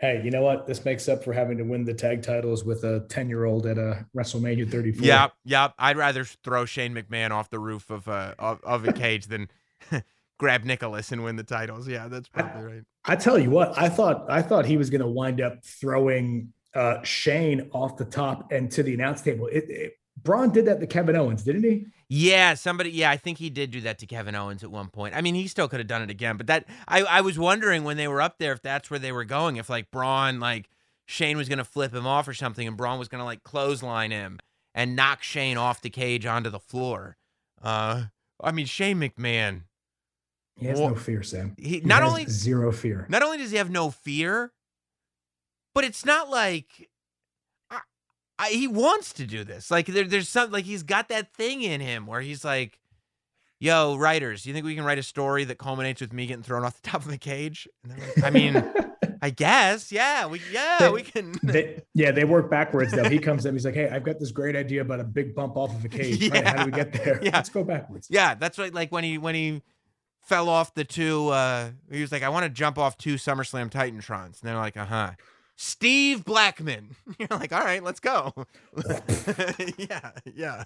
[0.00, 0.66] hey, you know what?
[0.66, 3.66] This makes up for having to win the tag titles with a 10 year old
[3.66, 5.06] at a WrestleMania 34.
[5.06, 5.68] yeah, yeah.
[5.78, 9.50] I'd rather throw Shane McMahon off the roof of a of, of a cage than
[10.40, 11.86] grab Nicholas and win the titles.
[11.86, 12.82] Yeah, that's probably right.
[13.04, 16.52] I tell you what, I thought I thought he was going to wind up throwing
[16.74, 19.46] uh, Shane off the top and to the announce table.
[19.46, 19.92] It, it,
[20.22, 21.86] Braun did that to Kevin Owens, didn't he?
[22.08, 22.90] Yeah, somebody.
[22.90, 25.14] Yeah, I think he did do that to Kevin Owens at one point.
[25.14, 27.84] I mean, he still could have done it again, but that I I was wondering
[27.84, 29.56] when they were up there if that's where they were going.
[29.56, 30.68] If like Braun, like
[31.06, 34.38] Shane was gonna flip him off or something, and Braun was gonna like clothesline him
[34.74, 37.18] and knock Shane off the cage onto the floor.
[37.62, 38.04] Uh,
[38.42, 39.62] I mean, Shane McMahon.
[40.60, 41.54] He has Well, no fear, Sam.
[41.58, 43.06] He He not has only zero fear.
[43.08, 44.52] not only does he have no fear,
[45.74, 46.88] but it's not like
[47.70, 47.80] I,
[48.38, 49.70] I, he wants to do this.
[49.70, 52.78] Like there, there's some like he's got that thing in him where he's like,
[53.58, 56.64] "Yo, writers, you think we can write a story that culminates with me getting thrown
[56.64, 58.62] off the top of the cage?" And like, I mean,
[59.22, 61.34] I guess, yeah, we, yeah, They- we can.
[61.42, 63.08] They, yeah, they work backwards though.
[63.08, 65.56] He comes in, he's like, "Hey, I've got this great idea about a big bump
[65.56, 66.30] off of a cage.
[66.30, 67.20] Right, how do we get there?
[67.22, 67.30] Yeah.
[67.34, 68.72] Let's go backwards." Yeah, that's right.
[68.74, 69.62] Like when he when he
[70.22, 73.70] fell off the two, uh he was like, I want to jump off two SummerSlam
[73.70, 74.40] Titantrons.
[74.40, 75.12] And they're like, uh huh.
[75.56, 76.96] Steve Blackman.
[77.18, 78.32] You're like, all right, let's go.
[79.76, 80.64] yeah, yeah.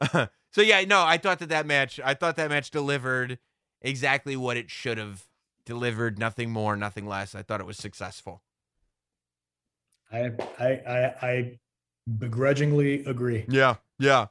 [0.52, 3.38] so yeah, no, I thought that that match, I thought that match delivered
[3.82, 5.24] exactly what it should have
[5.66, 6.18] delivered.
[6.20, 7.34] Nothing more, nothing less.
[7.34, 8.42] I thought it was successful.
[10.12, 11.58] I, I, I, I
[12.16, 13.44] begrudgingly agree.
[13.48, 14.26] Yeah, yeah.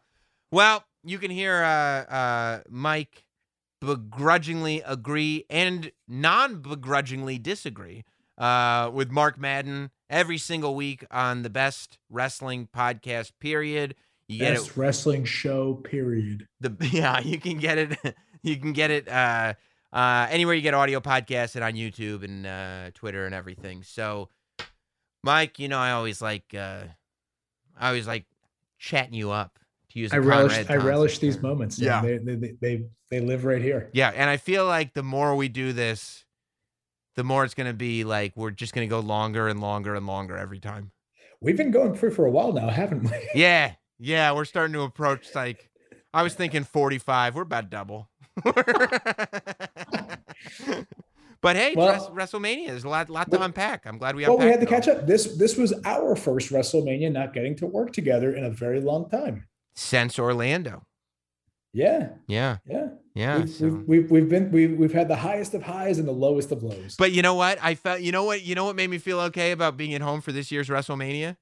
[0.52, 3.26] Well, you can hear uh, uh, Mike
[3.82, 8.04] begrudgingly agree and non-begrudgingly disagree
[8.38, 13.32] uh, with Mark Madden every single week on the best wrestling podcast.
[13.40, 13.96] Period.
[14.28, 14.78] You get Best it.
[14.78, 15.76] wrestling show.
[15.76, 16.48] Period.
[16.60, 17.98] The yeah, you can get it.
[18.44, 19.56] You can get it uh,
[19.92, 23.84] uh, anywhere you get audio podcasts and on YouTube and uh, Twitter and everything.
[23.84, 24.30] So,
[25.24, 26.84] Mike, you know I always like uh,
[27.78, 28.26] I always like
[28.78, 29.60] chatting you up.
[29.92, 30.66] To use a I relish.
[30.70, 31.44] I relish these term.
[31.44, 31.80] moments.
[31.80, 32.02] Yeah.
[32.02, 33.90] they, they, they, they, they live right here.
[33.94, 36.26] Yeah, and I feel like the more we do this,
[37.16, 39.96] the more it's going to be like we're just going to go longer and longer
[39.96, 40.92] and longer every time.
[41.40, 43.12] We've been going for for a while now, haven't we?
[43.36, 45.70] Yeah, yeah, we're starting to approach like
[46.14, 47.36] I was thinking 45.
[47.36, 48.10] We're about double.
[51.42, 53.86] but hey, Well- Wres- WrestleMania is a lot, lot to Well- unpack.
[53.86, 55.08] I'm glad we well, we had to it catch up.
[55.08, 59.10] This this was our first WrestleMania not getting to work together in a very long
[59.10, 59.48] time.
[59.78, 60.84] Since Orlando.
[61.74, 62.88] Yeah, Yeah, yeah.
[63.14, 63.38] yeah.
[63.38, 66.12] we've, so- we've, we've we've been we've we've had the highest of highs and the
[66.14, 66.96] lowest of lows.
[66.98, 67.60] But you know what?
[67.62, 68.02] I felt.
[68.02, 68.42] You know what?
[68.42, 71.38] You know what made me feel okay about being at home for this year's WrestleMania.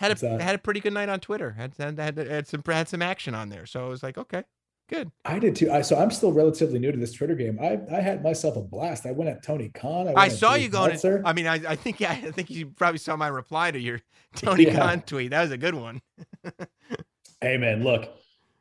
[0.00, 1.52] Had a had a pretty good night on Twitter.
[1.52, 3.64] Had had, had, had some had some action on there.
[3.64, 4.42] So I was like, okay,
[4.90, 5.10] good.
[5.24, 5.70] I did too.
[5.70, 7.58] I, so I'm still relatively new to this Twitter game.
[7.62, 9.06] I I had myself a blast.
[9.06, 10.06] I went at Tony Khan.
[10.06, 10.90] went I saw you going.
[10.90, 11.22] Meltzer.
[11.24, 14.00] I mean, I, I think yeah, I think you probably saw my reply to your
[14.36, 14.76] Tony Yeah.
[14.76, 15.30] Khan tweet.
[15.30, 16.02] That was a good one.
[17.44, 18.08] hey man, look,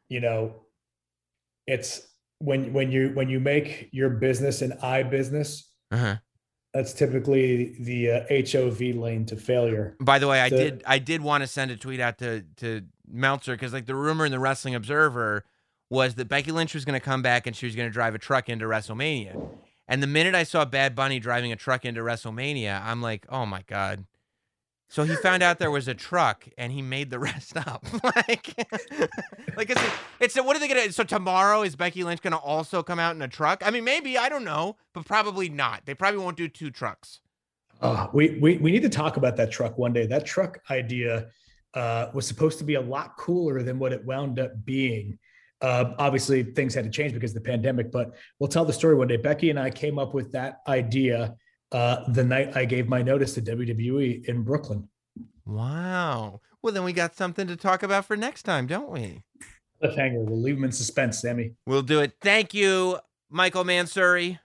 [0.10, 0.56] you know,
[1.68, 2.02] it's
[2.40, 6.18] when when you when you make your business an I business, Uh-huh.
[6.74, 9.96] that's typically the uh, HOV lane to failure.
[10.00, 12.44] By the way, I So- did I did want to send a tweet out to
[12.58, 15.46] to Meltzer because like the rumor in the Wrestling Observer
[15.90, 18.16] was that Becky Lynch was going to come back and she was going to drive
[18.16, 19.50] a truck into WrestleMania.
[19.88, 23.46] And the minute I saw Bad Bunny driving a truck into WrestleMania, I'm like, oh
[23.46, 24.06] my god.
[24.94, 27.84] So he found out there was a truck and he made the rest up.
[28.04, 28.54] like,
[29.58, 29.82] like it's
[30.20, 30.92] it's what are they gonna?
[30.92, 33.64] So tomorrow is Becky Lynch gonna also come out in a truck?
[33.66, 35.82] I mean, maybe I don't know, but probably not.
[35.88, 37.22] They probably won't do two trucks.
[37.82, 40.06] Uh, we, we we need to talk about that truck one day.
[40.06, 41.26] That truck idea
[41.74, 45.18] uh, was supposed to be a lot cooler than what it wound up being.
[45.60, 48.94] Uh, obviously, things had to change because of the pandemic, but we'll tell the story
[48.94, 49.18] one day.
[49.18, 51.34] Becky and I came up with that idea
[51.74, 54.88] uh, the night I gave my notice to WWE in Brooklyn.
[55.46, 56.42] Wow.
[56.62, 59.24] Well, then we got something to talk about for next time, don't we?
[59.84, 60.24] Cliffhanger.
[60.24, 61.56] We'll leave them in suspense, Sammy.
[61.66, 62.14] We'll do it.
[62.22, 64.40] Thank you, Michael Mansury.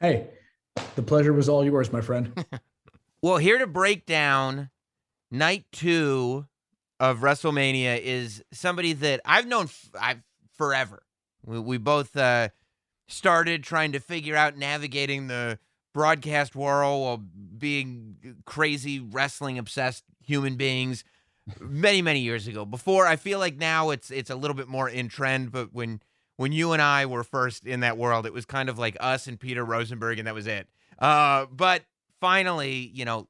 [0.00, 0.26] Hey,
[0.94, 2.32] the pleasure was all yours, my friend.
[3.22, 4.70] Well, here to break down
[5.32, 6.46] night two
[7.00, 10.22] of WrestleMania is somebody that I've known f- I've
[10.56, 11.02] forever.
[11.44, 12.50] We, we both uh,
[13.08, 15.58] started trying to figure out navigating the
[15.96, 17.22] broadcast world while
[17.56, 21.04] being crazy wrestling obsessed human beings
[21.58, 22.66] many many years ago.
[22.66, 26.02] Before I feel like now it's it's a little bit more in trend, but when
[26.36, 29.26] when you and I were first in that world, it was kind of like us
[29.26, 30.68] and Peter Rosenberg, and that was it.
[30.98, 31.82] Uh, but
[32.20, 33.26] finally, you know,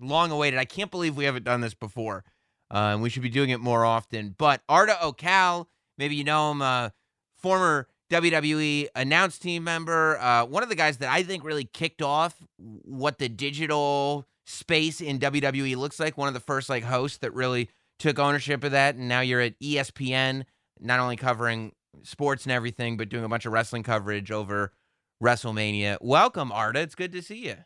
[0.00, 0.58] long awaited.
[0.58, 2.24] I can't believe we haven't done this before,
[2.70, 4.34] uh, and we should be doing it more often.
[4.38, 5.66] But Arda Ocal,
[5.98, 6.88] maybe you know him, uh,
[7.36, 12.02] former WWE announced team member, uh, one of the guys that I think really kicked
[12.02, 16.16] off what the digital space in WWE looks like.
[16.16, 17.68] One of the first like hosts that really
[17.98, 20.44] took ownership of that, and now you're at ESPN,
[20.80, 21.72] not only covering
[22.02, 24.72] sports and everything, but doing a bunch of wrestling coverage over
[25.22, 25.98] WrestleMania.
[26.00, 26.80] Welcome, Arda.
[26.80, 27.56] It's good to see you.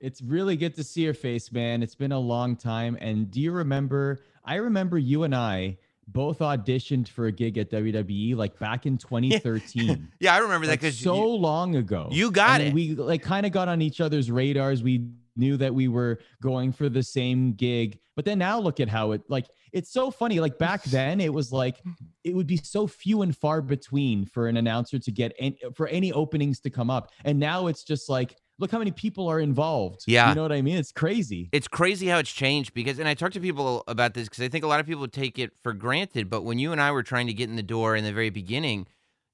[0.00, 1.82] It's really good to see your face, man.
[1.82, 2.96] It's been a long time.
[3.00, 4.20] And do you remember?
[4.44, 5.76] I remember you and I
[6.12, 8.98] both auditioned for a gig at WWE like back in
[9.44, 10.08] 2013.
[10.20, 12.08] Yeah, I remember that like because so long ago.
[12.10, 12.74] you got And it.
[12.74, 14.82] We like kind of got on each other's radars.
[14.82, 17.98] We knew that we were going for the same gig.
[18.16, 20.40] But then now look at how it like it's so funny.
[20.40, 21.80] Like back then, it was like
[22.24, 25.86] it would be so few and far between for an announcer to get any, for
[25.88, 27.12] any openings to come up.
[27.24, 30.04] And now it's just like look how many people are involved.
[30.06, 30.28] Yeah.
[30.28, 30.76] You know what I mean?
[30.76, 31.48] It's crazy.
[31.50, 34.48] it's crazy how it's changed because and I talk to people about this because I
[34.48, 37.02] think a lot of people take it for granted, but when you and I were
[37.02, 38.86] trying to get in the door in the very beginning,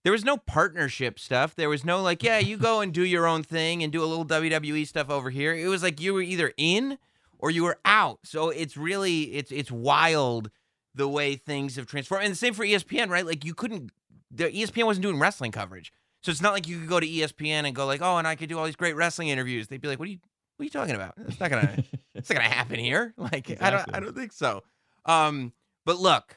[0.05, 1.57] there was no partnership stuff.
[1.57, 4.07] There was no like, yeah, you go and do your own thing and do a
[4.07, 5.53] little WWE stuff over here.
[5.53, 6.97] It was like you were either in
[7.39, 8.20] or you were out.
[8.23, 10.51] So it's really it's it's wild
[10.94, 12.24] the way things have transformed.
[12.24, 13.27] And the same for ESPN, right?
[13.27, 13.90] Like you couldn't
[14.31, 15.93] the ESPN wasn't doing wrestling coverage.
[16.22, 18.34] So it's not like you could go to ESPN and go like, "Oh, and I
[18.34, 20.18] could do all these great wrestling interviews." They'd be like, "What are you
[20.56, 21.14] what are you talking about?
[21.28, 21.84] It's not going to
[22.14, 23.14] it's not gonna happen here.
[23.18, 24.62] Like I don't I don't think so.
[25.05, 25.52] Um,
[25.84, 26.36] but look,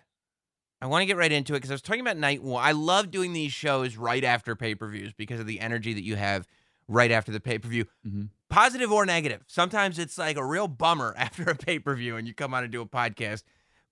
[0.81, 2.64] I want to get right into it because I was talking about night one.
[2.64, 6.03] I love doing these shows right after pay per views because of the energy that
[6.03, 6.45] you have
[6.88, 8.30] right after the pay per view, Mhm.
[8.49, 9.41] positive or negative.
[9.47, 12.64] Sometimes it's like a real bummer after a pay per view and you come on
[12.64, 13.43] and do a podcast,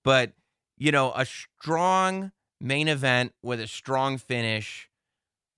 [0.04, 0.32] but
[0.76, 4.87] you know a strong main event with a strong finish.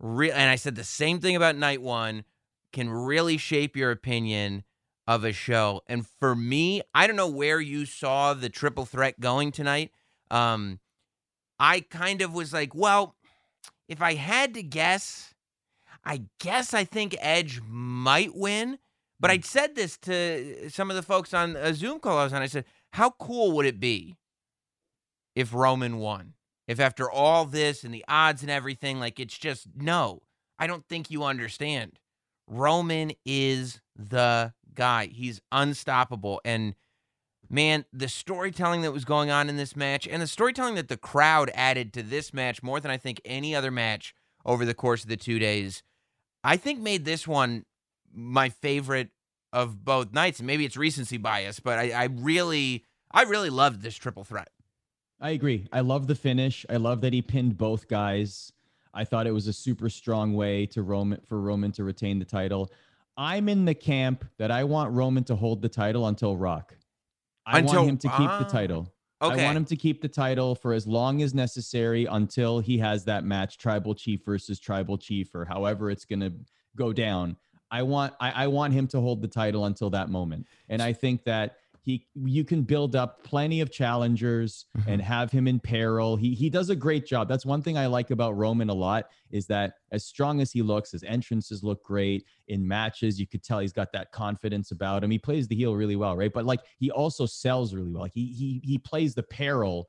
[0.00, 2.24] Real, and I said the same thing about night one
[2.72, 4.64] can really shape your opinion
[5.06, 5.82] of a show.
[5.86, 9.90] And for me, I don't know where you saw the triple threat going tonight.
[10.30, 10.78] Um,
[11.58, 13.16] I kind of was like, well,
[13.88, 15.34] if I had to guess,
[16.04, 18.78] I guess I think Edge might win.
[19.18, 22.32] But I said this to some of the folks on a Zoom call I was
[22.32, 22.40] on.
[22.40, 24.16] I said, how cool would it be
[25.34, 26.34] if Roman won?
[26.70, 30.22] If after all this and the odds and everything, like it's just no,
[30.56, 31.98] I don't think you understand.
[32.46, 35.06] Roman is the guy.
[35.06, 36.40] He's unstoppable.
[36.44, 36.76] And
[37.48, 40.96] man, the storytelling that was going on in this match and the storytelling that the
[40.96, 44.14] crowd added to this match more than I think any other match
[44.46, 45.82] over the course of the two days,
[46.44, 47.64] I think made this one
[48.14, 49.08] my favorite
[49.52, 50.38] of both nights.
[50.38, 54.50] And maybe it's recency bias, but I, I really, I really loved this triple threat.
[55.20, 55.66] I agree.
[55.72, 56.64] I love the finish.
[56.70, 58.52] I love that he pinned both guys.
[58.92, 62.24] I thought it was a super strong way to Roman for Roman to retain the
[62.24, 62.70] title.
[63.16, 66.74] I'm in the camp that I want Roman to hold the title until Rock.
[67.44, 68.92] I Until- want him to keep ah, the title.
[69.22, 69.42] Okay.
[69.42, 73.04] I want him to keep the title for as long as necessary until he has
[73.04, 76.32] that match, Tribal Chief versus Tribal Chief, or however it's gonna
[76.76, 77.36] go down.
[77.70, 80.46] I want I, I want him to hold the title until that moment.
[80.70, 84.90] And I think that he you can build up plenty of challengers mm-hmm.
[84.90, 86.16] and have him in peril.
[86.16, 87.28] He he does a great job.
[87.28, 90.62] That's one thing I like about Roman a lot is that as strong as he
[90.62, 93.18] looks, his entrances look great in matches.
[93.18, 95.10] You could tell he's got that confidence about him.
[95.10, 96.32] He plays the heel really well, right?
[96.32, 98.02] But like he also sells really well.
[98.02, 99.88] Like he he he plays the peril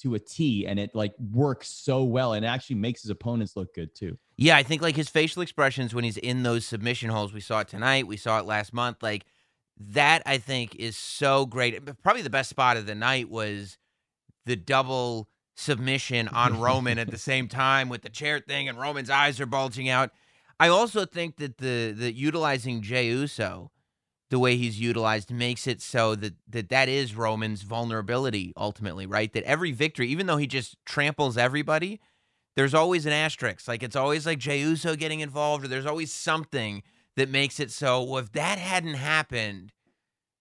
[0.00, 3.56] to a T and it like works so well and it actually makes his opponents
[3.56, 4.18] look good too.
[4.36, 7.32] Yeah, I think like his facial expressions when he's in those submission holes.
[7.32, 8.06] We saw it tonight.
[8.06, 9.02] We saw it last month.
[9.02, 9.26] Like
[9.80, 11.78] that, I think is so great.
[12.02, 13.78] Probably the best spot of the night was
[14.44, 19.10] the double submission on Roman at the same time with the chair thing, and Roman's
[19.10, 20.10] eyes are bulging out.
[20.58, 23.70] I also think that the the utilizing Jey Uso,
[24.28, 29.32] the way he's utilized, makes it so that that that is Roman's vulnerability ultimately, right?
[29.32, 32.00] That every victory, even though he just tramples everybody,
[32.54, 33.66] there's always an asterisk.
[33.66, 36.82] Like it's always like Jey Uso getting involved, or there's always something
[37.16, 38.02] that makes it so.
[38.02, 39.72] Well, if that hadn't happened,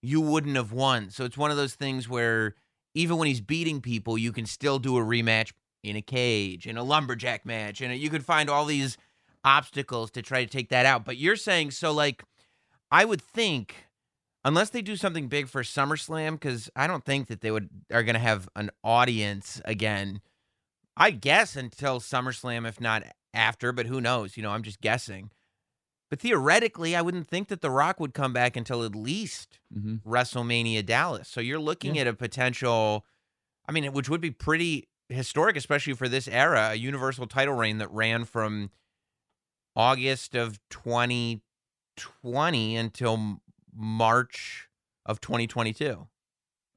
[0.02, 1.10] you wouldn't have won.
[1.10, 2.56] So it's one of those things where
[2.94, 5.52] even when he's beating people, you can still do a rematch
[5.84, 8.98] in a cage, in a lumberjack match, and you could find all these
[9.44, 11.06] obstacles to try to take that out.
[11.06, 12.24] But you're saying so, like
[12.92, 13.86] I would think.
[14.46, 18.04] Unless they do something big for SummerSlam, because I don't think that they would are
[18.04, 20.22] going to have an audience again
[21.00, 24.36] I guess until SummerSlam, if not after, but who knows?
[24.36, 25.32] You know, I'm just guessing.
[26.10, 29.98] But theoretically, I wouldn't think that The Rock would come back until at least hmm
[30.06, 31.28] WrestleMania Dallas.
[31.28, 32.02] So you're looking Yeah.
[32.02, 33.06] at a potential
[33.68, 37.78] I mean, which would be pretty historic, especially for this era, a universal title reign
[37.78, 38.72] that ran from
[39.76, 41.42] August of 2020
[42.76, 43.42] until
[43.74, 44.70] March
[45.06, 46.08] of 2022.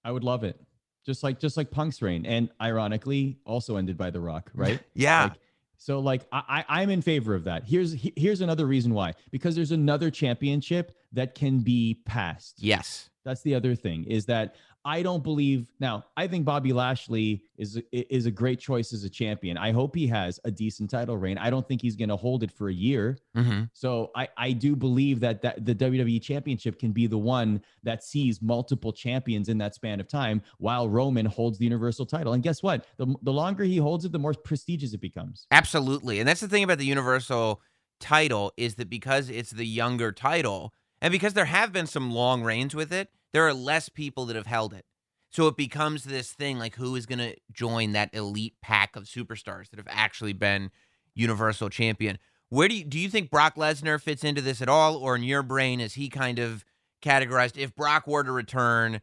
[0.05, 0.61] I would love it.
[1.05, 4.81] Just like just like Punk's reign, and ironically, also ended by The Rock, right?
[4.95, 5.25] Yeah.
[5.25, 5.41] Like,
[5.83, 7.65] so like I, I I'm in favor of that.
[7.65, 9.15] Here's here's another reason why.
[9.33, 12.63] Because there's another championship that can be passed.
[12.63, 13.09] yes.
[13.25, 16.05] That's the other thing is that I don't believe now.
[16.17, 19.57] I think Bobby Lashley is is a great choice as a champion.
[19.57, 21.39] I hope he has a decent title reign.
[21.39, 23.19] I don't think he's going to hold it for a year.
[23.37, 23.65] Mm-hmm.
[23.73, 28.03] So I I do believe that that the WWE Championship can be the one that
[28.03, 32.33] sees multiple champions in that span of time, while Roman holds the Universal title.
[32.33, 32.87] And guess what?
[32.97, 35.47] The the longer he holds it, the more prestigious it becomes.
[35.51, 36.19] Absolutely.
[36.19, 37.61] And that's the thing about the Universal
[38.01, 42.43] title is that because it's the younger title, and because there have been some long
[42.43, 44.85] reigns with it, there are less people that have held it.
[45.31, 49.05] So it becomes this thing like who is going to join that elite pack of
[49.05, 50.71] superstars that have actually been
[51.15, 52.19] Universal champion.
[52.49, 55.23] Where do you do you think Brock Lesnar fits into this at all or in
[55.23, 56.65] your brain is he kind of
[57.03, 59.01] categorized if Brock were to return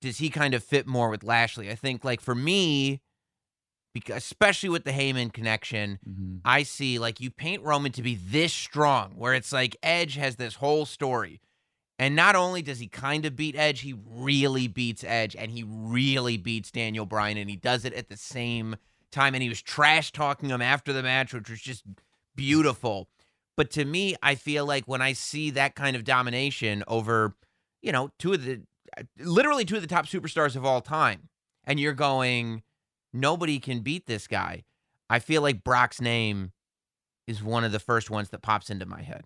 [0.00, 1.70] does he kind of fit more with Lashley?
[1.70, 3.00] I think like for me
[3.94, 6.40] because especially with the Heyman connection, Mhm.
[6.44, 10.36] I see like you paint Roman to be this strong, where it's like Edge has
[10.36, 11.40] this whole story.
[11.98, 15.64] And not only does he kind of beat Edge, he really beats Edge and he
[15.64, 18.76] really beats Daniel Bryan and he does it at the same
[19.12, 19.34] time.
[19.34, 21.84] And he was trash talking him after the match, which was just
[22.34, 23.08] beautiful.
[23.56, 27.36] But to me, I feel like when I see that kind of domination over,
[27.80, 28.62] you know, two of the
[29.18, 31.28] literally two of the top superstars of all time,
[31.64, 32.62] and you're going,
[33.12, 34.64] nobody can beat this guy.
[35.08, 36.52] I feel like Brock's name
[37.26, 39.24] is one of the first ones that pops into my head.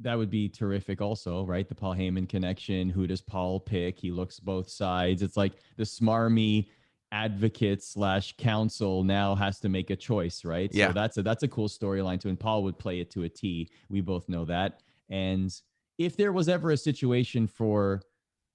[0.00, 1.68] That would be terrific, also, right?
[1.68, 2.90] The Paul Heyman connection.
[2.90, 3.98] Who does Paul pick?
[3.98, 5.22] He looks both sides.
[5.22, 6.66] It's like the smarmy
[7.12, 10.70] advocate slash counsel now has to make a choice, right?
[10.72, 10.88] Yeah.
[10.88, 12.28] So that's a that's a cool storyline too.
[12.28, 13.70] And Paul would play it to a T.
[13.88, 14.82] We both know that.
[15.08, 15.50] And
[15.98, 18.02] if there was ever a situation for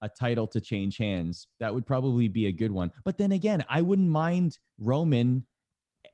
[0.01, 2.91] a title to change hands, that would probably be a good one.
[3.03, 5.45] But then again, I wouldn't mind Roman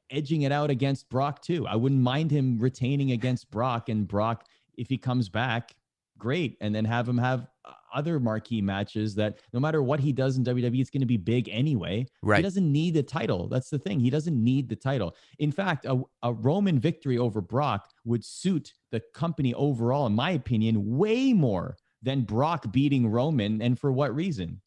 [0.09, 1.67] edging it out against Brock too.
[1.67, 4.45] I wouldn't mind him retaining against Brock and Brock
[4.77, 5.75] if he comes back,
[6.17, 6.57] great.
[6.61, 10.37] And then have him have uh, other marquee matches that no matter what he does
[10.37, 12.05] in WWE, it's going to be big anyway.
[12.21, 12.37] Right.
[12.37, 13.47] He doesn't need the title.
[13.47, 13.99] That's the thing.
[13.99, 15.15] He doesn't need the title.
[15.39, 20.31] In fact, a, a Roman victory over Brock would suit the company overall, in my
[20.31, 23.61] opinion, way more than Brock beating Roman.
[23.61, 24.61] And for what reason?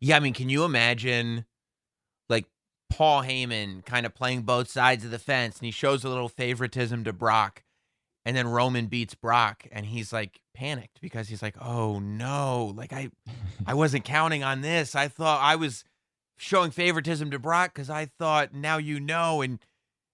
[0.00, 1.46] Yeah, I mean, can you imagine
[2.28, 2.46] like
[2.90, 6.28] Paul Heyman kind of playing both sides of the fence and he shows a little
[6.28, 7.62] favoritism to Brock
[8.26, 12.92] and then Roman beats Brock and he's like panicked because he's like, "Oh no, like
[12.92, 13.10] I
[13.64, 14.96] I wasn't counting on this.
[14.96, 15.84] I thought I was
[16.36, 19.60] showing favoritism to Brock cuz I thought now you know and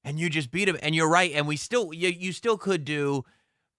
[0.05, 2.85] and you just beat him and you're right and we still you, you still could
[2.85, 3.25] do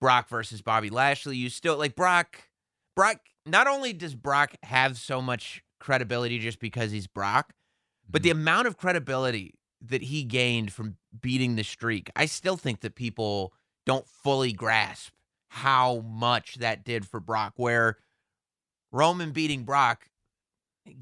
[0.02, 1.38] Brock versus Bobby Lashley.
[1.38, 2.50] You still like Brock
[2.96, 7.54] Brock not only does Brock have so much credibility just because he's Brock,
[8.10, 8.40] but the mm-hmm.
[8.40, 13.54] amount of credibility that he gained from beating the streak, I still think that people
[13.86, 15.14] don't fully grasp
[15.50, 17.54] how much that did for Brock.
[17.58, 17.98] Where
[18.92, 20.10] Roman beating Brock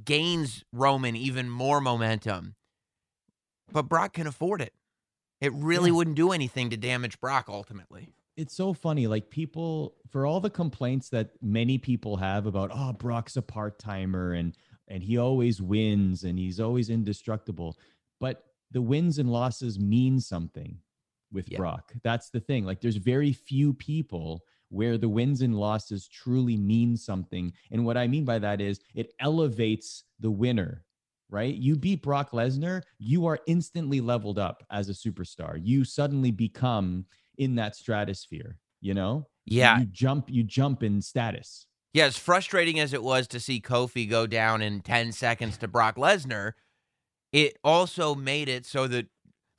[0.05, 2.55] gains Roman even more momentum,
[3.71, 4.73] but Brock can afford it.
[5.39, 5.95] It really Yeah.
[5.95, 8.13] wouldn't do anything to damage Brock ultimately.
[8.37, 9.07] it's so funny.
[9.07, 13.77] Like people, for all the complaints that many people have about, oh, Brock's a part
[13.77, 14.55] timer and
[14.87, 17.77] and he always wins and he's always indestructible.
[18.19, 20.79] But the wins and losses mean something
[21.31, 21.57] with Yeah.
[21.57, 21.93] Brock.
[22.03, 22.65] That's the thing.
[22.65, 27.51] Like there's very few people where the wins and losses truly mean something.
[27.71, 30.85] And what I mean by that is it elevates the winner.
[31.29, 31.55] Right?
[31.55, 35.57] You beat Brock Lesnar, you are instantly leveled up as a superstar.
[35.63, 37.05] You suddenly become
[37.37, 39.27] in that stratosphere, you know?
[39.45, 41.67] Yeah, You jump you jump in status.
[41.93, 45.69] Yeah, as frustrating as it was to see Kofi go down in 10 seconds to
[45.69, 46.51] Brock Lesnar,
[47.31, 49.07] it also made it so that,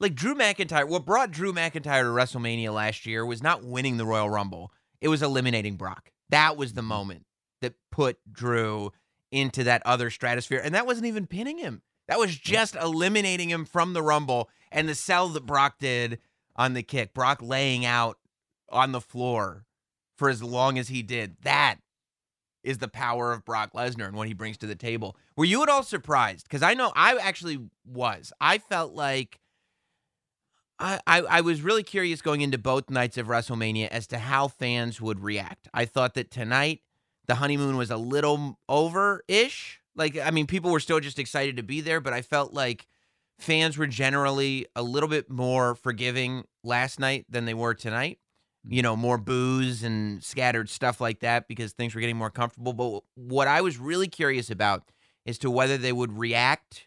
[0.02, 4.06] like, Drew McIntyre, what brought Drew McIntyre to WrestleMania last year was not winning the
[4.06, 6.10] Royal Rumble, it was eliminating Brock.
[6.30, 7.24] That was the moment
[7.60, 8.92] that put Drew
[9.30, 10.60] into that other stratosphere.
[10.62, 14.88] And that wasn't even pinning him, that was just eliminating him from the Rumble and
[14.88, 16.18] the sell that Brock did
[16.56, 18.18] on the kick, Brock laying out
[18.68, 19.64] on the floor
[20.16, 21.36] for as long as he did.
[21.42, 21.76] That
[22.62, 25.16] is the power of Brock Lesnar and what he brings to the table.
[25.36, 26.44] Were you at all surprised?
[26.44, 28.32] Because I know I actually was.
[28.40, 29.40] I felt like
[30.82, 35.00] I, I was really curious going into both nights of WrestleMania as to how fans
[35.00, 35.68] would react.
[35.72, 36.80] I thought that tonight
[37.26, 41.56] the honeymoon was a little over ish, Like, I mean, people were still just excited
[41.56, 42.86] to be there, but I felt like
[43.38, 48.18] fans were generally a little bit more forgiving last night than they were tonight.
[48.66, 48.74] Mm.
[48.74, 52.72] You know, more boos and scattered stuff like that because things were getting more comfortable.
[52.72, 54.90] But what I was really curious about
[55.24, 56.86] is to whether they would react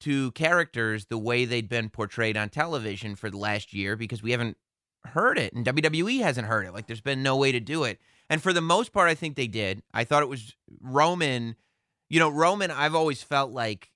[0.00, 4.30] to characters the way they'd been portrayed on television for the last year because we
[4.30, 4.56] haven't
[5.04, 6.72] heard it and WWE hasn't heard it.
[6.72, 8.00] Like there's been no way to do it.
[8.30, 9.82] And for the most part, I think they did.
[9.94, 11.56] I thought it was Roman.
[12.10, 13.90] You know, Roman, I've always felt like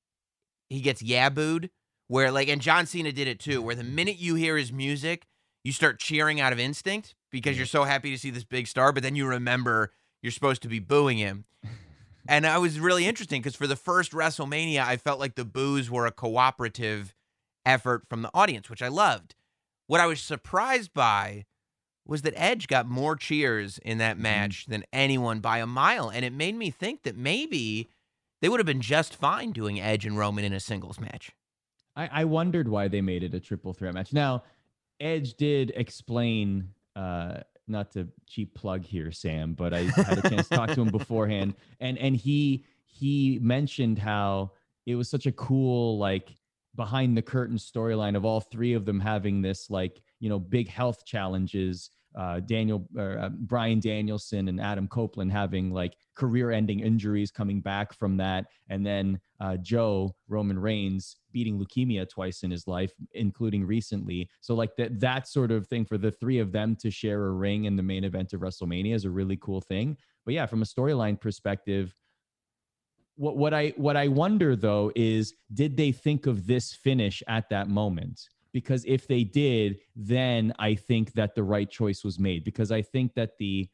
[0.71, 1.71] he gets yabooed,
[2.09, 5.27] where like, and John Cena did it too, where the minute you hear his music,
[5.65, 8.93] you start cheering out of instinct because you're so happy to see this big star,
[8.93, 9.93] but then you remember
[10.23, 11.45] you're supposed to be booing him.
[12.29, 15.91] And I was really interesting because for the first WrestleMania, I felt like the boos
[15.91, 17.15] were a cooperative
[17.67, 19.35] effort from the audience, which I loved.
[19.87, 21.45] What I was surprised by
[22.07, 26.09] was that Edge got more cheers in that match than anyone by a mile.
[26.09, 27.89] And it made me think that maybe
[28.41, 31.31] they would have been just fine doing Edge and Roman in a singles match.
[31.95, 34.13] I, I wondered why they made it a triple threat match.
[34.13, 34.43] Now,
[34.99, 37.41] Edge did explain, uh,
[37.73, 40.91] not to cheap plug here, Sam, but I had a chance to talk to him
[40.93, 44.53] beforehand, and and he he mentioned how
[44.87, 46.31] it was such a cool like
[46.75, 50.69] behind the curtain storyline of all three of them having this like you know big
[50.69, 57.31] health challenges uh, Daniel or uh, Bryan Danielson and Adam Copeland having like career-ending injuries
[57.31, 62.67] coming back from that, and then uh, Joe Roman Reigns beating leukemia twice in his
[62.67, 64.29] life, including recently.
[64.41, 67.33] So like that that sort of thing for the three of them to share a
[67.33, 69.97] ring in the main event of WrestleMania is a really cool thing.
[70.25, 71.95] But yeah, from a storyline perspective,
[73.17, 77.49] what what I what I wonder though is did they think of this finish at
[77.51, 78.29] that moment?
[78.53, 82.45] Because if they did, then I think that the right choice was made.
[82.45, 83.69] Because I think that the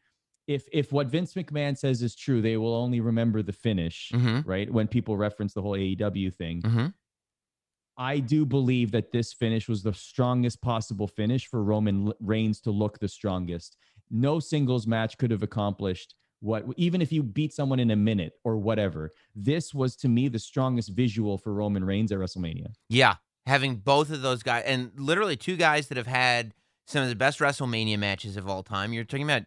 [0.46, 4.46] if if what Vince McMahon says is true, they will only remember the finish, Mhm.
[4.46, 4.72] right?
[4.72, 6.62] When people reference the whole AEW thing.
[6.62, 6.94] Mhm.
[7.96, 12.70] I do believe that this finish was the strongest possible finish for Roman Reigns to
[12.70, 13.76] look the strongest.
[14.10, 18.34] No singles match could have accomplished what, even if you beat someone in a minute
[18.44, 19.12] or whatever.
[19.34, 22.72] This was to me the strongest visual for Roman Reigns at WrestleMania.
[22.88, 23.16] Yeah,
[23.48, 26.54] having both of those guys, and literally two guys that have had
[26.86, 28.92] some of the best WrestleMania matches of all time.
[28.92, 29.42] You're talking about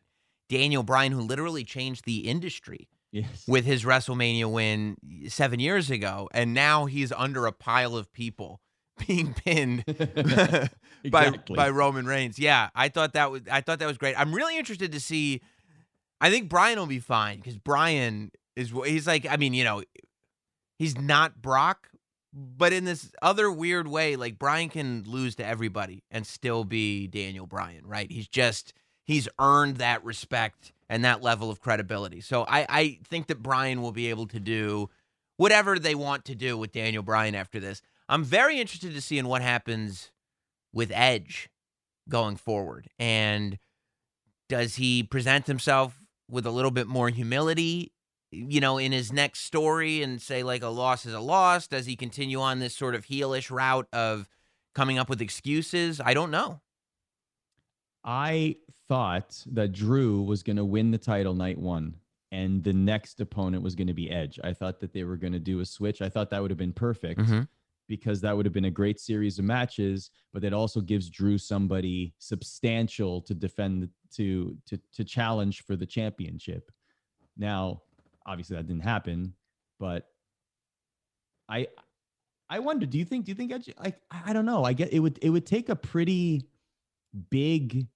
[0.50, 3.46] Daniel Bryan, who literally changed the industry Yes.
[3.48, 4.96] with his WrestleMania win
[5.28, 8.62] seven years ago, and now he's under a pile of people
[9.08, 9.84] being pinned
[11.10, 12.38] by by Roman Reigns.
[12.40, 14.20] Yeah, I thought that was I thought that was great.
[14.20, 15.42] I'm really interested to see.
[16.22, 19.84] I think Bryan will be fine because Bryan is he's like I mean you know
[20.78, 21.90] he's not Brock,
[22.34, 27.08] but in this other weird way, like Bryan can lose to everybody and still be
[27.08, 28.10] Daniel Bryan, right?
[28.12, 32.22] He's just he's earned that respect and that level of credibility.
[32.22, 34.90] So I I think that Bryan will be able to do
[35.38, 37.82] whatever they want to do with Daniel Bryan after this.
[38.08, 40.12] I'm very interested to see in what happens
[40.74, 41.50] with Edge
[42.08, 42.88] going forward.
[43.00, 43.58] And
[44.50, 47.92] does he present himself with a little bit more humility,
[48.32, 51.68] you know, in his next story and say, like, a loss is a loss?
[51.68, 54.30] Does he continue on this sort of heelish route of
[54.74, 56.00] coming up with excuses?
[56.00, 56.62] I don't know.
[58.04, 58.56] I
[58.88, 61.96] thought that Drew was going to win the title night one,
[62.32, 64.40] and the next opponent was going to be Edge.
[64.44, 66.02] I thought that they were going to do a switch.
[66.02, 67.48] I thought that would have been perfect Mhm.
[67.88, 70.10] because that would have been a great series of matches.
[70.34, 75.86] But it also gives Drew somebody substantial to defend, to to to challenge for the
[75.86, 76.72] championship.
[77.38, 77.84] Now,
[78.26, 79.34] obviously, that didn't happen,
[79.80, 80.08] but
[81.50, 81.68] I
[82.50, 82.86] I wonder.
[82.86, 83.26] Do you think?
[83.26, 83.70] Do you think Edge?
[83.80, 84.64] Like I I don't know.
[84.64, 86.46] I get it would it would take a pretty
[87.30, 87.88] big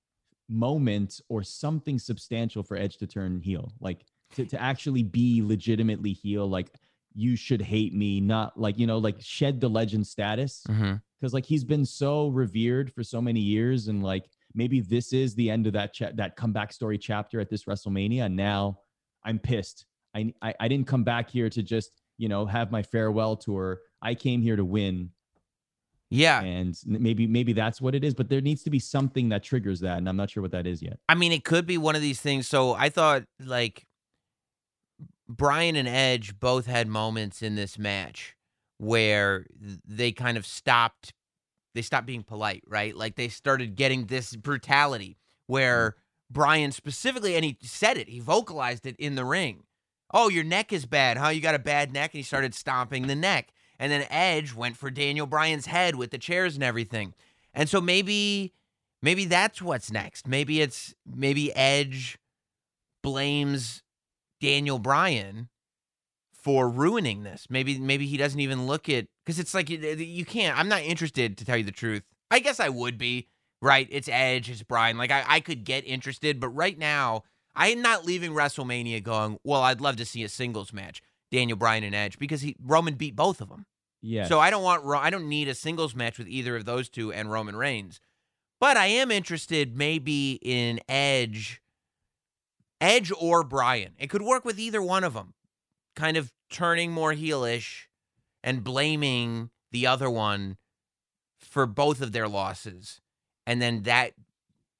[0.49, 6.13] moment or something substantial for Edge to turn heel, like to, to actually be legitimately
[6.13, 6.47] heel.
[6.47, 6.69] Like
[7.13, 10.95] you should hate me, not like you know, like shed the legend status Mm-hmm.
[11.19, 15.33] because like he's been so revered for so many years, and like maybe this is
[15.35, 18.25] the end of that cha- that comeback story chapter at this WrestleMania.
[18.25, 18.79] And now
[19.23, 19.85] I'm pissed.
[20.15, 23.81] I, I I didn't come back here to just you know have my farewell tour.
[24.01, 25.09] I came here to win
[26.09, 26.41] Yeah.
[26.41, 29.79] and maybe maybe that's what it is but there needs to be something that triggers
[29.79, 31.95] that and i'm not sure what that is yet I mean, it could be one
[31.95, 32.47] of these things.
[32.47, 33.85] So I thought like
[35.27, 38.35] Bryan and Edge both had moments in this match
[38.77, 39.45] where
[39.85, 41.13] they kind of stopped
[41.73, 42.95] they stopped being polite, right?
[42.95, 45.17] Like they started getting this brutality
[45.47, 46.33] where mm-hmm.
[46.33, 49.63] Bryan specifically and he said it, he vocalized it in the ring.
[50.17, 51.27] Oh, your neck is bad, huh?
[51.27, 53.49] You got a bad neck and he started stomping the neck.
[53.77, 57.13] And then Edge went for Daniel Bryan's head with the chairs and everything.
[57.53, 58.53] And so maybe
[59.01, 60.25] maybe that's what's next.
[60.25, 62.17] Maybe it's maybe Edge
[63.03, 63.83] blames
[64.39, 65.49] Daniel Bryan
[66.31, 67.47] for ruining this.
[67.49, 70.57] Maybe maybe he doesn't even look at because it's like you, you can't.
[70.57, 72.03] I'm not interested to tell you the truth.
[72.31, 73.27] I guess I would be
[73.61, 73.87] right.
[73.91, 74.97] It's Edge, it's Bryan.
[74.97, 77.23] Like I, I could get interested, but right now
[77.55, 79.37] I'm not leaving WrestleMania going.
[79.43, 81.01] Well, I'd love to see a singles match,
[81.31, 83.65] Daniel Bryan and Edge, because he Roman beat both of them.
[84.01, 84.27] Yeah.
[84.27, 87.11] So I don't want I don't need a singles match with either of those two
[87.11, 87.99] and Roman Reigns.
[88.59, 91.61] But I am interested maybe in Edge
[92.79, 93.93] Edge or Bryan.
[93.97, 95.33] It could work with either one of them.
[95.95, 97.87] Kind of turning more heelish
[98.43, 100.57] and blaming the other one
[101.39, 103.01] for both of their losses.
[103.47, 104.13] And then that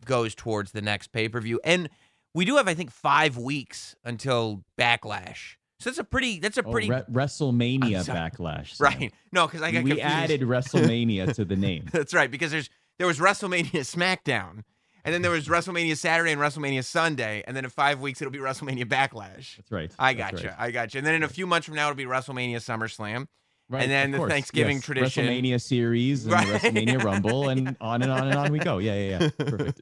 [0.04, 1.60] goes towards the next pay-per-view.
[1.64, 1.90] And
[2.36, 5.56] we do have I think 5 weeks until Backlash.
[5.80, 8.76] So that's a pretty that's a Oh, pretty Re- WrestleMania backlash.
[8.76, 8.86] Sam.
[9.00, 9.14] right.
[9.32, 10.02] No, cuz I got we confused.
[10.14, 11.90] added WrestleMania to the name.
[11.92, 14.64] That's right, because there's there was WrestleMania SmackDown,
[15.04, 18.32] and then there was WrestleMania Saturday and WrestleMania Sunday, and then in five weeks it'll
[18.32, 19.58] be WrestleMania Backlash.
[19.58, 19.92] That's right.
[20.00, 20.56] I got gotcha, right.
[20.58, 20.98] I gotcha.
[21.00, 23.28] And then in a few months from now it'll be WrestleMania SummerSlam,
[23.68, 24.86] Right, and then the course, Thanksgiving yes.
[24.86, 25.26] tradition.
[25.26, 26.48] WrestleMania series and Right.
[26.48, 28.78] WrestleMania Rumble and on and on and on we go.
[28.78, 29.30] Yeah, yeah, yeah.
[29.46, 29.82] Perfect.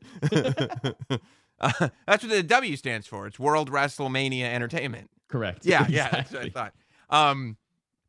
[1.63, 3.27] Uh, that's what the W stands for.
[3.27, 5.09] It's World WrestleMania Entertainment.
[5.27, 5.65] Correct.
[5.65, 6.73] Yeah, yeah, that's what I thought.
[7.09, 7.57] Um,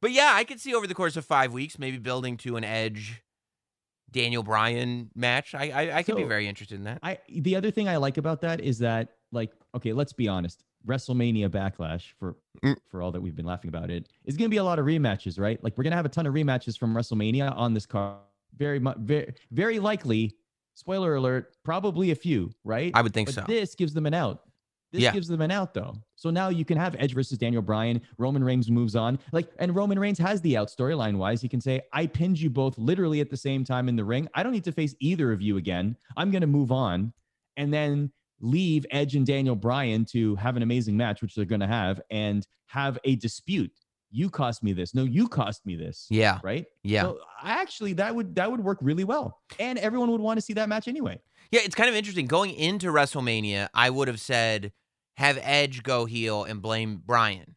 [0.00, 2.64] but yeah, I could see over the course of five weeks, maybe building to an
[2.64, 3.22] Edge,
[4.10, 5.54] Daniel Bryan match.
[5.54, 6.98] I I, I could be very interested in that.
[7.02, 10.64] I the other thing I like about that is that like okay, let's be honest.
[10.86, 12.76] WrestleMania Backlash for Mm.
[12.88, 14.86] for all that we've been laughing about it is going to be a lot of
[14.86, 15.62] rematches, right?
[15.62, 18.18] Like we're going to have a ton of rematches from WrestleMania on this card.
[18.56, 20.34] Very much very very likely.
[20.74, 22.90] Spoiler alert, probably a few, right?
[22.94, 23.44] I would think but so.
[23.46, 24.42] This gives them an out.
[24.92, 25.12] This Yeah.
[25.12, 25.94] gives them an out though.
[26.14, 28.00] So now you can have Edge versus Daniel Bryan.
[28.18, 29.18] Roman Reigns moves on.
[29.32, 31.40] Like, and Roman Reigns has the out storyline wise.
[31.40, 34.28] He can say, I pinned you both literally at the same time in the ring.
[34.34, 35.96] I don't need to face either of you again.
[36.16, 37.12] I'm going to move on
[37.56, 41.60] and then leave Edge and Daniel Bryan to have an amazing match, which they're going
[41.60, 43.72] to have, and have a dispute.
[44.14, 44.94] You cost me this.
[44.94, 46.06] No, you cost me this.
[46.08, 46.66] yeah, Right.
[46.84, 47.02] yeah.
[47.02, 50.40] So I actually, that would that would work really well, and everyone would want to
[50.42, 51.20] see that match anyway.
[51.50, 52.26] Yeah, it's kind of interesting.
[52.26, 54.72] Going into WrestleMania, I would have said
[55.16, 57.56] have Edge go heel and blame Bryan.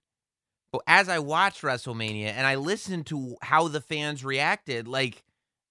[0.71, 5.23] But as I watched WrestleMania and I listened to how the fans reacted, like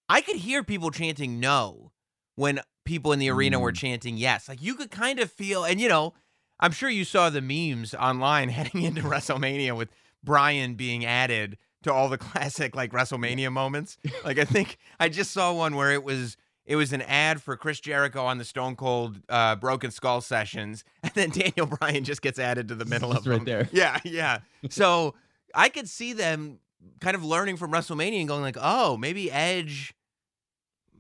[0.08, 1.92] I could hear people chanting no
[2.36, 3.76] when people in the arena were Mm.
[3.76, 4.48] chanting yes.
[4.48, 6.14] Like you could kind of feel, and you know,
[6.58, 9.90] I'm sure you saw the memes online heading into WrestleMania with
[10.26, 13.96] Bryan being added to all the classic like WrestleMania moments.
[14.22, 16.36] Like I think I just saw one where it was
[16.66, 20.84] it was an ad for Chris Jericho on the Stone Cold uh, Broken Skull sessions,
[21.02, 23.44] and then Daniel Bryan just gets added to the middle of right them.
[23.44, 23.68] there.
[23.72, 24.40] Yeah, yeah.
[24.68, 25.14] So
[25.54, 26.58] I could see them
[27.00, 29.94] kind of learning from WrestleMania and going like, oh, maybe Edge.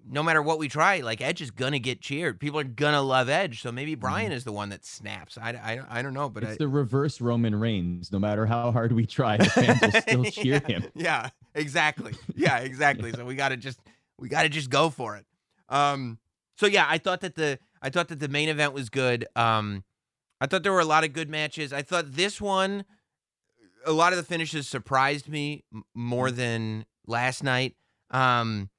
[0.08, 2.38] No matter what we try, like Edge is gonna get cheered.
[2.38, 5.36] People are gonna love Edge, so maybe Bryan is the one that snaps.
[5.36, 6.52] I, I, I don't know, but Mm-hmm.
[6.52, 8.12] it's I, the reverse Roman Reigns.
[8.12, 10.84] No matter how hard we try, the fans will still cheer yeah, him.
[10.94, 12.14] Yeah, exactly.
[12.36, 13.12] Yeah, exactly.
[13.12, 13.80] So we got to just
[14.18, 15.26] we got to just go for it.
[15.68, 16.18] Um
[16.56, 19.26] so yeah, I thought that the I thought that the main event was good.
[19.34, 19.82] Um
[20.40, 21.72] I thought there were a lot of good matches.
[21.72, 22.84] I thought this one
[23.84, 25.64] a lot of the finishes surprised me
[25.94, 27.74] more than last night.
[28.12, 28.70] Um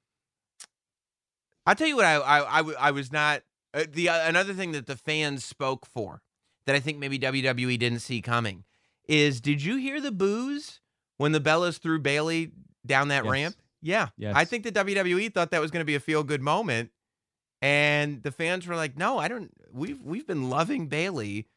[1.67, 4.87] I'll tell you what I I I was not uh, the uh, another thing that
[4.87, 6.21] the fans spoke for
[6.65, 8.63] that I think maybe WWE didn't see coming
[9.07, 10.79] is did you hear the boos
[11.17, 12.51] when the Bellas threw Bayley
[12.85, 13.31] down that Yes.
[13.31, 13.55] ramp?
[13.81, 14.07] Yeah.
[14.17, 14.33] Yes.
[14.35, 16.89] I think the WWE thought that was going to be a feel good moment.
[17.61, 21.47] And the fans were like, "No, I don't we've we've been loving Bayley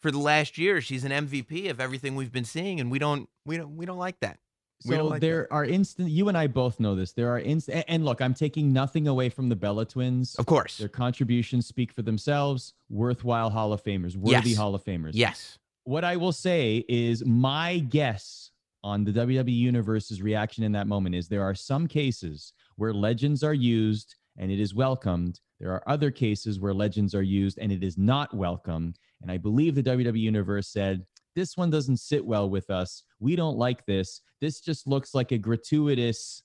[0.00, 0.80] for the last year.
[0.80, 3.98] She's an MVP of everything we've been seeing and we don't we don't we don't
[3.98, 4.38] like that."
[4.80, 6.10] So like there are instant.
[6.10, 7.12] You and I both know this.
[7.12, 7.84] There are instant.
[7.88, 10.34] And look, I'm taking nothing away from the Bella twins.
[10.36, 10.78] Of course.
[10.78, 12.74] Their contributions speak for themselves.
[12.88, 14.56] Worthwhile Hall of Famers, worthy Yes.
[14.56, 15.12] Hall of Famers.
[15.14, 15.58] Yes.
[15.84, 18.50] What I will say is my guess
[18.84, 23.42] on the WWE Universe's reaction in that moment is there are some cases where legends
[23.42, 25.40] are used and it is welcomed.
[25.58, 28.94] There are other cases where legends are used and it is not welcome.
[29.22, 33.02] And I believe the WWE Universe said, this one doesn't sit well with us.
[33.18, 34.20] We don't like this.
[34.40, 36.42] This just looks like a gratuitous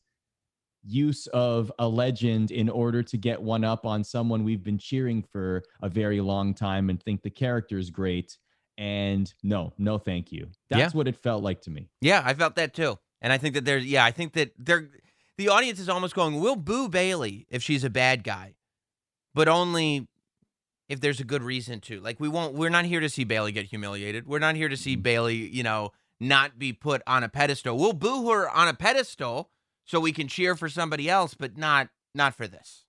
[0.86, 5.24] use of a legend in order to get one up on someone we've been cheering
[5.24, 8.38] for a very long time and think the character is great.
[8.78, 10.50] And no, no, thank you.
[10.70, 11.90] That's what it felt like to me.
[12.02, 12.98] Yeah, I felt that too.
[13.22, 14.90] And I think that there's yeah, I think that they're
[15.38, 18.56] the audience is almost going, "We'll boo Bayley if she's a bad guy."
[19.36, 20.08] But only
[20.90, 22.00] if there's a good reason to.
[22.00, 24.28] Like we won't we're not here to see Bayley get humiliated.
[24.28, 25.04] We're not here to see mm-hmm.
[25.04, 27.78] Bayley, you know, not be put on a pedestal.
[27.78, 29.50] We'll boo her on a pedestal
[29.86, 32.86] so we can cheer for somebody else, but not not for this.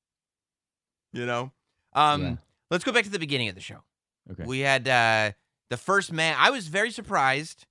[1.12, 1.52] You know?
[1.92, 2.36] Um Yeah.
[2.70, 3.82] let's go back to the beginning of the show.
[4.30, 4.44] Okay.
[4.44, 5.32] We had uh
[5.70, 6.36] the first man.
[6.38, 7.66] I was very surprised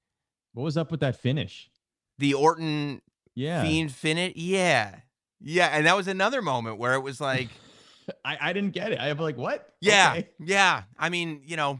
[0.53, 1.69] What was up with that finish?
[2.19, 3.01] The Orton
[3.35, 3.61] Yeah.
[3.63, 4.33] Fiend finish.
[4.35, 4.95] Yeah.
[5.39, 5.67] Yeah.
[5.67, 7.49] And that was another moment where it was like,
[8.25, 8.99] I, I didn't get it.
[8.99, 9.73] I'm like, what?
[9.81, 10.29] yeah, Okay.
[10.39, 10.83] yeah.
[10.97, 11.79] I mean, you know,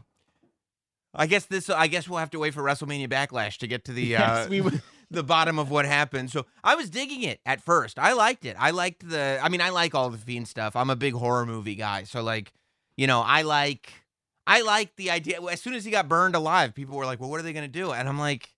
[1.14, 3.92] I guess this, I guess we'll have to wait for WrestleMania Backlash to get to
[3.92, 6.30] the, Yes, uh, we would- the bottom of what happened.
[6.30, 7.98] So I was digging it at first.
[7.98, 8.56] I liked it.
[8.58, 10.74] I liked the, I mean, I like all the Fiend stuff.
[10.76, 12.04] I'm a big horror movie guy.
[12.04, 12.52] So, like,
[12.96, 13.92] you know, I like,
[14.46, 15.40] I like the idea.
[15.42, 17.64] As soon as he got burned alive, people were like, well, what are they going
[17.64, 17.92] to do?
[17.92, 18.48] And I'm like,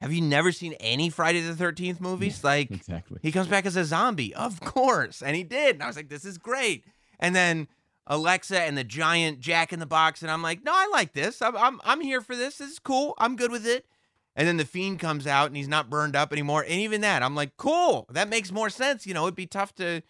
[0.00, 2.42] have you never seen any Friday the 13th movies?
[2.42, 3.18] Like, Exactly.
[3.22, 5.22] he comes back as a zombie, of course.
[5.22, 5.76] And he did.
[5.76, 6.84] And I was like, this is great.
[7.20, 7.68] And then
[8.06, 10.22] Alexa and the giant jack in the box.
[10.22, 11.40] And I'm like, no, I like this.
[11.40, 12.58] I'm, I'm, I'm here for this.
[12.58, 13.14] This is cool.
[13.18, 13.86] I'm good with it.
[14.34, 16.62] And then the fiend comes out and he's not burned up anymore.
[16.62, 18.06] And even that, I'm like, cool.
[18.10, 19.06] That makes more sense.
[19.06, 20.02] You know, it'd be tough to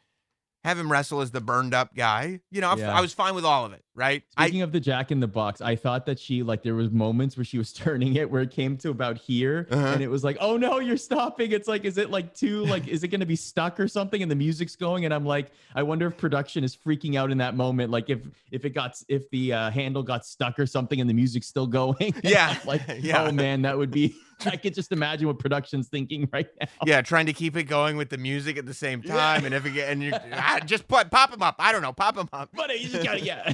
[0.64, 2.40] have him wrestle as the burned up guy.
[2.51, 2.97] You know, Yeah.
[2.97, 4.22] I was fine with all of it, right?
[4.36, 6.90] I, Speaking of the Jack in the Box, I thought that she like there was
[6.90, 9.86] moments where she was turning it where it came to about here, Uh-huh.
[9.89, 11.51] and it was like, oh no, you're stopping.
[11.52, 14.22] It's like, is it like too like, is it gonna be stuck or something?
[14.22, 17.39] And the music's going, and I'm like, I wonder if production is freaking out in
[17.39, 18.20] that moment, like if
[18.51, 21.66] if it got if the uh, handle got stuck or something, and the music's still
[21.82, 22.14] going.
[22.22, 22.56] Yeah.
[22.64, 23.24] Like, Yeah.
[23.24, 24.14] oh man, that would be.
[24.47, 26.69] I could just imagine what production's thinking right now.
[26.86, 29.14] yeah, trying to keep it going with the music at the same Yeah.
[29.14, 29.44] time.
[29.44, 31.56] And if it get, and you ah, just put, pop them up.
[31.59, 32.51] I don't know, pop them up.
[32.55, 33.52] But you just gotta, yeah.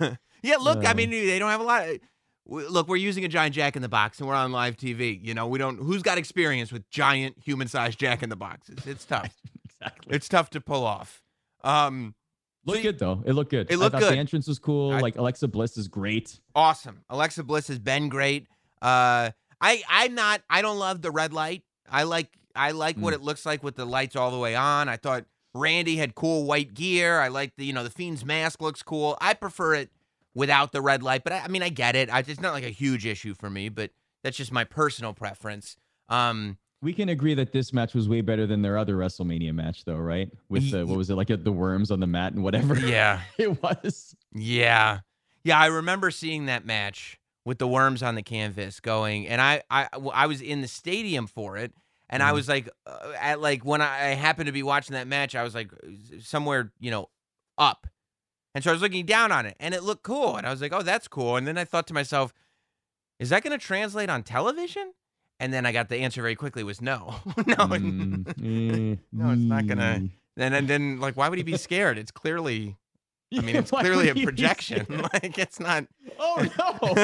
[0.42, 1.88] yeah, look, I mean, they don't have a lot.
[1.88, 1.98] Of,
[2.46, 5.18] look, we're using a giant jack in the box, and we're on live TV.
[5.22, 5.78] You know, we don't.
[5.78, 8.78] Who's got experience with giant human-sized jack in the boxes?
[8.86, 9.34] It's tough.
[9.64, 10.14] exactly.
[10.14, 11.22] it's tough to pull off.
[11.64, 12.14] Um,
[12.64, 13.22] Looked So- good though.
[13.24, 13.70] It looked good.
[13.70, 14.14] It looked I thought good.
[14.14, 14.92] The entrance was cool.
[14.92, 16.40] I- like Alexa Bliss is great.
[16.54, 17.02] awesome.
[17.10, 18.48] Alexa Bliss has been great.
[18.86, 20.42] Uh, I I'm not.
[20.48, 21.64] I don't love the red light.
[21.90, 24.88] I like I like what it looks like with the lights all the way on.
[24.88, 27.20] I thought Randy had cool white gear.
[27.20, 29.18] I like the you know the Fiend's mask looks cool.
[29.20, 29.90] I prefer it
[30.34, 32.08] without the red light, but I, I mean I get it.
[32.12, 33.90] I, it's not like a huge issue for me, but
[34.22, 35.76] that's just my personal preference.
[36.08, 39.84] Um, We can agree that this match was way better than their other WrestleMania match,
[39.84, 40.30] though, right?
[40.48, 43.60] With the what was it like the worms on the mat and whatever yeah, it
[43.62, 44.14] was.
[44.32, 45.00] yeah,
[45.42, 45.58] yeah.
[45.58, 49.88] I remember seeing that match with the worms on the canvas going, and I I
[50.12, 51.72] I was in the stadium for it.
[52.08, 52.34] And I Mhm.
[52.34, 55.56] was like, uh, at like when I happened to be watching that match, I was
[55.56, 55.72] like
[56.20, 57.08] somewhere, you know,
[57.58, 57.88] up.
[58.54, 60.36] And so I was looking down on it and it looked cool.
[60.36, 61.36] And I was like, oh, that's cool.
[61.36, 62.32] And then I thought to myself,
[63.18, 64.92] is that going to translate on television?
[65.40, 67.16] And then I got the answer very quickly was no.
[67.44, 67.54] no.
[67.56, 68.28] Mm,
[68.94, 70.10] eh, No, it's not gonna- mm.
[70.36, 71.98] And, and then, like, why would he be scared?
[71.98, 72.76] It's clearly,
[73.36, 74.86] I mean, it's clearly a would he be projection.
[75.12, 75.86] like, it's not.
[76.18, 76.94] Oh no!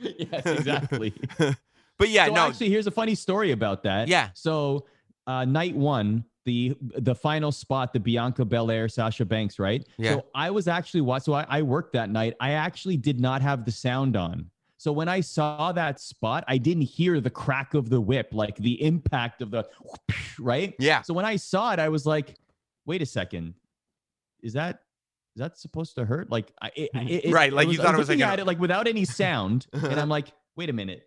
[0.00, 1.14] yes, exactly.
[1.98, 2.48] but yeah, so no.
[2.48, 4.08] actually, here's a funny story about that.
[4.08, 4.30] Yeah.
[4.34, 4.86] So,
[5.26, 9.86] uh, night one, the the final spot, the Bianca Belair, Sasha Banks, right?
[9.96, 10.14] Yeah.
[10.14, 11.24] So I was actually watching.
[11.24, 12.34] So I, I worked that night.
[12.40, 14.50] I actually did not have the sound on.
[14.76, 18.56] So when I saw that spot, I didn't hear the crack of the whip, like
[18.56, 19.66] the impact of the
[20.38, 20.74] right.
[20.78, 21.00] yeah.
[21.00, 22.34] So when I saw it, I was like,
[22.84, 23.54] "Wait a second,
[24.44, 24.80] is that
[25.34, 27.98] is that supposed to hurt?" Like, I, it, it, Right, like you I thought it
[27.98, 31.02] was looking like at it like without any sound, and I'm like, "Wait a minute,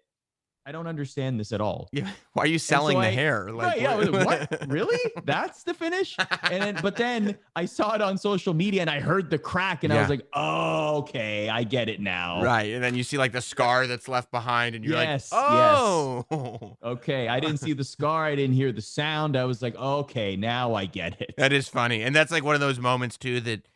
[0.68, 2.10] I don't understand this at all." Yeah.
[2.34, 3.49] Why are you selling so the I- hair?
[3.52, 3.81] Like, right?
[3.81, 3.95] Yeah.
[3.95, 4.68] Like, what?
[4.69, 4.99] Really?
[5.23, 6.15] That's the finish?
[6.44, 9.84] And then, but then I saw it on social media and I heard the crack,
[9.84, 12.73] and I was like, "Oh, okay, I get it now." Right.
[12.73, 15.77] And then you see like the scar that's left behind, and you're Yes, like, yes.
[15.80, 16.77] oh.
[16.84, 18.26] Okay, I didn't see the scar.
[18.26, 19.38] I didn't hear the sound.
[19.38, 22.02] I was like, "Okay, now I get it." That is funny.
[22.03, 23.68] And that's like one of those moments too that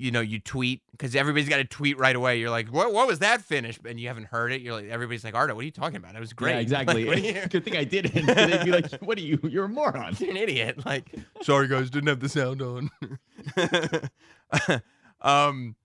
[0.00, 2.38] you know you tweet because everybody's got to tweet right away.
[2.40, 2.92] You're like, what?
[2.92, 3.78] What was that finish?
[3.84, 4.60] And you haven't heard it.
[4.62, 6.14] You're like, everybody's like, Arda, what are you talking about?
[6.16, 6.52] It was great.
[6.54, 7.04] Yeah, exactly.
[7.04, 8.26] what are you- Good thing I didn't.
[8.26, 9.38] They'd be like, "What are you?
[9.44, 10.84] You're a moron." You're an idiot.
[10.86, 12.90] Like, sorry guys, didn't have the sound on.
[15.20, 15.76] um,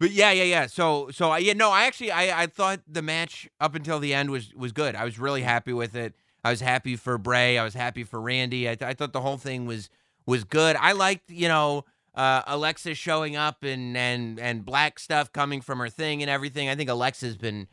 [0.00, 0.66] but yeah, yeah, yeah.
[0.66, 4.14] So, so I yeah, no, I actually I I thought the match up until the
[4.14, 4.94] end was was good.
[4.96, 6.14] I was really happy with it.
[6.44, 7.56] I was happy for Bray.
[7.56, 8.68] I was happy for Randy.
[8.68, 9.88] I, th- I thought the whole thing was
[10.26, 10.74] was good.
[10.76, 11.84] I liked you know
[12.14, 16.68] uh, Alexa showing up and and and black stuff coming from her thing and everything.
[16.68, 17.68] I think Alexa's been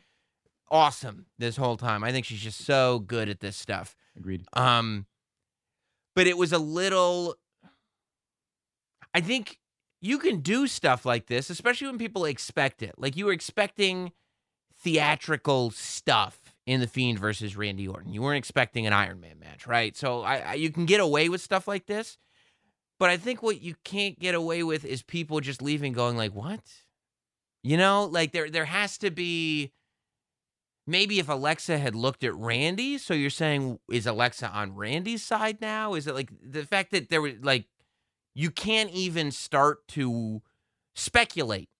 [0.70, 2.04] awesome this whole time.
[2.04, 3.96] I think she's just so good at this stuff.
[4.16, 4.44] Agreed.
[4.52, 5.06] Um,
[6.14, 7.36] but it was a little.
[9.12, 9.58] I think
[10.00, 12.94] you can do stuff like this, especially when people expect it.
[12.96, 14.12] Like you were expecting
[14.82, 18.12] theatrical stuff in the Fiend versus Randy Orton.
[18.12, 19.96] You weren't expecting an Iron Man match, right?
[19.96, 22.16] So I, I you can get away with stuff like this,
[23.00, 26.34] but I think what you can't get away with is people just leaving, going like,
[26.34, 26.60] "What?"
[27.64, 29.72] You know, like there there has to be
[30.86, 35.60] maybe if Alexa had looked at Randy, so you're saying is Alexa on Randy's side
[35.62, 35.94] now?
[35.94, 37.66] Is it like the fact that there was like
[38.34, 40.42] you can't even start to
[40.94, 41.70] speculate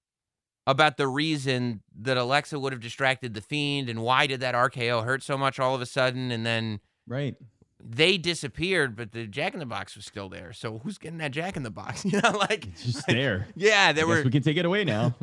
[0.67, 5.05] about the reason that Alexa would have distracted the fiend and why did that RKO
[5.05, 7.35] hurt so much all of a sudden and then Right.
[7.83, 10.53] They disappeared but the Jack in the Box was still there.
[10.53, 12.05] So who's getting that Jack in the Box?
[12.11, 13.47] You know like It's just there.
[13.57, 15.15] yeah, there I were we can take it away now.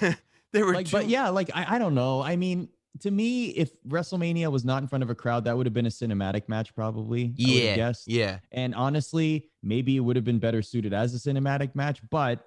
[0.52, 2.22] there were like, two, but yeah, like I, I don't know.
[2.22, 2.68] I mean,
[3.00, 5.86] to me, if WrestleMania was not in front of a crowd, that would have been
[5.86, 7.32] a cinematic match, probably.
[7.36, 8.08] Yeah, guessed.
[8.08, 8.38] yeah.
[8.52, 12.46] And honestly, maybe it would have been better suited as a cinematic match, but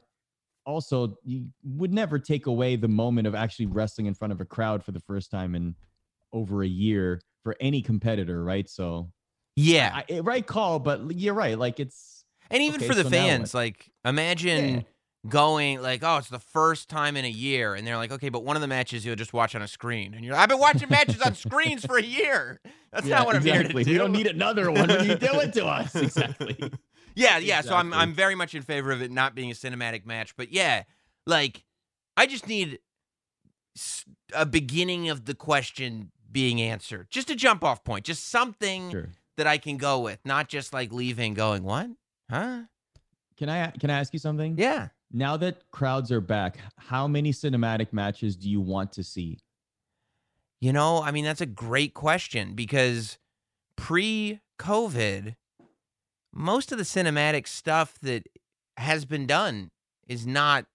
[0.66, 4.46] also you would never take away the moment of actually wrestling in front of a
[4.46, 5.76] crowd for the first time in
[6.34, 8.70] over a year for any competitor, right?
[8.70, 9.10] So,
[9.58, 10.02] Yeah.
[10.10, 11.58] I, right call, but you're right.
[11.58, 14.82] Like it's And even Okay, for the so fans, like imagine Yeah.
[15.28, 18.46] going like, oh, it's the first time in a year, and they're like, okay, but
[18.46, 20.60] one of the matches you'll just watch on a screen, and you're, like, I've been
[20.60, 22.62] watching matches on screens for a year.
[22.94, 23.84] That's yeah, not what I'm exactly.
[23.84, 23.92] here to do.
[23.92, 24.82] We don't need another one.
[24.88, 25.94] What are you doing to us?
[25.96, 26.72] Exactly.
[27.16, 27.62] Yeah, yeah.
[27.62, 30.54] So I'm I'm very much in favor of it not being a cinematic match, but
[30.54, 30.84] yeah,
[31.26, 31.66] like
[32.16, 32.78] I just need
[34.34, 39.10] a beginning of the question being answered, just a jump off point, just something Sure.
[39.38, 41.90] That I can go with, not just like leaving going what,
[42.30, 42.64] huh?
[43.38, 44.56] Can I can I ask you something?
[44.58, 44.90] Yeah.
[45.12, 49.40] Now that crowds are back, how many cinematic matches do you want to see?
[50.60, 53.20] You know, I mean, that's a great question because
[53.76, 55.36] pre COVID,
[56.34, 58.28] most of the cinematic stuff that
[58.76, 59.72] has been done
[60.08, 60.66] is not.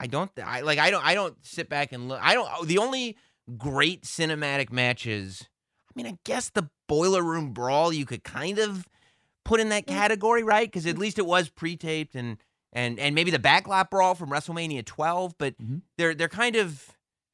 [0.00, 0.30] I don't.
[0.44, 0.78] I like.
[0.78, 1.04] I don't.
[1.04, 2.20] I don't sit back and look.
[2.22, 2.48] I don't.
[2.56, 3.16] oh, The only
[3.56, 5.48] great cinematic matches.
[5.88, 8.88] I mean, I guess the boiler room brawl you could kind of
[9.44, 10.66] put in that category, right?
[10.66, 12.38] Because at least it was pre-taped and
[12.72, 15.82] and and maybe the backlot brawl from WrestleMania 12, but Mhm.
[15.96, 16.90] they're they're kind of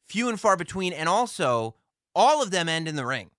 [0.06, 1.74] few and far between, and also
[2.14, 3.30] all of them end in the ring,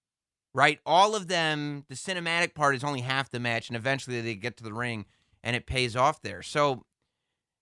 [0.53, 0.79] right?
[0.85, 4.57] All of them, the cinematic part is only half the match, and eventually they get
[4.57, 5.05] to the ring,
[5.43, 6.41] and it pays off there.
[6.41, 6.85] So,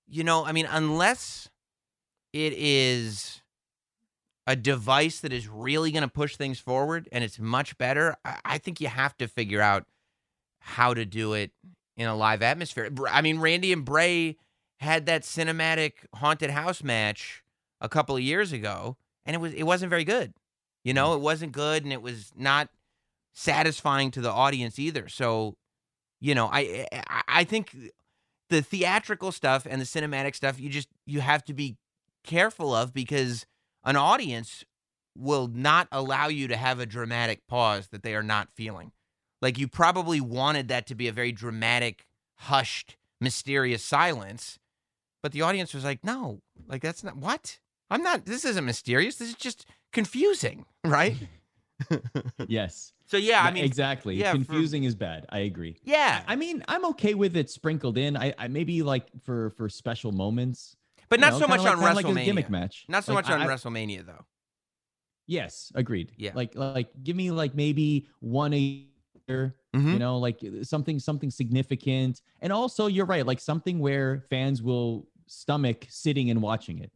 [0.07, 1.49] you know, I mean, unless
[2.31, 3.42] it is
[4.45, 8.39] a device that is really going to push things forward and it's much better, I,
[8.45, 9.85] I think you have to figure out
[10.59, 11.51] how to do it
[11.97, 12.89] in a live atmosphere.
[13.09, 14.37] I mean, Randy and Bray
[14.79, 17.43] had that cinematic haunted house match
[17.79, 20.33] a couple of years ago, and it was it wasn't very good.
[20.83, 21.15] You know, mm.
[21.15, 22.69] it wasn't good, and it was not
[23.33, 25.07] satisfying to the audience either.
[25.07, 25.55] So,
[26.19, 27.75] you know, I I, I think
[28.49, 31.77] the theatrical stuff and the cinematic stuff you just you have to be
[32.23, 33.45] careful of because
[33.83, 34.63] an audience
[35.15, 38.91] will not allow you to have a dramatic pause that they are not feeling.
[39.41, 44.57] Like you probably wanted that to be a very dramatic, hushed, mysterious silence,
[45.21, 48.25] but the audience was like, "No, like that's not what I'm not.
[48.25, 49.17] This isn't mysterious.
[49.17, 51.15] This is just confusing, right?"
[52.47, 52.93] Yes.
[53.05, 54.15] so yeah, I mean, exactly.
[54.15, 55.25] yeah, for- Confusing is bad.
[55.29, 55.77] I agree.
[55.83, 58.15] yeah, I mean, I'm okay with it sprinkled in.
[58.15, 60.75] I, I maybe like for for special moments,
[61.13, 62.25] but you not know, so much like, on kinda like a WrestleMania.
[62.25, 62.85] gimmick match.
[62.87, 64.25] Not so Like, much on I- WrestleMania though.
[65.27, 66.11] Yes, agreed.
[66.17, 66.31] Yeah.
[66.35, 68.57] Like like give me like maybe one a
[69.29, 69.93] year, Mhm.
[69.93, 72.21] you know, like something something significant.
[72.41, 76.91] And also you're right, like something where fans will stomach sitting and watching it.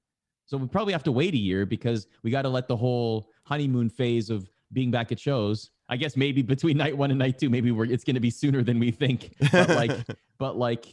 [0.45, 3.30] So we probably have to wait a year because we got to let the whole
[3.44, 5.72] honeymoon phase of being back at shows.
[5.89, 8.30] I guess maybe between night 1 and night 2 maybe we're it's going to be
[8.30, 9.34] sooner than we think.
[9.53, 9.91] But like
[10.38, 10.85] but like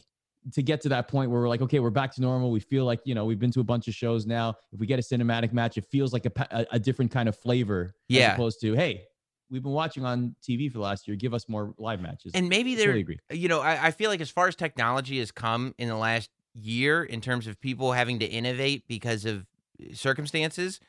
[0.53, 2.51] to get to that point where we're like, okay, we're back to normal.
[2.51, 4.55] We feel like you know we've been to a bunch of shows now.
[4.71, 7.37] If we get a cinematic match, it feels like a a, a different kind of
[7.37, 8.27] flavor, Yeah.
[8.29, 9.03] as opposed to hey,
[9.49, 11.15] we've been watching on TV for the last year.
[11.17, 12.31] Give us more live matches.
[12.35, 12.95] and maybe there,
[13.31, 16.29] you know, I, I feel like as far as technology has come in the last
[16.53, 19.45] year in terms of people having to innovate because of
[19.81, 20.79] eh, circumstances,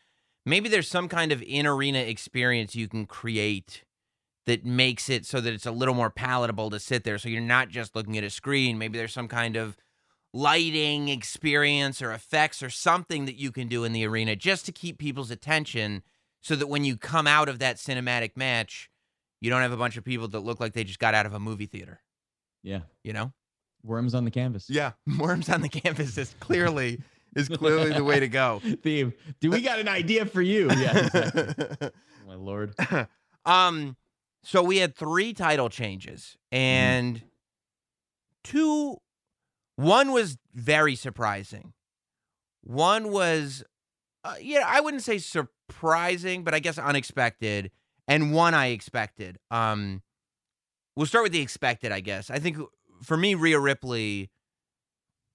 [0.44, 3.82] maybe there's some kind of in arena experience you can create
[4.46, 7.18] that makes it so that it's a little more palatable to sit there.
[7.18, 8.78] So you're not just looking at a screen.
[8.78, 9.76] Maybe there's some kind of
[10.32, 14.72] lighting experience or effects or something that you can do in the arena just to
[14.72, 16.02] keep people's attention
[16.42, 18.90] so that when you come out of that cinematic match,
[19.40, 21.32] you don't have a bunch of people that look like they just got out of
[21.34, 22.00] a movie theater,
[22.62, 23.32] Yeah, you know?
[23.82, 24.66] worms on the canvas.
[24.68, 27.00] Yeah, worms on the canvas is clearly
[27.34, 28.60] is clearly the way to go.
[28.82, 29.12] Theme.
[29.40, 30.68] Do we got an idea for you?
[30.72, 31.54] Yeah, exactly.
[31.82, 32.74] Oh, my lord.
[33.44, 33.96] um
[34.46, 37.20] so we had three title changes and
[38.44, 38.96] two
[39.74, 41.72] one was very surprising.
[42.62, 43.64] One was
[44.22, 47.72] uh, yeah, I wouldn't say surprising, but I guess unexpected
[48.06, 49.38] and one I expected.
[49.50, 50.02] Um
[50.94, 52.30] we'll start with the expected, I guess.
[52.30, 52.56] I think
[53.02, 54.30] for me Rhea Ripley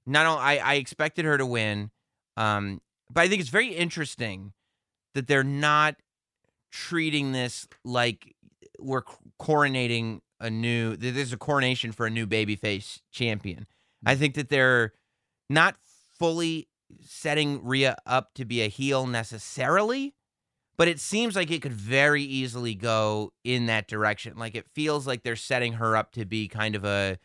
[0.05, 1.91] not only I, I expected her to win,
[2.37, 2.79] um,
[3.09, 4.53] but I think it's very interesting
[5.15, 5.97] that they're not
[6.71, 8.35] treating this like
[8.81, 9.03] we're
[9.39, 13.67] coronating a new there's a coronation for a new babyface champion.
[14.05, 14.93] I think that they're
[15.49, 15.75] not
[16.17, 16.67] fully
[17.01, 20.15] setting Rhea up to be a heel necessarily,
[20.77, 24.37] but it seems like it could very easily go in that direction.
[24.37, 27.19] Like it feels like they're setting her up to be kind of a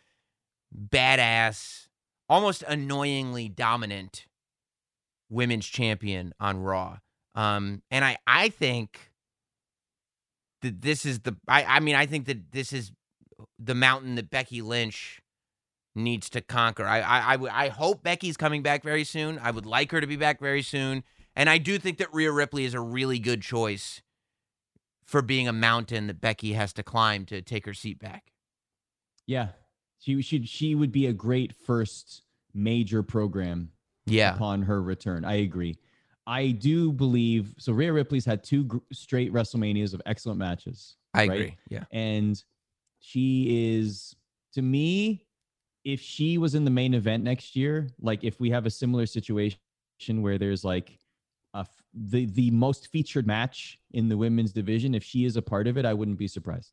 [0.75, 1.89] badass,
[2.29, 4.27] almost annoyingly dominant
[5.31, 6.99] women's champion on Raw.
[7.35, 9.13] Um, and I, I think
[10.67, 12.93] that this is the, I, I mean, I think that this is
[13.59, 15.21] the mountain that Becky Lynch
[15.95, 16.85] needs to conquer.
[16.85, 19.39] I, I, I, I hope Becky's coming back very soon.
[19.43, 21.05] I would like her to be back very soon.
[21.35, 24.03] And I do think that Rhea Ripley is a really good choice
[25.05, 28.33] for being a mountain that Becky has to climb to take her seat back.
[29.27, 29.49] Yeah,
[29.99, 30.49] she should.
[30.49, 32.23] She would be a great first
[32.55, 33.71] major program.
[34.07, 34.35] Yeah.
[34.35, 35.77] Upon her return, I agree.
[36.27, 37.73] I do believe so.
[37.73, 40.97] Rhea Ripley's had two gr- straight WrestleManias of excellent matches.
[41.15, 41.31] I right?
[41.41, 41.57] agree.
[41.71, 41.85] Yeah.
[41.93, 42.43] and
[43.01, 44.15] she is
[44.55, 45.25] to me
[45.85, 49.07] if she was in the main event next year like if we have a similar
[49.07, 49.59] situation
[50.17, 50.99] where there's like
[51.55, 55.67] a the the most featured match in the women's division if she is a part
[55.69, 56.73] of it i wouldn't be surprised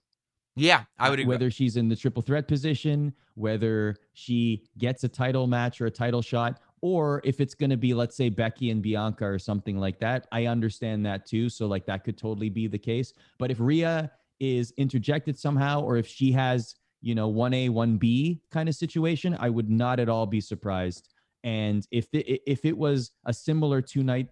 [0.55, 0.83] Yeah.
[0.97, 1.29] I would uh, agree.
[1.33, 5.91] whether she's in the triple threat position whether she gets a title match or a
[5.91, 9.77] title shot or if it's going to be let's say becky and bianca or something
[9.79, 13.49] like that i understand that too so like that could totally be the case but
[13.49, 18.75] if Rhea is interjected somehow or if she has you know 1a 1b kind of
[18.75, 21.07] situation i would not at all be surprised
[21.45, 24.27] and if it, if it was a similar two night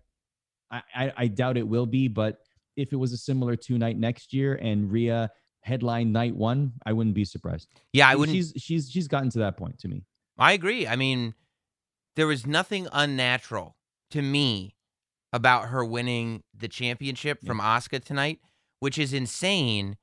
[0.69, 2.41] I, I i doubt it will be but
[2.75, 6.91] if it was a similar two night next year and Rhea headline night one i
[6.91, 8.09] wouldn't be surprised yeah.
[8.09, 8.35] I wouldn't.
[8.35, 10.03] she's she's she's gotten to that point to me
[10.41, 10.87] I agree.
[10.87, 11.35] I mean,
[12.15, 13.75] there was nothing unnatural
[14.11, 14.75] to me
[15.33, 17.47] about her winning the championship Yeah.
[17.47, 18.39] from Asuka tonight,
[18.79, 19.97] which is insane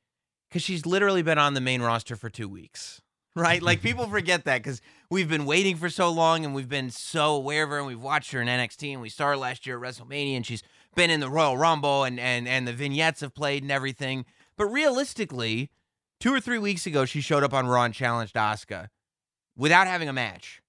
[0.49, 3.01] because she's literally been on the main roster for two weeks.
[3.37, 3.63] Right?
[3.63, 4.81] Like people forget that because
[5.11, 8.01] we've been waiting for so long and we've been so aware of her and we've
[8.01, 10.65] watched her in NXT and we saw her last year at WrestleMania and she's
[10.97, 14.25] been in the Royal Rumble and and and the vignettes have played and everything.
[14.57, 15.71] But realistically,
[16.19, 18.89] two or three weeks ago, she showed up on Raw and challenged Asuka
[19.57, 20.61] without having a match.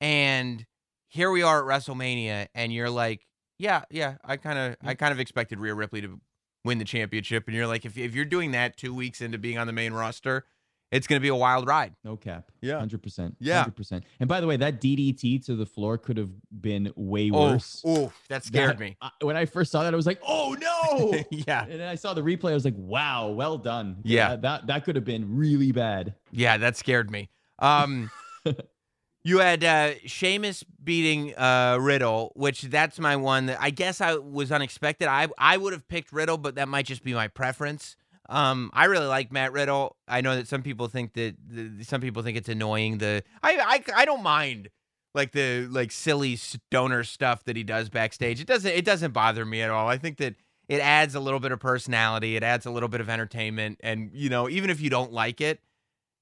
[0.00, 0.64] And
[1.08, 3.26] here we are at WrestleMania, and you're like,
[3.58, 6.20] yeah, yeah, I kind of, I kind of expected Rhea Ripley to
[6.64, 9.58] win the championship, and you're like, if if you're doing that two weeks into being
[9.58, 10.44] on the main roster,
[10.92, 11.94] it's gonna be a wild ride.
[12.04, 12.74] no cap Yeah.
[12.80, 13.64] 100% Yeah.
[13.64, 16.30] 100% and by the way that ddt to the floor could have
[16.62, 18.96] been way Oh, worse oh, that scared That- me.
[19.02, 21.94] I- when i first saw that i was like oh no yeah, And then I
[21.94, 22.52] saw the replay.
[22.52, 24.36] I was like, "Wow, well done." Yeah.
[24.36, 26.14] that that could have been really bad.
[26.30, 27.28] yeah, that scared me.
[27.58, 28.10] Um,
[29.24, 34.16] you had uh, Sheamus beating uh, Riddle, which that's my one that I guess I
[34.16, 35.08] was unexpected.
[35.08, 37.96] I I would have picked Riddle, but that might just be my preference.
[38.28, 39.96] Um, I really like Matt Riddle.
[40.06, 42.98] I know that some people think that the, some people think it's annoying.
[42.98, 44.68] The I I I don't mind
[45.14, 48.40] like the like silly stoner stuff that he does backstage.
[48.40, 49.88] It doesn't it doesn't bother me at all.
[49.88, 50.36] I think that
[50.68, 52.36] it adds a little bit of personality.
[52.36, 55.40] It adds a little bit of entertainment, and you know even if you don't like
[55.40, 55.60] it,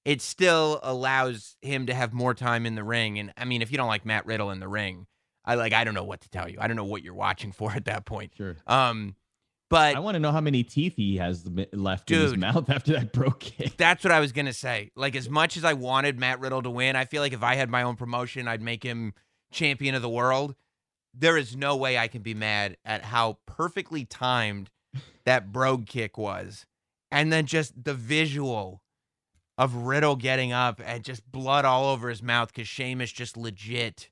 [0.06, 3.18] it still allows him to have more time in the ring.
[3.18, 5.08] And I mean, if you don't like Matt Riddle in the ring,
[5.44, 6.58] I like I don't know what to tell you.
[6.60, 8.32] I don't know what you're watching for at that point.
[8.36, 8.56] Sure.
[8.68, 9.16] Um,
[9.68, 12.92] but I want to know how many teeth he has left in his mouth after
[12.92, 13.76] that brogue kick.
[13.76, 14.92] That's what I was gonna say.
[14.94, 17.56] Like as much as I wanted Matt Riddle to win, I feel like if I
[17.56, 19.12] had my own promotion, I'd make him
[19.50, 20.54] champion of the world.
[21.14, 24.70] There is no way I can be mad at how perfectly timed
[25.24, 26.64] that brogue kick was.
[27.10, 28.82] And then just the visual
[29.58, 34.10] of Riddle getting up and just blood all over his mouth because Sheamus just legit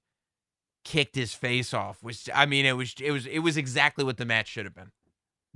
[0.85, 2.03] kicked his face off.
[2.03, 4.75] Which I mean, it was it was it was exactly what the match should have
[4.75, 4.91] been.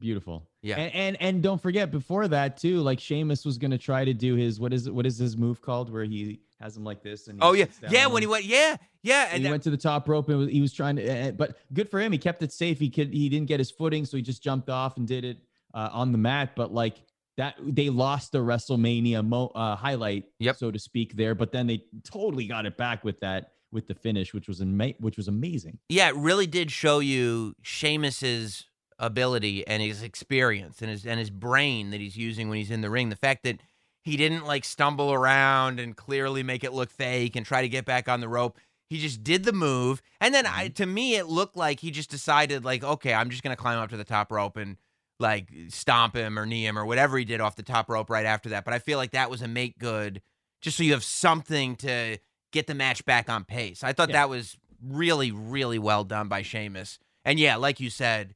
[0.01, 0.47] Beautiful.
[0.63, 0.77] Yeah.
[0.77, 4.35] And, and and don't forget before that too, like Sheamus was gonna try to do
[4.35, 4.95] his what is it?
[4.95, 8.07] What is his move called where he has him like this and Oh yeah, yeah.
[8.07, 10.51] When he went, yeah, yeah, and and he that- went to the top rope and
[10.51, 12.13] he was trying to, eh, but good for him.
[12.13, 12.79] He kept it safe.
[12.79, 15.39] He could, he didn't get his footing, so he just jumped off and did it
[15.75, 16.53] uh, on the mat.
[16.57, 16.97] But like
[17.39, 20.57] that, they lost the WrestleMania mo- uh, highlight, Yep.
[20.57, 21.35] so to speak, there.
[21.35, 24.95] But then they totally got it back with that, with the finish, which was ama-
[25.01, 25.79] which was amazing.
[25.89, 28.67] yeah, it really did show you Sheamus's
[28.99, 32.81] ability and his experience and his and his brain that he's using when he's in
[32.81, 33.09] the ring.
[33.09, 33.61] The fact that
[34.03, 37.85] he didn't like stumble around and clearly make it look fake and try to get
[37.85, 38.59] back on the rope.
[38.91, 42.09] He just did the move, and then I, to me, it looked like he just
[42.11, 44.79] decided, like, okay, I'm just gonna climb up to the top rope and
[45.21, 48.27] like stomp him or knee him or whatever he did off the top rope right
[48.27, 48.65] after that.
[48.65, 50.23] But I feel like that was a make good,
[50.61, 52.19] just so you have something to
[52.53, 53.83] get the match back on pace.
[53.85, 54.15] I thought Yeah.
[54.21, 56.99] that was really, really well done by Sheamus.
[57.25, 58.35] And yeah, like you said,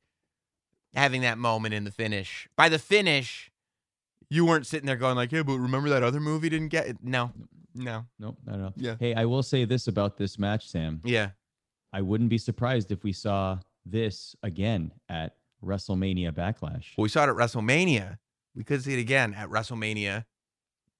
[0.94, 2.48] having that moment in the finish.
[2.56, 3.50] By the finish,
[4.28, 6.96] you weren't sitting there going like, "Hey, but remember that other movie didn't get it?"
[7.02, 7.32] No,
[7.74, 8.72] no, don't know.
[8.76, 8.96] Yeah.
[8.98, 11.00] Hey, I will say this about this match, Sam.
[11.04, 11.30] yeah,
[11.92, 16.86] I wouldn't be surprised if we saw this again at WrestleMania Backlash.
[16.96, 18.18] Well, we saw it at WrestleMania.
[18.54, 20.24] We could see it again at WrestleMania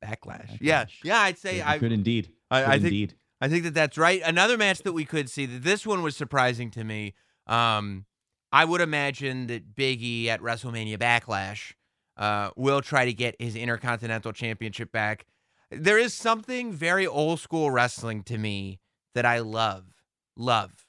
[0.04, 0.58] Backlash.
[0.60, 1.04] Yeah, Backlash.
[1.04, 1.18] yeah.
[1.20, 2.30] I'd say I, could indeed.
[2.50, 3.14] I, Could I think indeed.
[3.40, 4.22] I think that that's right.
[4.24, 7.14] Another match that we could see that this one was surprising to me.
[7.46, 8.06] Um,
[8.52, 11.72] I would imagine that Big E at WrestleMania Backlash
[12.16, 15.26] uh, will try to get his Intercontinental Championship back.
[15.70, 18.78] There is something very old school wrestling to me
[19.14, 19.86] that I love,
[20.36, 20.86] love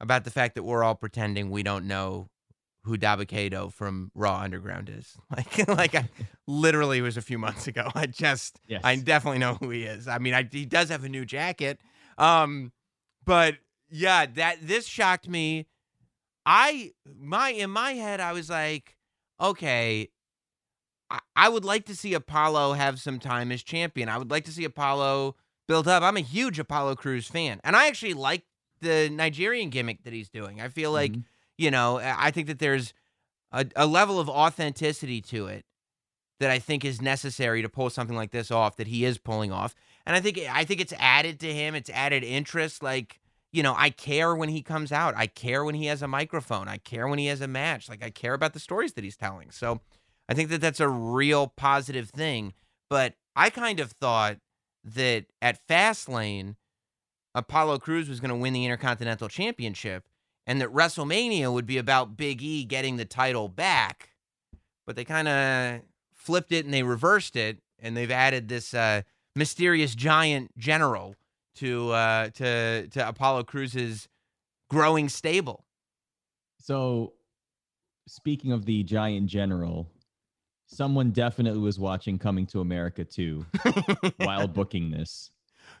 [0.00, 2.28] about the fact that we're all pretending we don't know
[2.88, 5.16] who Dabba-Kato from Raw Underground is.
[5.36, 6.08] Like, like I
[6.46, 7.88] literally it was a few months ago.
[7.94, 8.80] I just, Yes.
[8.82, 10.08] I definitely know who he is.
[10.08, 11.80] I mean, I, he does have a new jacket.
[12.16, 12.72] Um,
[13.24, 13.56] but
[13.90, 15.66] yeah, that this shocked me.
[16.44, 18.96] I my in my head, I was like,
[19.40, 20.08] okay,
[21.10, 24.08] I, I would like to see Apollo have some time as champion.
[24.08, 25.36] I would like to see Apollo
[25.66, 26.02] build up.
[26.02, 28.44] I'm a huge Apollo Crews fan, and I actually like
[28.80, 30.60] the Nigerian gimmick that he's doing.
[30.60, 31.24] I feel like Mhm.
[31.58, 32.94] You know, I think that there's
[33.52, 35.64] a, a level of authenticity to it
[36.40, 39.52] that I think is necessary to pull something like this off that he is pulling
[39.52, 39.74] off.
[40.06, 43.20] And I think eh, I think it's added to him, it's added interest like
[43.50, 45.14] you know, I care when he comes out.
[45.16, 46.68] I care when he has a microphone.
[46.68, 47.88] I care when he has a match.
[47.88, 49.50] Like I care about the stories that he's telling.
[49.50, 49.80] So
[50.28, 52.52] I think that that's a real positive thing.
[52.90, 54.36] But I kind of thought
[54.84, 56.56] that at Fastlane,
[57.34, 60.04] Apollo Crews was going to win the Intercontinental Championship
[60.48, 64.08] and that WrestleMania would be about Big E getting the title back.
[64.86, 65.82] But they kind of
[66.14, 69.02] flipped it and they reversed it, and they've added this uh,
[69.36, 71.14] mysterious giant general
[71.56, 74.08] to uh, to to Apollo Crews's
[74.70, 75.66] growing stable.
[76.58, 77.12] So,
[78.06, 79.86] speaking of the giant general,
[80.66, 83.44] someone definitely was watching Coming to America too
[84.16, 85.30] while booking this.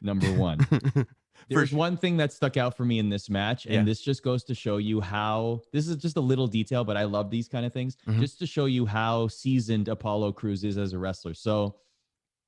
[0.02, 0.66] Number one.
[1.48, 3.82] There's one thing that stuck out for me in this match, and Yeah.
[3.84, 7.04] this just goes to show you how this is just a little detail, but I
[7.04, 8.20] love these kind of things Mhm.
[8.20, 11.34] just to show you how seasoned Apollo Crews is as a wrestler.
[11.34, 11.76] So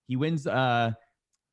[0.09, 0.47] he wins.
[0.47, 0.93] Uh,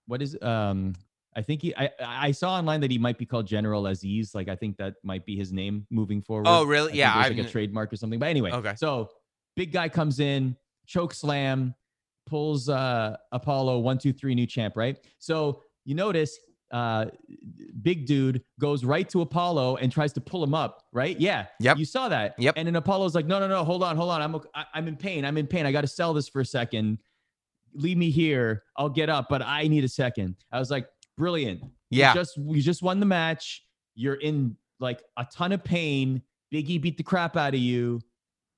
[0.08, 0.94] what is um?
[1.36, 1.76] I think he.
[1.76, 4.34] I I saw online that he might be called General Aziz.
[4.34, 6.48] Like I think that might be his name moving forward.
[6.48, 6.94] Oh, really?
[6.94, 8.18] I Yeah, I've like a trademark or something.
[8.20, 8.74] But anyway, Okay.
[8.76, 9.12] So
[9.56, 10.56] big guy comes in,
[10.88, 11.76] choke slam,
[12.26, 14.76] pulls uh Apollo one two three new champ.
[14.76, 14.98] Right.
[15.20, 16.40] So you notice
[16.72, 17.06] uh
[17.82, 21.18] big dude goes right to Apollo and tries to pull him up, right?
[21.20, 21.46] Yeah.
[21.60, 21.78] Yep.
[21.78, 22.36] You saw that.
[22.38, 22.56] Yep.
[22.58, 24.22] And then Apollo's like, no, no, no, hold on, hold on.
[24.22, 25.24] I'm I, I'm in pain.
[25.26, 25.66] I'm in pain.
[25.66, 26.98] I got to sell this for a second.
[27.74, 28.64] Leave me here.
[28.76, 30.36] I'll get up, but I need a second.
[30.52, 30.88] I was like,
[31.18, 31.62] brilliant.
[31.90, 32.14] You Yeah.
[32.14, 33.64] just you just won the match.
[33.96, 36.22] You're in like a ton of pain.
[36.54, 38.02] Biggie beat the crap out of you.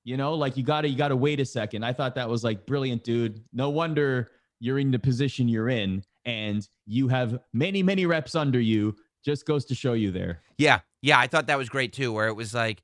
[0.04, 1.84] You know, like you gotta you gotta wait a second.
[1.84, 3.44] I thought that was like brilliant, dude.
[3.52, 4.30] No wonder
[4.60, 8.94] you're in the position you're in, and you have many, many reps under you.
[9.24, 10.40] Just goes to show you there.
[10.58, 12.12] Yeah, yeah, I thought that was great too.
[12.12, 12.82] Where it was like,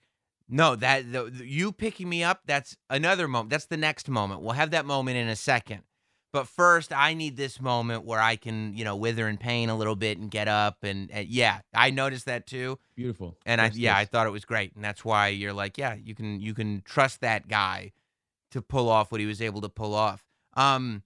[0.48, 3.50] no, that the, the- you picking me up, that's another moment.
[3.50, 4.42] That's the next moment.
[4.42, 5.82] We'll have that moment in a second.
[6.32, 9.76] But first, I need this moment where I can, you know, wither in pain a
[9.76, 10.78] little bit and get up.
[10.82, 12.78] And, and yeah, I noticed that too.
[12.94, 13.38] Beautiful.
[13.46, 14.74] And I, yeah, I thought it was great.
[14.74, 17.92] And that's why you're like, yeah, you can, you can trust that guy
[18.50, 20.24] to pull off what he was able to pull off.
[20.54, 21.04] Um,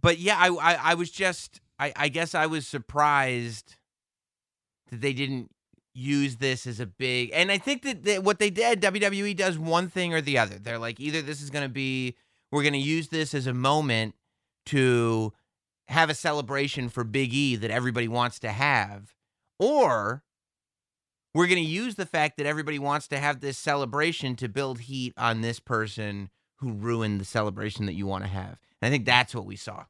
[0.00, 3.76] but yeah, I, I, I was just, I, I guess I was surprised
[4.90, 5.50] that they didn't
[5.94, 9.58] use this as a big and I think that, that what they did WWE does
[9.58, 10.58] one thing or the other.
[10.58, 12.16] They're like either this is going to be
[12.50, 14.14] we're going to use this as a moment
[14.66, 15.34] to
[15.88, 19.14] have a celebration for Big E that everybody wants to have
[19.58, 20.22] or
[21.34, 24.80] we're going to use the fact that everybody wants to have this celebration to build
[24.80, 28.58] heat on this person who ruined the celebration that you want to have.
[28.82, 29.84] I think that's what we saw.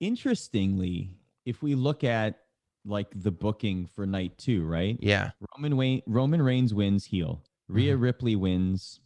[0.00, 1.10] Interestingly,
[1.46, 2.40] if we look at
[2.84, 4.98] like the booking for night two, right?
[5.00, 5.30] Yeah.
[5.56, 7.42] Roman Wayne, Roman Reigns wins heel.
[7.68, 9.00] Rhea Ripley wins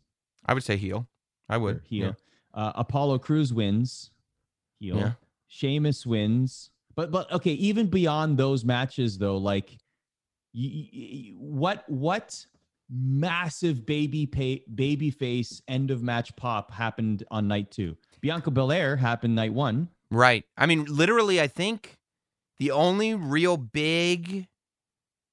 [0.44, 1.06] I would say heel.
[1.48, 1.82] I would.
[1.85, 2.16] heel.
[2.52, 4.10] Uh, Apollo Crews wins
[4.80, 4.97] heel.
[4.97, 5.12] Yeah.
[5.47, 6.70] Sheamus wins.
[6.97, 9.70] But but okay, even beyond those matches though, like
[10.52, 12.44] y- y- what what
[12.90, 17.97] massive baby pay, baby face end of match pop happened on night two?
[18.20, 19.89] Bianca Belair happened night one.
[20.10, 20.44] Right.
[20.56, 21.98] I mean, literally, I think
[22.59, 24.48] the only real big,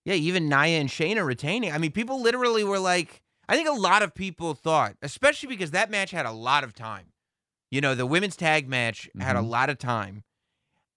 [0.03, 1.71] yeah, even Nia and Shayna retaining.
[1.71, 5.71] I mean, people literally were like, I think a lot of people thought, especially because
[5.71, 7.13] that match had a lot of time.
[7.71, 9.49] You know, the women's tag match had a Mhm.
[9.49, 10.23] lot of time.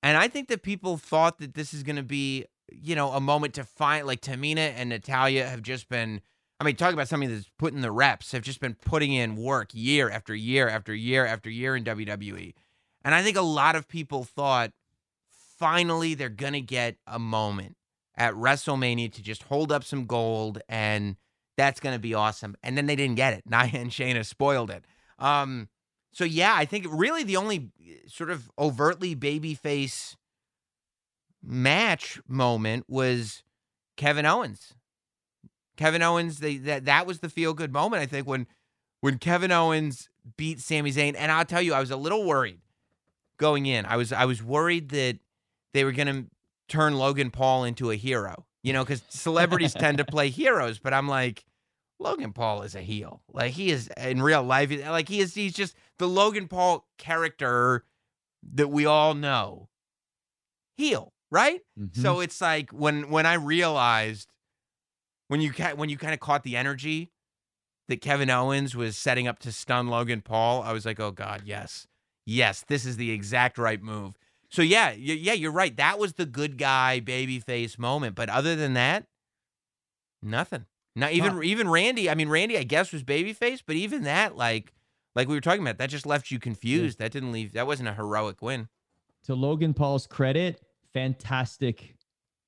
[0.02, 3.20] And I think that people thought that this is going to be, you know, a
[3.20, 6.20] moment to find, like Tamina and Natalya have just been,
[6.60, 9.70] I mean, talk about somebody that's putting the reps, have just been putting in work
[9.72, 12.54] year after year after year after year in WWE.
[13.04, 14.72] And I think a lot of people thought
[15.58, 17.76] finally they're going to get a moment
[18.16, 21.16] at WrestleMania to just hold up some gold, and
[21.56, 22.56] that's going to be awesome.
[22.62, 23.44] And then they didn't get it.
[23.48, 24.84] Nia and Shayna spoiled it.
[25.18, 25.68] Um,
[26.12, 30.16] so yeah, I think really the only eh, sort of overtly babyface
[31.42, 33.44] match moment was
[33.96, 34.74] Kevin Owens.
[35.78, 38.02] Kevin Owens, they, that that was the feel good moment.
[38.02, 38.46] I think when
[39.00, 42.60] when Kevin Owens beat Sami Zayn, and I'll tell you, I was a little worried
[43.38, 43.86] going in.
[43.86, 45.18] I was I was worried that
[45.72, 46.26] they were going to
[46.68, 48.44] turn Logan Paul into a hero.
[48.64, 51.44] You know, because celebrities tend to play heroes, but I'm like,
[52.00, 53.22] Logan Paul is a heel.
[53.32, 54.70] Like he is in real life.
[54.86, 55.32] Like he is.
[55.34, 57.84] He's just the Logan Paul character
[58.54, 59.68] that we all know.
[60.76, 61.60] Heel, right?
[61.78, 61.96] Mhm.
[61.96, 64.28] So it's like when when I realized
[65.28, 67.12] when you ca- when you kind of caught the energy
[67.88, 71.42] that Kevin Owens was setting up to stun Logan Paul, I was like, oh god,
[71.44, 71.86] yes,
[72.26, 74.16] yes, this is the exact right move.
[74.50, 75.76] So yeah, yeah, you're right.
[75.76, 78.14] That was the good guy babyface moment.
[78.14, 79.06] But other than that,
[80.22, 80.66] nothing.
[80.96, 81.42] Not even Huh.
[81.42, 82.10] even Randy.
[82.10, 84.72] I mean, Randy, I guess was babyface, but even that, like
[85.14, 86.98] like we were talking about, that just left you confused.
[86.98, 87.52] That didn't leave.
[87.52, 88.68] That wasn't a heroic win.
[89.24, 90.60] to Logan Paul's credit,
[90.92, 91.94] fantastic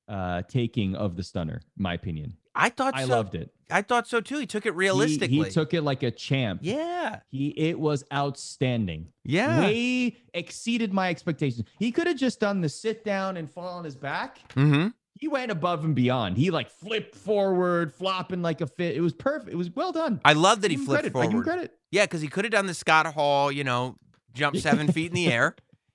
[0.09, 2.37] uh, taking of the stunner, in my opinion.
[2.55, 3.11] I thought I so.
[3.11, 3.51] loved it.
[3.71, 4.39] I thought so too.
[4.39, 5.29] He took it realistically.
[5.45, 6.61] He, took it like a champ.
[6.63, 9.09] yeah, He it was outstanding.
[9.25, 9.61] yeah.
[9.61, 11.69] Way exceeded my expectations.
[11.79, 14.41] He could have just done the sit down and fall on his back.
[14.55, 14.89] Mm-hmm.
[15.21, 16.37] He went above and beyond.
[16.39, 18.97] He like flipped forward, flopping like a fit.
[18.97, 19.53] It was perfect.
[19.53, 20.21] It was well done.
[20.25, 21.17] I love that he flipped credit.
[21.17, 21.73] I give him credit.
[21.91, 23.97] Yeah, because he could have done the Scott Hall, you know,
[24.33, 25.55] jump seven feet in the air.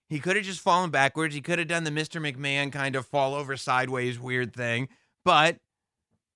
[0.10, 1.34] He could have just fallen backwards.
[1.34, 2.22] He could have done the Mr.
[2.22, 4.88] McMahon kind of fall over sideways weird thing,
[5.23, 5.57] but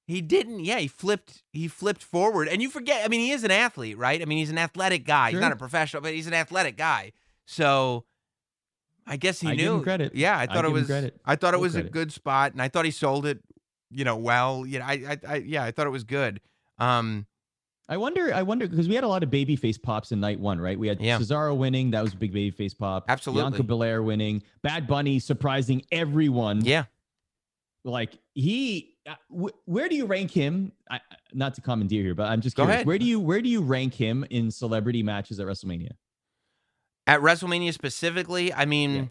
[0.09, 0.61] he didn't.
[0.65, 1.43] Yeah, he flipped.
[1.53, 3.05] He flipped forward, and you forget.
[3.05, 4.21] I mean, he is an athlete, right?
[4.21, 5.31] I mean, he's an athletic guy.
[5.31, 7.11] He's not a professional, but he's an athletic guy.
[7.45, 8.05] So
[9.07, 9.81] I guess he I knew.
[9.83, 10.13] credit.
[10.15, 10.87] Yeah, I I thought it was.
[10.87, 11.19] credit.
[11.25, 13.39] I thought it was a good spot, and I thought he sold it.
[13.91, 14.65] You know, well.
[14.65, 16.41] You know, I, I, I yeah, I thought it was good.
[16.79, 17.25] Um,
[17.87, 20.39] I wonder, I wonder, because we had a lot of baby face pops in night
[20.39, 20.77] one, right?
[20.77, 21.17] We had Yeah.
[21.17, 23.05] Cesaro winning, that was a big baby face pop.
[23.07, 23.41] Absolutely.
[23.49, 26.63] Bianca Belair winning, Bad Bunny surprising everyone.
[26.63, 26.85] yeah.
[27.83, 28.95] Like he,
[29.29, 30.71] where do you rank him?
[30.89, 30.99] I, I-
[31.33, 32.85] not to commandeer here, but I'm just curious.
[32.85, 35.91] Where do you, where do you rank him in celebrity matches at WrestleMania?
[37.05, 39.05] At WrestleMania specifically, I mean, Yeah.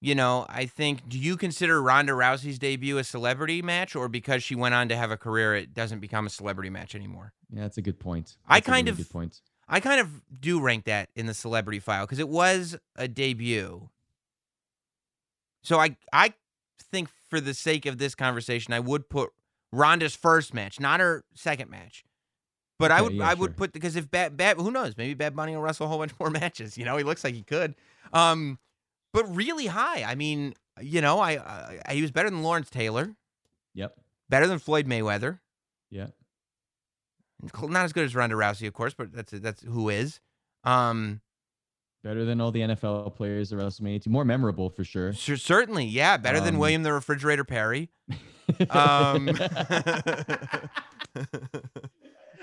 [0.00, 4.42] you know, I think, do you consider Ronda Rousey's debut a celebrity match, or because
[4.42, 7.32] she went on to have a career, it doesn't become a celebrity match anymore?
[7.50, 8.36] Yeah, that's a good point.
[8.46, 9.40] I That's a kind really of- good point.
[9.70, 13.90] I kind of do rank that in the celebrity file because it was a debut.
[15.62, 16.32] So I, I
[16.90, 19.30] think for the sake of this conversation, I would put
[19.72, 22.04] Ronda's first match, not her second match.
[22.78, 24.96] But I would, yeah, I would put because if Bad, Bad, who knows?
[24.96, 26.78] Maybe Bad Bunny will wrestle a whole bunch more matches.
[26.78, 27.74] You know, he looks like he could.
[28.12, 28.58] Um,
[29.12, 30.04] but really high.
[30.04, 33.16] I mean, you know, I, I he was better than Lawrence Taylor,
[33.74, 33.98] Yep.
[34.28, 35.40] better than Floyd Mayweather.
[35.90, 36.08] Yeah.
[37.62, 40.20] Not as good as Ronda Rousey, of course, but that's that's who is.
[40.64, 41.20] Um,
[42.04, 44.06] Better than all the NFL players at WrestleMania.
[44.06, 45.12] More memorable for sure.
[45.12, 47.90] cer- certainly, yeah, better than Um, William the Refrigerator Perry.
[48.70, 49.28] Um,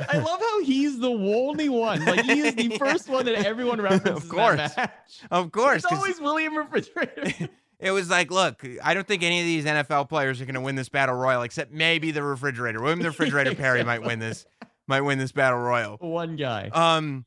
[0.10, 2.03] I love how he's the only one.
[2.03, 4.23] Like he is the first one that everyone references.
[4.23, 4.76] Of course.
[5.32, 7.49] Of course, It's always William Refrigerator.
[7.80, 10.61] it was like, look, I don't think any of these NFL players are going to
[10.61, 12.82] win this battle royal, except maybe the Refrigerator.
[12.82, 14.45] William the Refrigerator Perry might win this,
[14.88, 15.98] might win this battle royal.
[15.98, 16.69] one guy.
[16.73, 17.26] Um,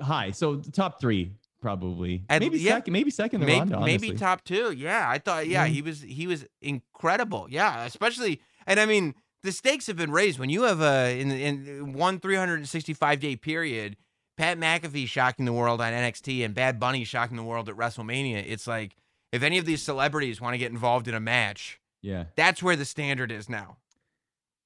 [0.00, 0.30] High.
[0.32, 1.32] So the top three
[1.62, 2.24] probably.
[2.28, 2.72] At- maybe yeah.
[2.74, 2.92] second.
[2.92, 3.40] Maybe second.
[3.40, 4.72] to maybe Ronda, maybe top two.
[4.72, 5.46] Yeah, I thought.
[5.46, 5.70] Yeah, Yeah.
[5.72, 7.46] he was he was incredible.
[7.48, 11.30] Yeah, especially and I mean the stakes have been raised when you have a in
[11.30, 13.96] in one 365 day period.
[14.36, 18.42] Pat McAfee shocking the world on NXT and Bad Bunny shocking the world at WrestleMania.
[18.46, 18.96] It's like
[19.30, 22.24] if any of these celebrities want to get involved in a match, Yeah.
[22.34, 23.76] that's where the standard is now.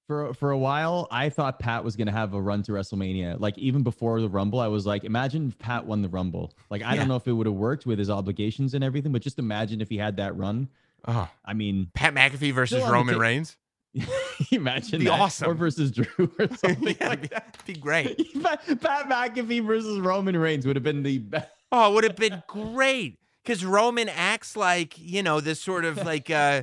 [0.07, 3.41] For for a while, I thought Pat was gonna have a run to WrestleMania.
[3.41, 6.53] Like even before the Rumble, I was like, imagine if Pat won the Rumble.
[6.71, 7.01] Like I Yeah.
[7.01, 9.81] don't know if it would have worked with his obligations and everything, but just imagine
[9.81, 10.69] if he had that run.
[11.09, 13.57] Oh, I mean, Pat McAfee versus Still on the Roman Reigns.
[14.53, 15.19] imagine Be that.
[15.21, 15.51] awesome.
[15.51, 16.07] Or versus Drew
[16.39, 17.65] or something yeah, like that'd that.
[17.67, 18.17] be great.
[18.43, 21.49] Pat Pat McAfee versus Roman Reigns would have been the best.
[21.73, 25.97] Oh, it would have been great because Roman acts like you know this sort of
[26.05, 26.63] like uh,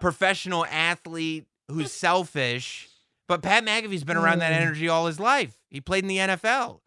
[0.00, 2.88] professional athlete who's selfish,
[3.26, 4.62] but Pat McAfee's been around that Mm.
[4.62, 5.56] energy all his life.
[5.70, 6.80] He played in the NFL.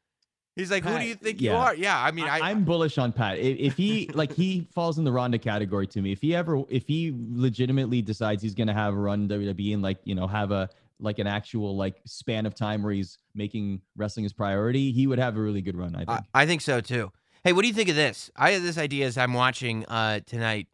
[0.55, 1.73] He's like, who do you think you are?
[1.73, 3.39] Yeah, I mean, I, am bullish on Pat.
[3.39, 6.11] If, if he like he falls in the Ronda category to me.
[6.11, 9.99] If he ever if he legitimately decides he's gonna have a run WWE and like
[10.03, 14.23] you know have a like an actual like span of time where he's making wrestling
[14.23, 15.95] his priority, he would have a really good run.
[15.95, 16.09] I think.
[16.09, 17.13] I, I think so too.
[17.45, 18.29] Hey, what do you think of this?
[18.35, 20.67] I had this idea as I'm watching uh, tonight.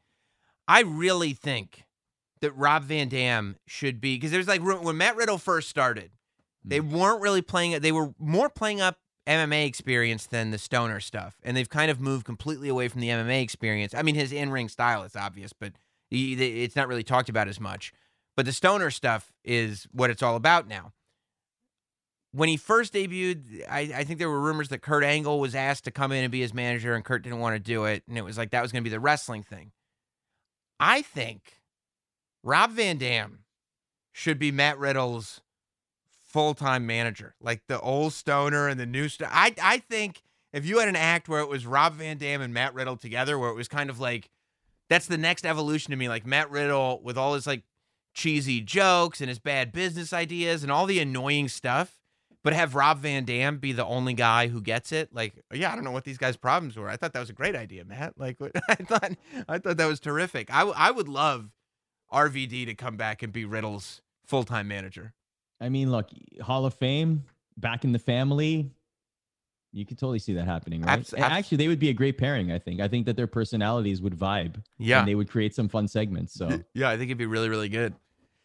[0.67, 1.83] I really think
[2.41, 6.11] that Rob Van Dam should be because there's like when Matt Riddle first started,
[6.63, 6.91] they mm.
[6.91, 7.71] weren't really playing.
[7.71, 7.81] it.
[7.81, 11.99] They were more playing up MMA experience than the stoner stuff, and they've kind of
[11.99, 13.93] moved completely away from the MMA experience.
[13.93, 15.73] I mean, his in-ring style is obvious, but
[16.09, 16.33] he,
[16.63, 17.93] it's not really talked about as much.
[18.35, 20.93] But the stoner stuff is what it's all about now.
[22.31, 25.85] When he first debuted, I, I think there were rumors that Kurt Angle was asked
[25.85, 28.17] to come in and be his manager, and Kurt didn't want to do it, and
[28.17, 29.71] it was like that was going to be the wrestling thing.
[30.79, 31.56] I think
[32.43, 33.39] Rob Van Dam
[34.11, 35.41] should be Matt Riddle's
[36.25, 39.31] full time manager, like the old stoner and the new stoner.
[39.33, 40.21] I I think
[40.53, 43.37] if you had an act where it was Rob Van Dam and Matt Riddle together,
[43.37, 44.29] where it was kind of like
[44.89, 47.63] that's the next evolution to me, like Matt Riddle with all his like
[48.13, 51.99] cheesy jokes and his bad business ideas and all the annoying stuff,
[52.43, 55.13] but have Rob Van Dam be the only guy who gets it.
[55.13, 56.89] Like, yeah, I don't know what these guys' problems were.
[56.89, 58.13] I thought that was a great idea, Matt.
[58.17, 58.37] Like,
[58.69, 59.11] I thought
[59.47, 60.53] I thought that was terrific.
[60.53, 61.51] I I would love
[62.11, 65.13] RVD to come back and be Riddle's full time manager.
[65.59, 66.09] I mean, look,
[66.41, 67.23] Hall of Fame,
[67.57, 68.71] back in the family.
[69.73, 70.99] You could totally see that happening, right?
[70.99, 72.51] Abs- actually, they would be a great pairing.
[72.51, 72.79] I think.
[72.79, 74.63] I think that their personalities would vibe.
[74.79, 74.99] Yeah.
[74.99, 76.33] and they would create some fun segments.
[76.33, 77.93] So Yeah, I think it'd be really, really good.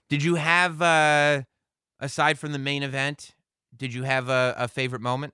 [0.08, 1.42] Did you have, uh,
[2.00, 3.34] aside from the main event,
[3.74, 5.32] did you have a, a favorite moment?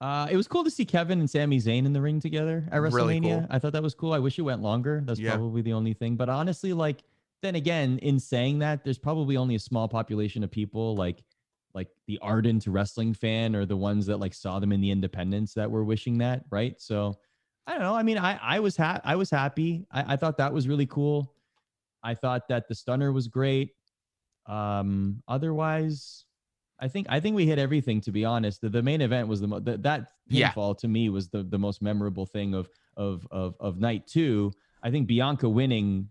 [0.00, 2.80] Uh, it was cool to see Kevin and Sami Zayn in the ring together at
[2.80, 2.92] WrestleMania.
[2.92, 3.46] Really cool.
[3.50, 4.12] I thought that was cool.
[4.12, 5.02] I wish it went longer.
[5.04, 5.34] That's Yeah.
[5.34, 6.16] probably the only thing.
[6.16, 7.02] But honestly, like
[7.42, 11.24] then again, in saying that, there's probably only a small population of people like
[11.74, 15.54] like the ardent wrestling fan or the ones that like saw them in the independents
[15.54, 16.80] that were wishing that, right?
[16.80, 17.18] So
[17.66, 17.94] I don't know.
[17.94, 19.86] I mean, I I was ha- I was happy.
[19.90, 21.34] I, I thought that was really cool.
[22.02, 23.74] I thought that the stunner was great.
[24.46, 26.24] Um, otherwise,
[26.80, 28.00] I think I think we hit everything.
[28.02, 30.52] To be honest, the, the main event was the mo- the, that Yeah.
[30.52, 34.52] pinfall to me was the the most memorable thing of of of of night two.
[34.82, 36.08] I think Bianca winning,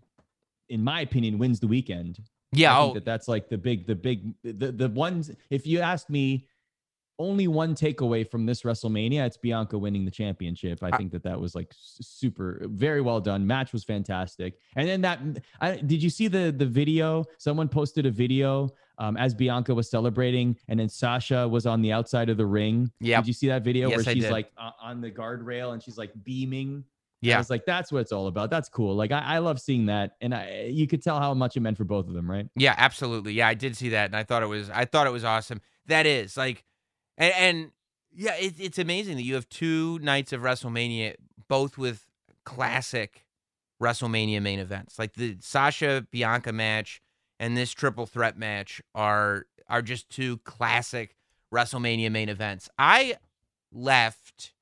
[0.68, 2.20] in my opinion, wins the weekend.
[2.52, 2.78] Yeah.
[2.78, 5.30] I think Oh, that that's like the big, the big, the the ones.
[5.50, 6.46] If you asked me,
[7.18, 10.82] only one takeaway from this WrestleMania, it's Bianca winning the championship.
[10.82, 13.46] I I- think that that was like super, very well done.
[13.46, 14.58] Match was fantastic.
[14.76, 15.18] And then that,
[15.60, 17.24] I, did you see the the video?
[17.38, 21.92] Someone posted a video um, as Bianca was celebrating, and then Sasha was on the
[21.92, 22.90] outside of the ring.
[23.00, 25.82] Yeah, Did you see that video Yes, where she's like uh, on the guardrail and
[25.82, 26.84] she's like beaming?
[27.20, 28.50] Yeah, I was like, that's what it's all about.
[28.50, 28.94] That's cool.
[28.94, 31.76] Like I, I love seeing that, and I, you could tell how much it meant
[31.76, 32.48] for both of them, right?
[32.54, 33.32] Yeah, absolutely.
[33.32, 35.60] Yeah, I did see that, and I thought it was I thought it was awesome.
[35.86, 36.64] That is like,
[37.16, 37.70] and, and
[38.14, 41.14] yeah, it, it's amazing that you have two nights of WrestleMania,
[41.48, 42.06] both with
[42.44, 43.24] classic
[43.82, 44.98] WrestleMania main events.
[44.98, 47.00] Like the Sasha Bianca match
[47.38, 51.16] and this triple threat match are are just two classic
[51.52, 52.68] WrestleMania main events.
[52.78, 53.16] I
[53.72, 54.52] left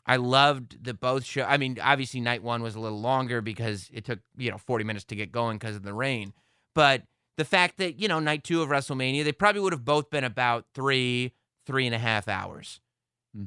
[0.06, 1.44] I loved that both show.
[1.44, 4.84] I mean, obviously, night one was a little longer because it took you know 40
[4.84, 6.34] minutes to get going because of the rain.
[6.76, 7.04] But
[7.38, 10.24] the fact that you know night two of WrestleMania, they probably would have both been
[10.24, 11.34] about three,
[11.66, 12.80] three and a half hours.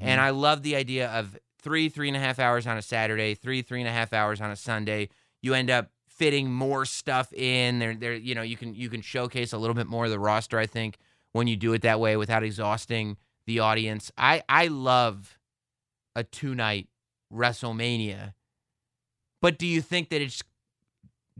[0.01, 3.35] And I love the idea of three, three and a half hours on a Saturday,
[3.35, 5.11] three, three and a half hours on a Sunday.
[5.43, 7.95] You end up fitting more stuff in there.
[7.95, 10.59] There, you know, you can you can showcase a little bit more of the roster.
[10.59, 10.99] I think
[11.33, 14.11] when you do it that way without exhausting the audience.
[14.17, 15.39] I I love
[16.15, 16.89] a two night
[17.33, 18.35] WrestleMania.
[19.43, 20.43] But do you think that it's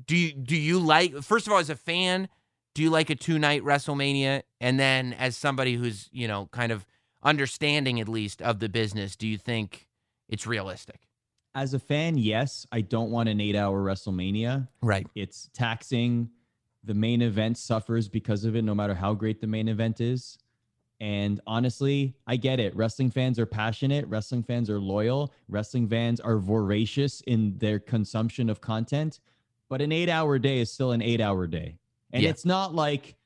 [0.07, 2.29] do you do you like first of all as a fan,
[2.75, 4.43] do you like a two night WrestleMania?
[4.61, 6.85] And then as somebody who's, you know, kind of
[7.23, 9.87] understanding at least of the business, do you think
[10.29, 11.01] it's realistic?
[11.55, 14.67] As a fan, yes, I don't want an eight-hour WrestleMania.
[14.83, 15.07] Right.
[15.15, 16.31] It's taxing.
[16.83, 20.37] The main event suffers because of it, no matter how great the main event is.
[21.01, 22.75] And honestly, I get it.
[22.77, 24.07] Wrestling fans are passionate.
[24.09, 25.33] Wrestling fans are loyal.
[25.49, 29.21] Wrestling fans are voracious in their consumption of content.
[29.71, 31.77] but an eight hour day is still an eight hour day.
[32.13, 32.29] And Yeah.
[32.31, 33.17] it's not like,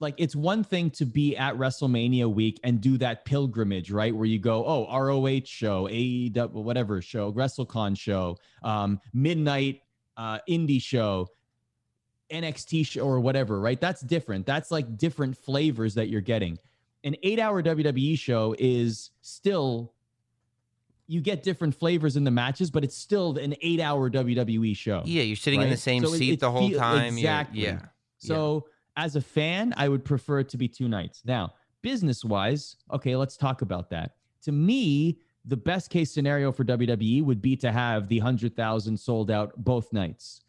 [0.00, 4.14] like it's one thing to be at WrestleMania week and do that pilgrimage, right?
[4.14, 9.82] Where you go, oh, ROH show, AEW, whatever show, WrestleCon show, um, midnight
[10.16, 11.28] uh, indie show,
[12.30, 13.80] NXT show, or whatever, right?
[13.80, 14.46] That's different.
[14.46, 16.58] That's like different flavors that you're getting.
[17.04, 19.94] An eight hour WWE show is still,
[21.06, 25.02] you get different flavors in the matches, but it's still an eight hour WWE show.
[25.06, 27.16] Yeah, you're sitting in the same So seat it the whole feel- time.
[27.16, 27.62] You're- Exactly.
[27.62, 27.80] yeah.
[28.18, 28.66] So
[28.98, 31.22] as a fan, I would prefer it to be two nights.
[31.24, 34.16] Now, business wise, okay, let's talk about that.
[34.42, 39.30] To me, the best case scenario for WWE would be to have the 100,000 sold
[39.30, 40.42] out both nights.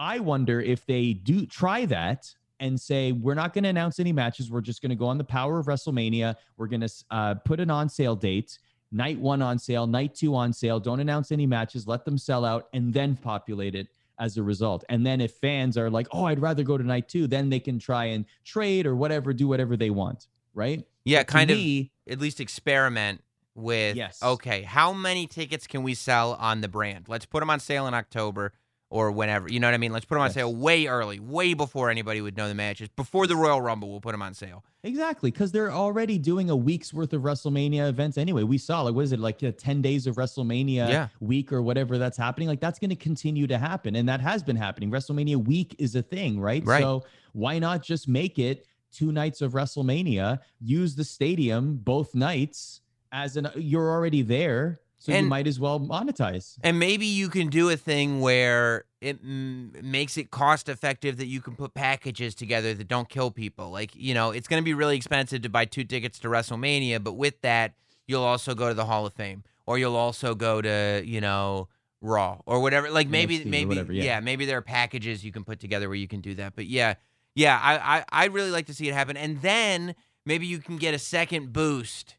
[0.00, 4.12] I wonder if they do try that and say, we're not going to announce any
[4.12, 4.50] matches.
[4.50, 6.34] We're just going to go on the power of WrestleMania.
[6.56, 8.58] We're going to uh, put an on sale date,
[8.90, 10.80] night one on sale, night two on sale.
[10.80, 11.86] Don't announce any matches.
[11.86, 13.86] Let them sell out and then populate it
[14.18, 14.84] as a result.
[14.88, 17.60] And then if fans are like, oh, I'd rather go to night two, then they
[17.60, 20.26] can try and trade or whatever, do whatever they want.
[20.54, 20.84] Right.
[21.04, 23.22] Yeah, To kind of me, at least experiment
[23.54, 24.22] with Yes.
[24.22, 27.08] okay, how many tickets can we sell on the brand?
[27.08, 28.52] Let's put them on sale in October
[28.88, 29.50] or whenever.
[29.50, 29.92] You know what I mean?
[29.92, 30.34] Let's put them on Yes.
[30.34, 32.88] sale way early, way before anybody would know the matches.
[32.94, 34.64] Before the Royal Rumble, we'll put them on sale.
[34.84, 38.44] Exactly, because they're already doing a week's worth of WrestleMania events anyway.
[38.44, 41.08] We saw like what is it like ten days of WrestleMania Yeah.
[41.20, 42.46] week or whatever that's happening.
[42.48, 44.90] Like that's going to continue to happen, and that has been happening.
[44.90, 46.64] WrestleMania week is a thing, right?
[46.64, 46.82] Right.
[46.82, 50.38] So why not just make it two nights of WrestleMania?
[50.60, 55.60] Use the stadium both nights as an you're already there, so And- you might as
[55.60, 56.58] well monetize.
[56.64, 61.26] And maybe you can do a thing where it mm, makes it cost effective that
[61.26, 63.70] you can put packages together that don't kill people.
[63.70, 67.04] Like, you know, it's going to be really expensive to buy two tickets to WrestleMania,
[67.04, 67.74] but with that,
[68.08, 71.68] you'll also go to the Hall of Fame or you'll also go to, you know,
[72.00, 72.90] Raw or whatever.
[72.90, 74.02] Like maybe, maybe, whatever, yeah.
[74.02, 76.56] yeah, maybe there are packages you can put together where you can do that.
[76.56, 76.94] But yeah,
[77.36, 79.16] yeah, I, I, I'd really like to see it happen.
[79.16, 79.94] And then
[80.24, 82.16] maybe you can get a second boost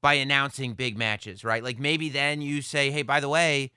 [0.00, 1.62] by announcing big matches, right?
[1.62, 3.72] Like maybe then you say, hey, by the way,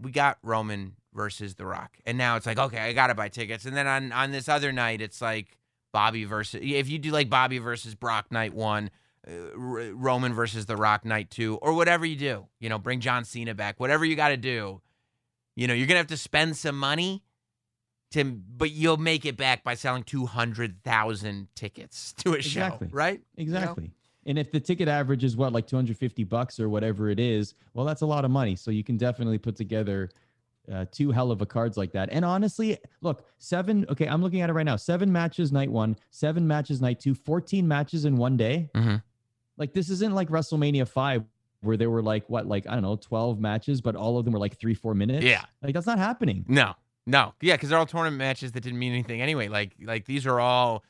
[0.00, 1.98] we got Roman versus The Rock.
[2.06, 3.64] And now it's like, okay, I got to buy tickets.
[3.66, 5.58] And then on, on this other night, it's like
[5.92, 8.90] Bobby versus, if you do like Bobby versus Brock night one,
[9.28, 13.00] uh, R- Roman versus The Rock night two, or whatever you do, you know, bring
[13.00, 14.80] John Cena back, whatever you got to do,
[15.54, 17.22] you know, you're going to have to spend some money.
[18.12, 22.88] To, but you'll make it back by selling 200,000 tickets to a show, Exactly.
[22.92, 23.20] right?
[23.38, 23.90] Exactly.
[24.26, 27.84] And if the ticket average is what, like 250 bucks or whatever it is, well,
[27.84, 28.54] that's a lot of money.
[28.54, 30.10] So you can definitely put together
[30.72, 32.08] uh, two hell of a cards like that.
[32.12, 34.76] And honestly, look, seven, okay, I'm looking at it right now.
[34.76, 38.70] Seven matches night one, seven matches night two, 14 matches in one day.
[38.74, 39.02] Mhm.
[39.56, 41.24] Like this isn't like WrestleMania 5
[41.62, 44.34] where there were like, what, like, I don't know, 12 matches, but all of them
[44.34, 45.24] were like three, four minutes.
[45.24, 45.44] Yeah.
[45.62, 46.44] Like that's not happening.
[46.48, 46.74] No,
[47.06, 49.48] no, yeah, because they're all tournament matches that didn't mean anything anyway.
[49.48, 50.84] Like, like these are all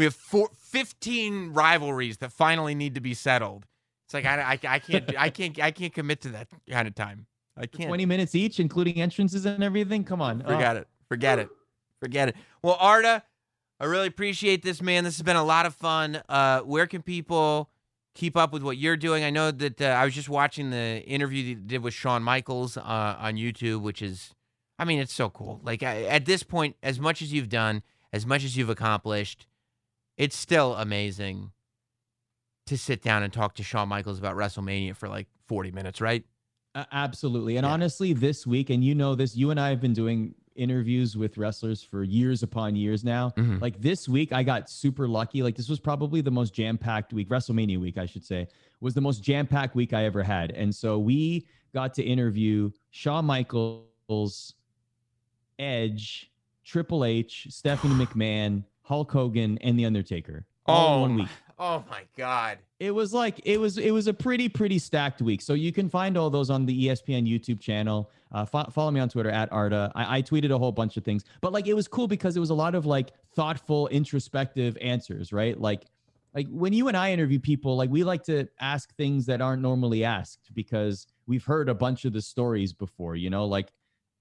[0.00, 3.66] we have four, 15 rivalries that finally need to be settled.
[4.06, 6.94] It's like I, I, I can't, I can't, I can't commit to that kind of
[6.94, 7.26] time.
[7.54, 7.88] I can't.
[7.88, 10.04] 20 minutes each, including entrances and everything.
[10.04, 10.42] Come on.
[10.46, 10.54] Oh.
[10.54, 10.88] Forget it.
[11.06, 11.50] Forget it.
[12.00, 12.36] Forget it.
[12.62, 13.22] Well, Arda,
[13.78, 15.04] I really appreciate this, man.
[15.04, 16.22] This has been a lot of fun.
[16.30, 17.68] Uh, where can people
[18.14, 19.22] keep up with what you're doing?
[19.22, 22.22] I know that uh, I was just watching the interview that you did with Shawn
[22.22, 24.34] Michaels uh, on YouTube, which is,
[24.78, 25.60] I mean, it's so cool.
[25.62, 27.82] Like I, at this point, as much as you've done,
[28.14, 29.46] as much as you've accomplished,
[30.20, 31.50] it's still amazing
[32.66, 36.22] to sit down and talk to Shawn Michaels about WrestleMania for like 40 minutes, right?
[36.74, 37.56] Uh, absolutely.
[37.56, 37.72] And Yeah.
[37.72, 41.38] honestly, this week, and you know this, you and I have been doing interviews with
[41.38, 43.30] wrestlers for years upon years now.
[43.30, 43.62] Mhm.
[43.62, 45.42] Like this week, I got super lucky.
[45.42, 48.46] Like this was probably the most jam packed week, WrestleMania week, I should say,
[48.80, 50.50] was the most jam packed week I ever had.
[50.50, 54.54] And so we got to interview Shawn Michaels,
[55.58, 56.30] Edge,
[56.64, 60.44] Triple H, Stephanie McMahon, Hulk Hogan, and The Undertaker.
[60.66, 61.28] All in one week.
[61.60, 62.58] Oh my God.
[62.80, 65.42] it was like it was it was a pretty pretty stacked week.
[65.42, 68.10] So you can find all those on the espn youtube channel.
[68.32, 69.92] Uh, fo- follow me on twitter at arda.
[69.94, 72.40] I, I tweeted a whole bunch of things but like it was cool because it
[72.40, 75.58] was a lot of like thoughtful introspective answers right?
[75.60, 75.84] Like
[76.34, 79.60] like when you and i interview people like we like to ask things that aren't
[79.62, 83.44] normally asked because we've heard a bunch of the stories before you know?
[83.44, 83.68] Like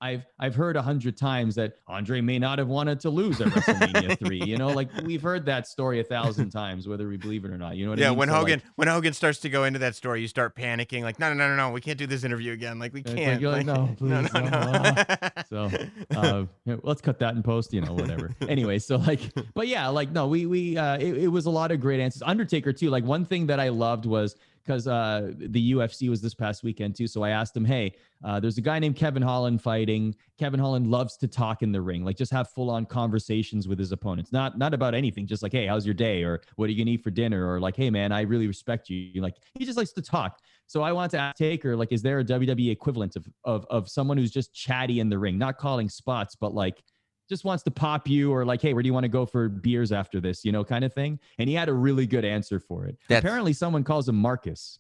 [0.02, 3.48] I've I've heard a hundred times that Andre may not have wanted to lose at
[3.50, 4.38] WrestleMania three.
[4.38, 7.58] You know, like we've heard that story a thousand times, whether we believe it or
[7.58, 7.76] not.
[7.76, 8.20] You know what I Yeah, mean?
[8.20, 11.04] when So, like, Hogan when Hogan starts to go into that story, you start panicking.
[11.04, 12.80] Like, no, no, no, no, no, we can't do this interview again.
[12.80, 13.42] Like, we can't.
[13.42, 14.96] you're like, no, no, please, no, no, no.
[15.50, 15.72] So
[16.16, 16.46] uh,
[16.84, 18.30] let's cut that in post, you know, whatever.
[18.48, 19.22] anyway, so like,
[19.54, 22.22] but yeah, like no, we we uh, it, it was a lot of great answers.
[22.26, 22.90] Undertaker too.
[22.90, 26.96] Like one thing that I loved was because uh, the UFC was this past weekend
[26.96, 27.08] too.
[27.08, 30.16] So I asked him, hey, uh, there's a guy named Kevin Holland fighting.
[30.38, 33.80] Kevin Holland loves to talk in the ring, like just have full on conversations with
[33.80, 36.72] his opponents, not not about anything, just like, hey, how's your day, or what are
[36.72, 39.22] you gonna eat for dinner, or like, hey man, I really respect you.
[39.22, 40.40] Like he just likes to talk.
[40.68, 43.90] So I want to ask Taker, like, is there a WWE equivalent of of of
[43.90, 46.84] someone who's just chatty in the ring, not calling spots, but like
[47.30, 49.48] just wants to pop you or like, hey, where do you want to go for
[49.48, 51.20] beers after this, you know, kind of thing.
[51.38, 52.98] And he had a really good answer for it.
[53.08, 54.80] That's- Apparently, someone calls him Marcus,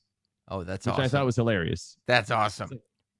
[0.51, 1.03] Oh, that's which awesome.
[1.03, 1.95] I thought was hilarious.
[2.07, 2.71] that's awesome.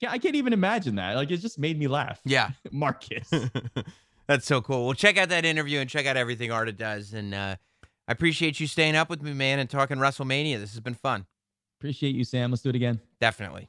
[0.02, 1.16] Yeah, I can't even imagine that.
[1.16, 2.20] Like, it just made me laugh.
[2.26, 2.52] Yeah.
[2.72, 3.30] Marcus.
[4.28, 4.86] That's so cool.
[4.86, 7.14] Well, check out that interview and check out everything Arda does.
[7.14, 7.56] And uh,
[8.08, 10.60] I appreciate you staying up with me, man, and talking WrestleMania.
[10.60, 11.26] This has been fun.
[11.80, 12.52] Appreciate you, Sam.
[12.52, 13.00] Let's do it again.
[13.20, 13.68] Definitely.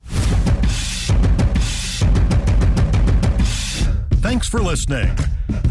[4.21, 5.17] Thanks for listening.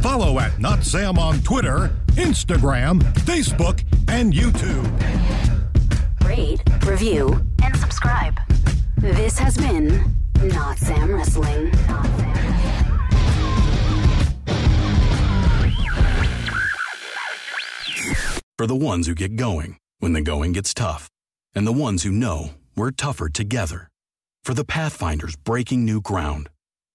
[0.01, 4.89] Follow at Not Sam on Twitter, Instagram, Facebook, and YouTube.
[6.25, 8.39] Rate, review, and subscribe.
[8.97, 11.69] This has been Not Sam Wrestling.
[11.87, 12.29] Not Sam.
[18.57, 21.07] For the ones who get going when the going gets tough,
[21.53, 23.89] and the ones who know we're tougher together.
[24.43, 26.49] For the Pathfinders breaking new ground,